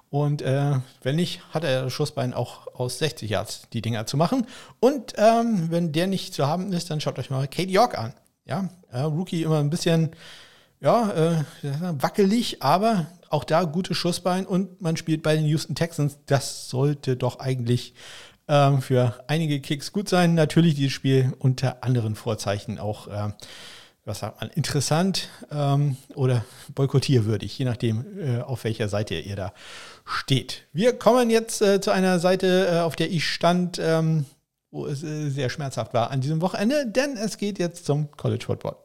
Und 0.10 0.42
wenn 0.42 1.16
nicht, 1.16 1.42
hat 1.54 1.64
er 1.64 1.84
das 1.84 1.94
Schussbein 1.94 2.34
auch 2.34 2.68
aus 2.74 3.00
60 3.00 3.30
Yards 3.30 3.68
die 3.74 3.82
Dinger 3.82 4.06
zu 4.06 4.16
machen. 4.16 4.48
Und 4.80 5.14
ähm, 5.18 5.70
wenn 5.70 5.92
der 5.92 6.08
nicht 6.08 6.34
zu 6.34 6.48
haben 6.48 6.72
ist, 6.72 6.90
dann 6.90 7.02
schaut 7.02 7.20
euch 7.20 7.30
mal 7.30 7.48
Kate 7.48 7.70
York 7.70 7.98
an. 7.98 8.14
Ja, 8.46 8.70
Rookie 8.94 9.44
immer 9.44 9.60
ein 9.60 9.70
bisschen 9.70 10.12
ja, 10.80 11.44
wackelig, 11.62 12.64
aber 12.64 13.08
auch 13.30 13.44
da 13.44 13.64
gute 13.64 13.94
Schussbein 13.94 14.46
und 14.46 14.82
man 14.82 14.98
spielt 14.98 15.24
bei 15.24 15.36
den 15.36 15.46
Houston 15.46 15.76
Texans. 15.76 16.20
Das 16.26 16.70
sollte 16.70 17.16
doch 17.16 17.40
eigentlich 17.40 17.94
ähm, 18.48 18.82
für 18.82 19.24
einige 19.28 19.60
Kicks 19.60 19.92
gut 19.92 20.10
sein. 20.10 20.34
Natürlich 20.34 20.76
dieses 20.76 20.94
Spiel 20.94 21.34
unter 21.40 21.84
anderen 21.84 22.16
Vorzeichen 22.16 22.80
auch, 22.80 23.08
äh, 23.08 23.30
was 24.08 24.20
sagt 24.20 24.42
man, 24.42 24.50
interessant 24.52 25.30
ähm, 25.52 25.98
oder 26.16 26.46
boykottierwürdig, 26.74 27.58
je 27.58 27.66
nachdem, 27.66 28.06
äh, 28.20 28.42
auf 28.42 28.64
welcher 28.64 28.90
Seite 28.90 29.16
ihr 29.16 29.36
da 29.36 29.54
steht. 30.06 30.64
Wir 30.72 30.98
kommen 30.98 31.30
jetzt 31.30 31.62
äh, 31.62 31.82
zu 31.82 31.92
einer 31.92 32.20
Seite, 32.20 32.68
äh, 32.72 32.80
auf 32.80 32.96
der 32.96 33.12
ich 33.12 33.28
stand, 33.28 33.80
ähm, 33.80 34.26
wo 34.72 34.86
es 34.86 35.04
äh, 35.04 35.30
sehr 35.30 35.50
schmerzhaft 35.50 35.94
war 35.94 36.10
an 36.12 36.22
diesem 36.22 36.42
Wochenende, 36.42 36.88
denn 36.88 37.18
es 37.18 37.38
geht 37.38 37.60
jetzt 37.60 37.86
zum 37.86 38.10
College 38.12 38.46
Football. 38.46 38.78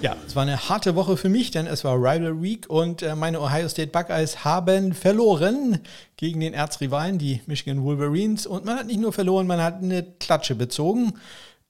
Ja, 0.00 0.16
es 0.24 0.36
war 0.36 0.44
eine 0.44 0.68
harte 0.68 0.94
Woche 0.94 1.16
für 1.16 1.28
mich, 1.28 1.50
denn 1.50 1.66
es 1.66 1.82
war 1.82 1.96
Rival 1.96 2.40
Week 2.40 2.70
und 2.70 3.02
äh, 3.02 3.16
meine 3.16 3.40
Ohio 3.40 3.68
State 3.68 3.90
Buckeyes 3.90 4.44
haben 4.44 4.92
verloren 4.92 5.80
gegen 6.16 6.38
den 6.38 6.54
Erzrivalen, 6.54 7.18
die 7.18 7.40
Michigan 7.46 7.82
Wolverines. 7.82 8.46
Und 8.46 8.64
man 8.64 8.78
hat 8.78 8.86
nicht 8.86 9.00
nur 9.00 9.12
verloren, 9.12 9.48
man 9.48 9.60
hat 9.60 9.82
eine 9.82 10.04
Klatsche 10.20 10.54
bezogen. 10.54 11.14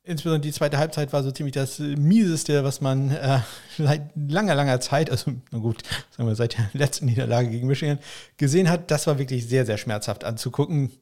Insbesondere 0.03 0.43
die 0.43 0.53
zweite 0.53 0.77
Halbzeit 0.77 1.11
war 1.15 1.23
so 1.23 1.31
ziemlich 1.31 1.55
das 1.55 1.79
mieseste, 1.79 2.65
was 2.65 2.83
man 2.83 3.13
äh, 3.13 3.39
seit 3.79 4.11
langer, 4.15 4.55
langer 4.55 4.81
Zeit, 4.81 5.11
also 5.11 5.33
na 5.51 5.59
gut, 5.59 5.83
sagen 6.15 6.29
wir 6.29 6.37
seit 6.37 6.59
der 6.59 6.69
letzten 6.75 7.07
Niederlage 7.07 7.49
gegen 7.49 7.67
Michigan, 7.67 7.99
gesehen 8.37 8.69
hat. 8.69 8.91
Das 8.91 9.07
war 9.07 9.19
wirklich 9.19 9.47
sehr, 9.49 9.65
sehr 9.65 9.79
schmerzhaft 9.79 10.25
anzugucken 10.25 10.93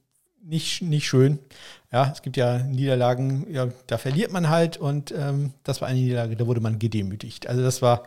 nicht, 0.46 0.82
nicht 0.82 1.06
schön. 1.06 1.38
Ja, 1.92 2.10
es 2.12 2.22
gibt 2.22 2.36
ja 2.36 2.58
Niederlagen, 2.58 3.46
ja, 3.52 3.68
da 3.86 3.98
verliert 3.98 4.32
man 4.32 4.48
halt 4.48 4.76
und 4.76 5.12
ähm, 5.16 5.52
das 5.64 5.80
war 5.80 5.88
eine 5.88 5.98
Niederlage, 5.98 6.36
da 6.36 6.46
wurde 6.46 6.60
man 6.60 6.78
gedemütigt. 6.78 7.46
Also 7.46 7.62
das 7.62 7.82
war, 7.82 8.04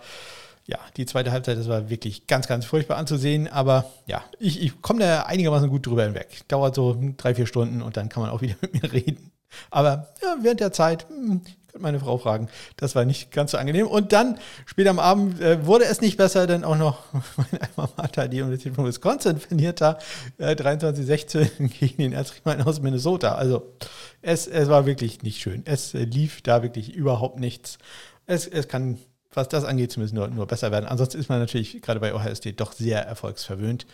ja, 0.67 0.77
die 0.97 1.05
zweite 1.05 1.31
Halbzeit, 1.31 1.57
das 1.57 1.67
war 1.67 1.89
wirklich 1.89 2.27
ganz, 2.27 2.47
ganz 2.47 2.65
furchtbar 2.65 2.97
anzusehen, 2.97 3.47
aber 3.47 3.85
ja, 4.05 4.23
ich, 4.39 4.61
ich 4.61 4.81
komme 4.81 4.99
da 4.99 5.23
einigermaßen 5.23 5.69
gut 5.69 5.85
drüber 5.85 6.03
hinweg. 6.03 6.47
Dauert 6.47 6.75
so 6.75 6.97
drei, 7.17 7.35
vier 7.35 7.45
Stunden 7.45 7.81
und 7.81 7.97
dann 7.97 8.09
kann 8.09 8.21
man 8.23 8.31
auch 8.31 8.41
wieder 8.41 8.55
mit 8.61 8.81
mir 8.81 8.91
reden. 8.91 9.28
Aber 9.69 10.09
ja, 10.21 10.37
während 10.41 10.59
der 10.59 10.71
Zeit, 10.71 11.07
hm, 11.09 11.41
könnte 11.79 11.83
meine 11.83 11.99
Frau 11.99 12.17
fragen. 12.17 12.49
Das 12.77 12.95
war 12.95 13.05
nicht 13.05 13.31
ganz 13.31 13.51
so 13.51 13.57
angenehm. 13.57 13.87
Und 13.87 14.11
dann, 14.11 14.37
später 14.65 14.89
am 14.89 14.99
Abend, 14.99 15.41
äh, 15.41 15.65
wurde 15.65 15.85
es 15.85 16.01
nicht 16.01 16.17
besser, 16.17 16.47
denn 16.47 16.63
auch 16.63 16.77
noch 16.77 17.03
mein 17.37 17.61
Alma 17.61 17.89
Mater, 17.97 18.27
die 18.27 18.41
Universität 18.41 18.75
von 18.75 18.85
Wisconsin, 18.85 19.39
verliert 19.39 19.81
da 19.81 19.97
äh, 20.37 20.55
23-16 20.55 21.67
gegen 21.79 22.01
den 22.01 22.13
Erzriemann 22.13 22.61
aus 22.61 22.81
Minnesota. 22.81 23.35
Also 23.35 23.73
es, 24.21 24.47
es 24.47 24.69
war 24.69 24.85
wirklich 24.85 25.23
nicht 25.23 25.41
schön. 25.41 25.63
Es 25.65 25.93
äh, 25.93 26.03
lief 26.03 26.41
da 26.41 26.63
wirklich 26.63 26.93
überhaupt 26.93 27.39
nichts. 27.39 27.77
Es, 28.25 28.47
es 28.47 28.67
kann 28.67 28.99
was 29.31 29.47
das 29.47 29.63
angeht, 29.63 29.91
zumindest 29.91 30.15
nur, 30.15 30.27
nur 30.27 30.47
besser 30.47 30.71
werden. 30.71 30.87
Ansonsten 30.87 31.19
ist 31.19 31.29
man 31.29 31.37
natürlich 31.37 31.83
gerade 31.83 31.99
bei 31.99 32.15
Ohio 32.15 32.33
State 32.33 32.55
doch 32.55 32.73
sehr 32.73 33.05
erfolgsverwöhnt. 33.05 33.85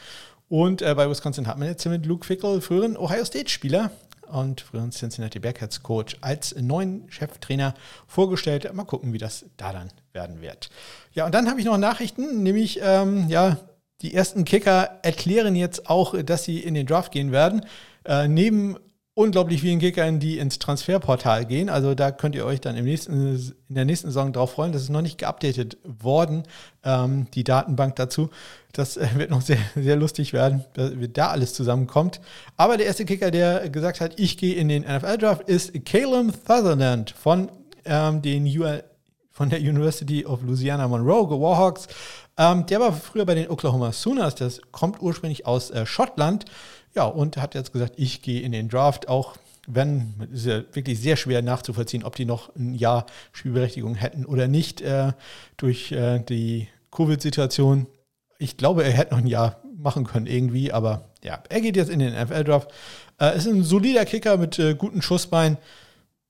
Und 0.47 0.82
äh, 0.82 0.95
bei 0.95 1.10
Wisconsin 1.10 1.45
hat 1.45 1.58
man 1.58 1.68
jetzt 1.68 1.86
mit 1.86 2.06
Luke 2.06 2.26
Fickle, 2.26 2.62
früheren 2.62 2.95
Ohio 2.95 3.26
State-Spieler 3.26 3.91
und 4.32 4.62
früheren 4.62 4.92
Cincinnati 4.92 5.40
Bearcats-Coach, 5.40 6.18
als 6.22 6.56
neuen 6.56 7.10
Cheftrainer 7.10 7.74
vorgestellt. 8.08 8.72
Mal 8.74 8.84
gucken, 8.84 9.14
wie 9.14 9.18
das 9.18 9.46
da 9.58 9.74
dann 9.74 9.92
werden 10.14 10.42
wird. 10.42 10.70
Ja, 11.14 11.26
und 11.26 11.34
dann 11.34 11.50
habe 11.50 11.60
ich 11.60 11.66
noch 11.66 11.78
Nachrichten, 11.78 12.44
nämlich, 12.44 12.80
ähm, 12.82 13.28
ja, 13.30 13.58
die 14.02 14.14
ersten 14.14 14.46
Kicker 14.46 15.00
erklären 15.04 15.56
jetzt 15.56 15.90
auch, 15.90 16.22
dass 16.24 16.44
sie 16.44 16.60
in 16.60 16.74
den 16.74 16.86
Draft 16.86 17.12
gehen 17.12 17.32
werden. 17.32 17.66
Äh, 18.04 18.28
neben 18.28 18.78
unglaublich 19.16 19.61
vielen 19.61 19.80
Kickern, 19.80 20.20
die 20.20 20.38
ins 20.38 20.59
Transferportal 20.59 21.45
gehen. 21.45 21.70
Also 21.70 21.95
da 21.95 22.11
könnt 22.11 22.36
ihr 22.36 22.45
euch 22.45 22.59
dann 22.59 22.76
im 22.76 22.84
nächsten, 22.84 23.53
in 23.70 23.76
der 23.76 23.86
nächsten 23.86 24.09
Saison 24.09 24.34
drauf 24.34 24.51
freuen. 24.51 24.74
Das 24.74 24.84
ist 24.84 24.89
noch 24.89 25.01
nicht 25.01 25.18
geupdatet 25.18 25.78
worden, 25.84 26.43
ähm, 26.84 27.28
die 27.34 27.45
Datenbank 27.45 27.95
dazu. 27.95 28.30
Das 28.74 28.97
äh, 28.97 29.07
wird 29.16 29.32
noch 29.32 29.41
sehr, 29.41 29.57
sehr 29.76 29.95
lustig 29.95 30.34
werden, 30.34 30.66
wie 30.76 31.07
da 31.07 31.30
alles 31.30 31.53
zusammenkommt. 31.53 32.20
Aber 32.57 32.76
der 32.76 32.88
erste 32.88 33.05
Kicker, 33.05 33.32
der 33.32 33.70
gesagt 33.70 34.01
hat, 34.01 34.20
ich 34.20 34.38
gehe 34.38 34.55
in 34.55 34.68
den 34.68 34.84
NFL-Draft, 34.84 35.47
ist 35.47 35.74
Caleb 35.86 36.34
Sutherland 36.45 37.11
von, 37.11 37.49
ähm, 37.86 38.22
den 38.22 38.45
UL, 38.45 38.84
von 39.32 39.49
der 39.49 39.59
University 39.59 40.26
of 40.26 40.41
Louisiana 40.43 40.89
Monroe, 40.89 41.26
Go 41.26 41.41
Warhawks. 41.41 41.88
Ähm, 42.38 42.66
der 42.66 42.82
war 42.82 42.91
früher 42.91 43.26
bei 43.26 43.36
den 43.36 43.49
Oklahoma 43.49 43.93
Sooners, 43.93 44.36
das 44.36 44.61
kommt 44.72 45.01
ursprünglich 45.01 45.45
aus 45.45 45.72
äh, 45.72 45.86
Schottland. 45.86 46.45
Ja, 46.96 47.06
und 47.06 47.38
hat 47.38 47.56
jetzt 47.56 47.74
gesagt, 47.74 47.93
ich 47.98 48.22
gehe 48.22 48.41
in 48.41 48.54
den 48.54 48.70
Draft, 48.70 49.10
auch 49.10 49.36
wenn, 49.68 50.14
es 50.32 50.41
ist 50.41 50.46
ja 50.46 50.64
wirklich 50.74 51.00
sehr 51.00 51.18
schwer 51.18 51.41
nachzuvollziehen, 51.41 52.04
ob 52.04 52.16
die 52.16 52.26
noch 52.26 52.56
ein 52.56 52.74
Jahr 52.74 53.06
Spielberechtigung 53.34 53.96
hätten 53.96 54.26
oder 54.26 54.48
nicht 54.48 54.82
äh, 54.82 55.12
durch 55.58 55.91
äh, 55.91 56.20
die 56.20 56.68
Covid-Situation. 56.91 57.88
Ich 58.38 58.58
glaube, 58.58 58.84
er 58.84 58.91
hätte 58.91 59.14
noch 59.14 59.22
ein 59.22 59.28
Jahr 59.28 59.60
machen 59.78 60.06
können 60.06 60.28
irgendwie, 60.28 60.72
aber 60.72 61.10
ja, 61.24 61.43
er 61.50 61.62
geht 61.62 61.76
jetzt 61.76 61.89
in 61.89 62.00
den 62.00 62.14
NFL-Draft. 62.14 62.72
Äh, 63.20 63.38
ist 63.38 63.48
ein 63.48 63.64
solider 63.64 64.06
Kicker 64.06 64.38
mit 64.38 64.58
äh, 64.60 64.76
guten 64.76 65.02
Schussbein. 65.02 65.58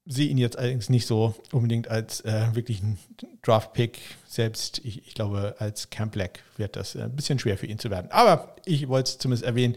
Sehe 0.07 0.29
ihn 0.29 0.37
jetzt 0.37 0.57
allerdings 0.57 0.89
nicht 0.89 1.07
so 1.07 1.33
unbedingt 1.51 1.87
als 1.87 2.21
äh, 2.21 2.47
wirklich 2.53 2.81
ein 2.81 2.99
Draft-Pick. 3.41 3.99
Selbst, 4.27 4.79
ich, 4.83 5.07
ich, 5.07 5.15
glaube, 5.15 5.55
als 5.57 5.89
Camp 5.89 6.11
Black 6.13 6.43
wird 6.57 6.75
das 6.75 6.95
äh, 6.95 7.03
ein 7.03 7.15
bisschen 7.15 7.39
schwer 7.39 7.57
für 7.57 7.65
ihn 7.65 7.79
zu 7.79 7.89
werden. 7.89 8.11
Aber 8.11 8.55
ich 8.65 8.87
wollte 8.87 9.11
es 9.11 9.17
zumindest 9.17 9.45
erwähnen. 9.45 9.75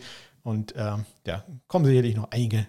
Und 0.49 0.73
ähm, 0.79 1.05
ja, 1.27 1.45
kommen 1.67 1.85
sicherlich 1.85 2.17
noch 2.17 2.31
einige 2.31 2.67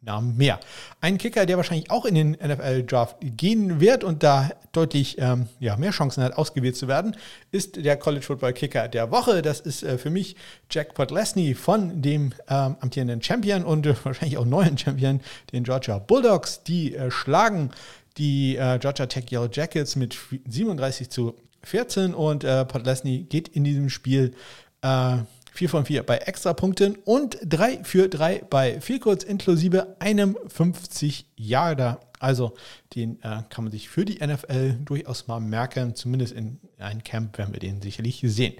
Namen 0.00 0.34
mehr. 0.38 0.58
Ein 1.02 1.18
Kicker, 1.18 1.44
der 1.44 1.58
wahrscheinlich 1.58 1.90
auch 1.90 2.06
in 2.06 2.14
den 2.14 2.30
NFL-Draft 2.30 3.18
gehen 3.20 3.80
wird 3.80 4.02
und 4.02 4.22
da 4.22 4.50
deutlich 4.72 5.16
ähm, 5.18 5.46
ja, 5.60 5.76
mehr 5.76 5.90
Chancen 5.90 6.24
hat, 6.24 6.38
ausgewählt 6.38 6.74
zu 6.78 6.88
werden, 6.88 7.14
ist 7.50 7.84
der 7.84 7.98
College 7.98 8.24
Football 8.24 8.54
Kicker 8.54 8.88
der 8.88 9.10
Woche. 9.10 9.42
Das 9.42 9.60
ist 9.60 9.82
äh, 9.82 9.98
für 9.98 10.08
mich 10.08 10.36
Jack 10.70 10.94
Podlesny 10.94 11.54
von 11.54 12.00
dem 12.00 12.32
ähm, 12.48 12.76
amtierenden 12.80 13.20
Champion 13.20 13.62
und 13.62 13.84
äh, 13.84 13.94
wahrscheinlich 14.04 14.38
auch 14.38 14.46
neuen 14.46 14.78
Champion, 14.78 15.20
den 15.52 15.64
Georgia 15.64 15.98
Bulldogs. 15.98 16.62
Die 16.62 16.94
äh, 16.94 17.10
schlagen 17.10 17.72
die 18.16 18.56
äh, 18.56 18.78
Georgia 18.78 19.04
Tech 19.04 19.30
Yellow 19.30 19.50
Jackets 19.52 19.96
mit 19.96 20.16
37 20.48 21.10
zu 21.10 21.34
14 21.64 22.14
und 22.14 22.42
äh, 22.42 22.64
Podlesny 22.64 23.26
geht 23.28 23.48
in 23.48 23.64
diesem 23.64 23.90
Spiel 23.90 24.32
äh, 24.80 25.18
4 25.58 25.68
von 25.68 25.84
4 25.86 26.04
bei 26.04 26.18
Extrapunkten 26.18 26.94
und 27.04 27.36
3 27.42 27.82
für 27.82 28.08
3 28.08 28.44
bei 28.48 28.80
Vielkurz 28.80 29.24
inklusive 29.24 29.96
einem 29.98 30.38
50 30.46 31.26
Yarder. 31.34 31.98
Also 32.20 32.54
den 32.94 33.20
äh, 33.22 33.42
kann 33.50 33.64
man 33.64 33.72
sich 33.72 33.88
für 33.88 34.04
die 34.04 34.24
NFL 34.24 34.74
durchaus 34.84 35.26
mal 35.26 35.40
merken. 35.40 35.96
Zumindest 35.96 36.32
in 36.32 36.60
einem 36.78 37.02
Camp 37.02 37.36
werden 37.38 37.52
wir 37.52 37.58
den 37.58 37.82
sicherlich 37.82 38.20
sehen. 38.22 38.54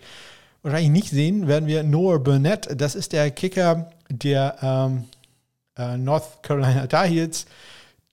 Wahrscheinlich 0.63 0.91
nicht 0.91 1.11
sehen 1.11 1.47
werden 1.47 1.69
wir 1.69 1.85
Noah 1.85 2.19
Burnett. 2.19 2.69
Das 2.77 2.97
ist 2.97 3.13
der 3.13 3.31
Kicker 3.31 3.93
der 4.11 4.57
ähm, 4.61 5.05
äh, 5.77 5.97
North 5.97 6.43
Carolina 6.43 6.89
Tar. 6.89 7.07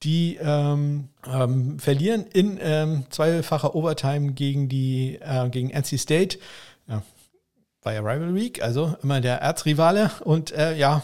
Die 0.04 0.38
ähm, 0.40 1.08
ähm, 1.26 1.80
verlieren 1.80 2.24
in 2.32 2.60
ähm, 2.62 3.06
zweifacher 3.10 3.74
Overtime 3.74 4.34
gegen 4.34 4.68
die 4.68 5.18
äh, 5.20 5.48
gegen 5.48 5.70
NC 5.70 5.98
State. 5.98 6.38
Ja 7.92 8.00
Rival 8.00 8.34
Week, 8.34 8.62
also 8.62 8.96
immer 9.02 9.20
der 9.20 9.40
Erzrivale. 9.40 10.10
Und 10.24 10.52
äh, 10.52 10.76
ja, 10.76 11.02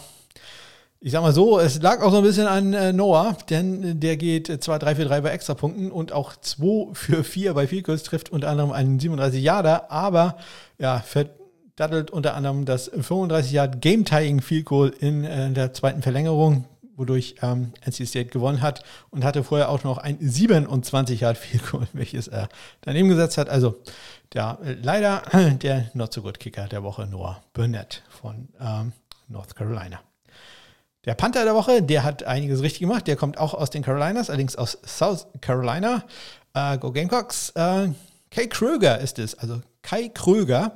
ich 1.04 1.10
sag 1.10 1.22
mal 1.22 1.32
so, 1.32 1.58
es 1.58 1.82
lag 1.82 2.00
auch 2.00 2.12
so 2.12 2.18
ein 2.18 2.22
bisschen 2.22 2.46
an 2.46 2.72
äh, 2.72 2.92
Noah, 2.92 3.36
denn 3.50 3.98
der 3.98 4.16
geht 4.16 4.62
2, 4.62 4.78
3 4.78 4.94
für 4.94 5.04
3 5.04 5.20
bei 5.22 5.30
Extrapunkten 5.30 5.90
und 5.90 6.12
auch 6.12 6.36
2 6.36 6.94
für 6.94 7.24
4 7.24 7.54
bei 7.54 7.66
Vielkurs 7.66 8.04
trifft 8.04 8.30
unter 8.30 8.48
anderem 8.48 8.70
einen 8.70 9.00
37 9.00 9.42
Yarder, 9.42 9.90
aber 9.90 10.36
ja, 10.78 11.00
verdattelt 11.00 12.12
unter 12.12 12.34
anderem 12.34 12.66
das 12.66 12.88
35 12.88 13.50
Yard 13.50 13.80
Game 13.80 14.04
Tying 14.04 14.40
Field 14.40 14.66
Goal 14.66 14.92
in 15.00 15.24
äh, 15.24 15.50
der 15.50 15.72
zweiten 15.72 16.02
Verlängerung, 16.02 16.66
wodurch 16.96 17.36
ähm, 17.42 17.72
NC 17.84 18.06
State 18.06 18.26
gewonnen 18.26 18.60
hat 18.60 18.82
und 19.10 19.24
hatte 19.24 19.44
vorher 19.44 19.68
auch 19.68 19.84
noch 19.84 19.98
ein 19.98 20.18
27 20.20 21.20
Yard 21.20 21.38
Field 21.38 21.70
Goal, 21.70 21.86
welches 21.92 22.28
er 22.28 22.48
daneben 22.82 23.08
gesetzt 23.08 23.38
hat. 23.38 23.48
Also 23.48 23.80
ja, 24.34 24.58
leider 24.82 25.22
der 25.62 25.90
Not 25.94 26.12
so 26.12 26.22
good 26.22 26.38
Kicker 26.38 26.68
der 26.68 26.82
Woche, 26.82 27.06
Noah 27.06 27.42
Burnett 27.52 28.02
von 28.08 28.48
ähm, 28.60 28.92
North 29.28 29.54
Carolina. 29.54 30.00
Der 31.04 31.14
Panther 31.14 31.44
der 31.44 31.54
Woche, 31.54 31.82
der 31.82 32.04
hat 32.04 32.22
einiges 32.22 32.62
richtig 32.62 32.80
gemacht. 32.80 33.08
Der 33.08 33.16
kommt 33.16 33.36
auch 33.36 33.54
aus 33.54 33.70
den 33.70 33.82
Carolinas, 33.82 34.30
allerdings 34.30 34.54
aus 34.54 34.78
South 34.86 35.26
Carolina. 35.40 36.04
Äh, 36.54 36.78
Go 36.78 36.92
Gamecocks. 36.92 37.50
Äh, 37.50 37.88
Kai 38.30 38.46
Kröger 38.46 38.98
ist 38.98 39.18
es, 39.18 39.34
also 39.38 39.60
Kai 39.82 40.08
Kröger. 40.08 40.74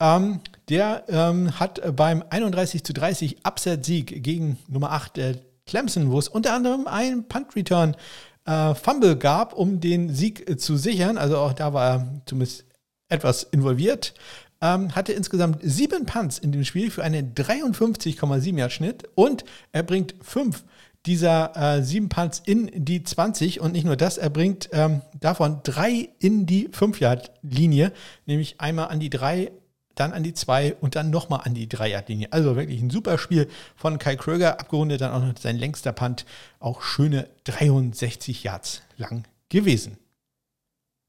Ähm, 0.00 0.40
der 0.68 1.04
ähm, 1.08 1.58
hat 1.58 1.80
beim 1.96 2.24
31 2.28 2.84
zu 2.84 2.92
30 2.92 3.46
Upset-Sieg 3.46 4.22
gegen 4.22 4.58
Nummer 4.68 4.92
8 4.92 5.18
äh, 5.18 5.36
Clemson, 5.68 6.10
wo 6.10 6.18
es 6.18 6.28
unter 6.28 6.54
anderem 6.54 6.86
ein 6.86 7.28
Punt-Return 7.28 7.96
äh, 8.44 8.74
Fumble 8.74 9.16
gab, 9.16 9.52
um 9.52 9.80
den 9.80 10.12
Sieg 10.12 10.48
äh, 10.48 10.56
zu 10.56 10.76
sichern. 10.76 11.18
Also 11.18 11.38
auch 11.38 11.52
da 11.52 11.72
war 11.72 11.90
er 11.90 12.22
zumindest 12.26 12.64
etwas 13.08 13.44
involviert. 13.44 14.14
Ähm, 14.60 14.96
hatte 14.96 15.12
insgesamt 15.12 15.60
sieben 15.62 16.04
Punts 16.04 16.38
in 16.38 16.50
dem 16.50 16.64
Spiel 16.64 16.90
für 16.90 17.04
einen 17.04 17.32
53,7 17.34 18.58
Yard 18.58 18.72
Schnitt 18.72 19.04
und 19.14 19.44
er 19.70 19.84
bringt 19.84 20.16
fünf 20.20 20.64
dieser 21.06 21.56
äh, 21.56 21.82
sieben 21.82 22.08
Punts 22.08 22.42
in 22.44 22.70
die 22.74 23.02
20 23.02 23.60
und 23.60 23.72
nicht 23.72 23.84
nur 23.84 23.96
das, 23.96 24.18
er 24.18 24.30
bringt 24.30 24.68
ähm, 24.72 25.02
davon 25.18 25.60
drei 25.62 26.08
in 26.18 26.44
die 26.44 26.68
5 26.72 27.00
Yard 27.00 27.30
Linie, 27.42 27.92
nämlich 28.26 28.60
einmal 28.60 28.88
an 28.88 29.00
die 29.00 29.10
3, 29.10 29.52
dann 30.00 30.12
an 30.12 30.22
die 30.22 30.34
2 30.34 30.76
und 30.80 30.96
dann 30.96 31.10
nochmal 31.10 31.40
an 31.44 31.54
die 31.54 31.68
3 31.68 31.88
Yard 31.90 32.08
Linie. 32.08 32.28
Also 32.32 32.56
wirklich 32.56 32.80
ein 32.80 32.90
super 32.90 33.18
Spiel 33.18 33.48
von 33.76 33.98
Kai 33.98 34.16
Kröger, 34.16 34.60
abgerundet 34.60 35.00
dann 35.00 35.12
auch 35.12 35.26
noch 35.26 35.36
sein 35.38 35.58
längster 35.58 35.92
Punt, 35.92 36.24
auch 36.60 36.82
schöne 36.82 37.28
63 37.44 38.44
Yards 38.44 38.82
lang 38.96 39.24
gewesen. 39.48 39.98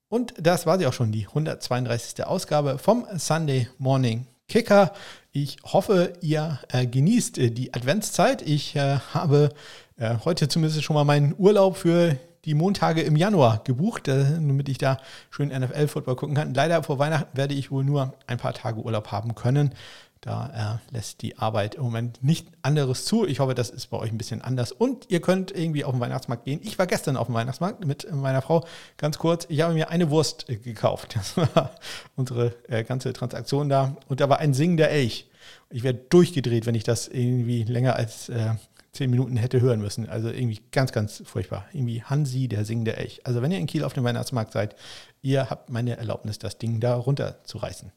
Und 0.09 0.33
das 0.39 0.65
war 0.65 0.79
sie 0.79 0.87
auch 0.87 0.93
schon, 0.93 1.11
die 1.11 1.27
132. 1.27 2.25
Ausgabe 2.25 2.79
vom 2.79 3.05
Sunday 3.15 3.67
Morning 3.77 4.25
Kicker. 4.47 4.93
Ich 5.31 5.57
hoffe, 5.63 6.13
ihr 6.21 6.59
äh, 6.69 6.87
genießt 6.87 7.37
äh, 7.37 7.51
die 7.51 7.73
Adventszeit. 7.73 8.41
Ich 8.41 8.75
äh, 8.75 8.97
habe 9.13 9.49
äh, 9.97 10.15
heute 10.25 10.47
zumindest 10.47 10.83
schon 10.83 10.95
mal 10.95 11.03
meinen 11.03 11.35
Urlaub 11.37 11.77
für 11.77 12.17
die 12.45 12.53
Montage 12.53 13.01
im 13.01 13.15
Januar 13.15 13.61
gebucht, 13.63 14.07
äh, 14.07 14.23
damit 14.23 14.69
ich 14.69 14.77
da 14.77 14.97
schön 15.29 15.49
NFL-Football 15.49 16.15
gucken 16.15 16.35
kann. 16.35 16.53
Leider 16.53 16.83
vor 16.83 16.99
Weihnachten 16.99 17.37
werde 17.37 17.53
ich 17.53 17.71
wohl 17.71 17.83
nur 17.83 18.13
ein 18.27 18.37
paar 18.37 18.53
Tage 18.53 18.81
Urlaub 18.81 19.11
haben 19.11 19.35
können. 19.35 19.73
Da 20.21 20.81
äh, 20.91 20.93
lässt 20.93 21.21
die 21.21 21.37
Arbeit 21.37 21.75
im 21.75 21.83
Moment 21.83 22.21
nicht 22.21 22.47
anderes 22.61 23.05
zu. 23.05 23.25
Ich 23.25 23.39
hoffe, 23.39 23.55
das 23.55 23.69
ist 23.69 23.87
bei 23.87 23.97
euch 23.97 24.11
ein 24.11 24.17
bisschen 24.17 24.41
anders. 24.41 24.73
Und 24.73 25.05
ihr 25.09 25.21
könnt 25.21 25.51
irgendwie 25.51 25.85
auf 25.85 25.93
den 25.93 26.01
Weihnachtsmarkt 26.01 26.43
gehen. 26.43 26.59
Ich 26.61 26.77
war 26.77 26.87
gestern 26.87 27.15
auf 27.15 27.27
dem 27.27 27.35
Weihnachtsmarkt 27.35 27.85
mit 27.85 28.11
meiner 28.11 28.41
Frau. 28.41 28.65
Ganz 28.97 29.17
kurz, 29.17 29.45
ich 29.47 29.61
habe 29.61 29.73
mir 29.73 29.89
eine 29.89 30.09
Wurst 30.09 30.49
äh, 30.49 30.57
gekauft. 30.57 31.15
Das 31.19 31.37
war 31.37 31.71
unsere 32.15 32.53
äh, 32.67 32.83
ganze 32.83 33.13
Transaktion 33.13 33.69
da. 33.69 33.95
Und 34.07 34.19
da 34.19 34.27
war 34.27 34.39
ein 34.39 34.53
singender 34.53 34.89
Elch. 34.89 35.29
Ich 35.69 35.83
wäre 35.83 35.93
durchgedreht, 35.93 36.65
wenn 36.65 36.75
ich 36.75 36.83
das 36.83 37.07
irgendwie 37.07 37.63
länger 37.63 37.95
als 37.95 38.27
äh, 38.27 38.55
zehn 38.91 39.09
Minuten 39.09 39.37
hätte 39.37 39.61
hören 39.61 39.81
müssen. 39.81 40.09
Also 40.09 40.29
irgendwie 40.29 40.61
ganz, 40.71 40.91
ganz 40.91 41.21
furchtbar. 41.25 41.65
Irgendwie 41.73 42.03
Hansi, 42.03 42.47
der 42.47 42.65
singende 42.65 42.97
Elch. 42.97 43.21
Also 43.25 43.41
wenn 43.41 43.51
ihr 43.51 43.59
in 43.59 43.67
Kiel 43.67 43.83
auf 43.83 43.93
dem 43.93 44.03
Weihnachtsmarkt 44.03 44.53
seid, 44.53 44.75
ihr 45.21 45.49
habt 45.49 45.69
meine 45.69 45.97
Erlaubnis, 45.97 46.39
das 46.39 46.57
Ding 46.57 46.79
da 46.79 46.95
runterzureißen 46.95 47.91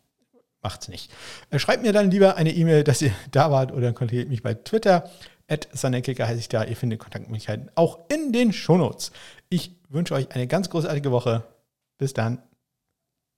macht's 0.62 0.88
nicht. 0.88 1.10
Äh, 1.50 1.58
schreibt 1.58 1.82
mir 1.82 1.92
dann 1.92 2.10
lieber 2.10 2.36
eine 2.36 2.52
E-Mail, 2.52 2.84
dass 2.84 3.02
ihr 3.02 3.12
da 3.30 3.50
wart 3.50 3.72
oder 3.72 3.92
kontaktiert 3.92 4.28
mich 4.28 4.42
bei 4.42 4.54
Twitter. 4.54 5.10
At 5.48 5.68
Sunnykicker 5.72 6.26
heiße 6.26 6.38
ich 6.38 6.48
da. 6.48 6.64
Ihr 6.64 6.76
findet 6.76 7.00
Kontaktmöglichkeiten 7.00 7.70
auch 7.74 7.98
in 8.08 8.32
den 8.32 8.52
Shownotes. 8.52 9.12
Ich 9.48 9.76
wünsche 9.88 10.14
euch 10.14 10.30
eine 10.34 10.46
ganz 10.46 10.70
großartige 10.70 11.10
Woche. 11.10 11.42
Bis 11.98 12.14
dann. 12.14 12.38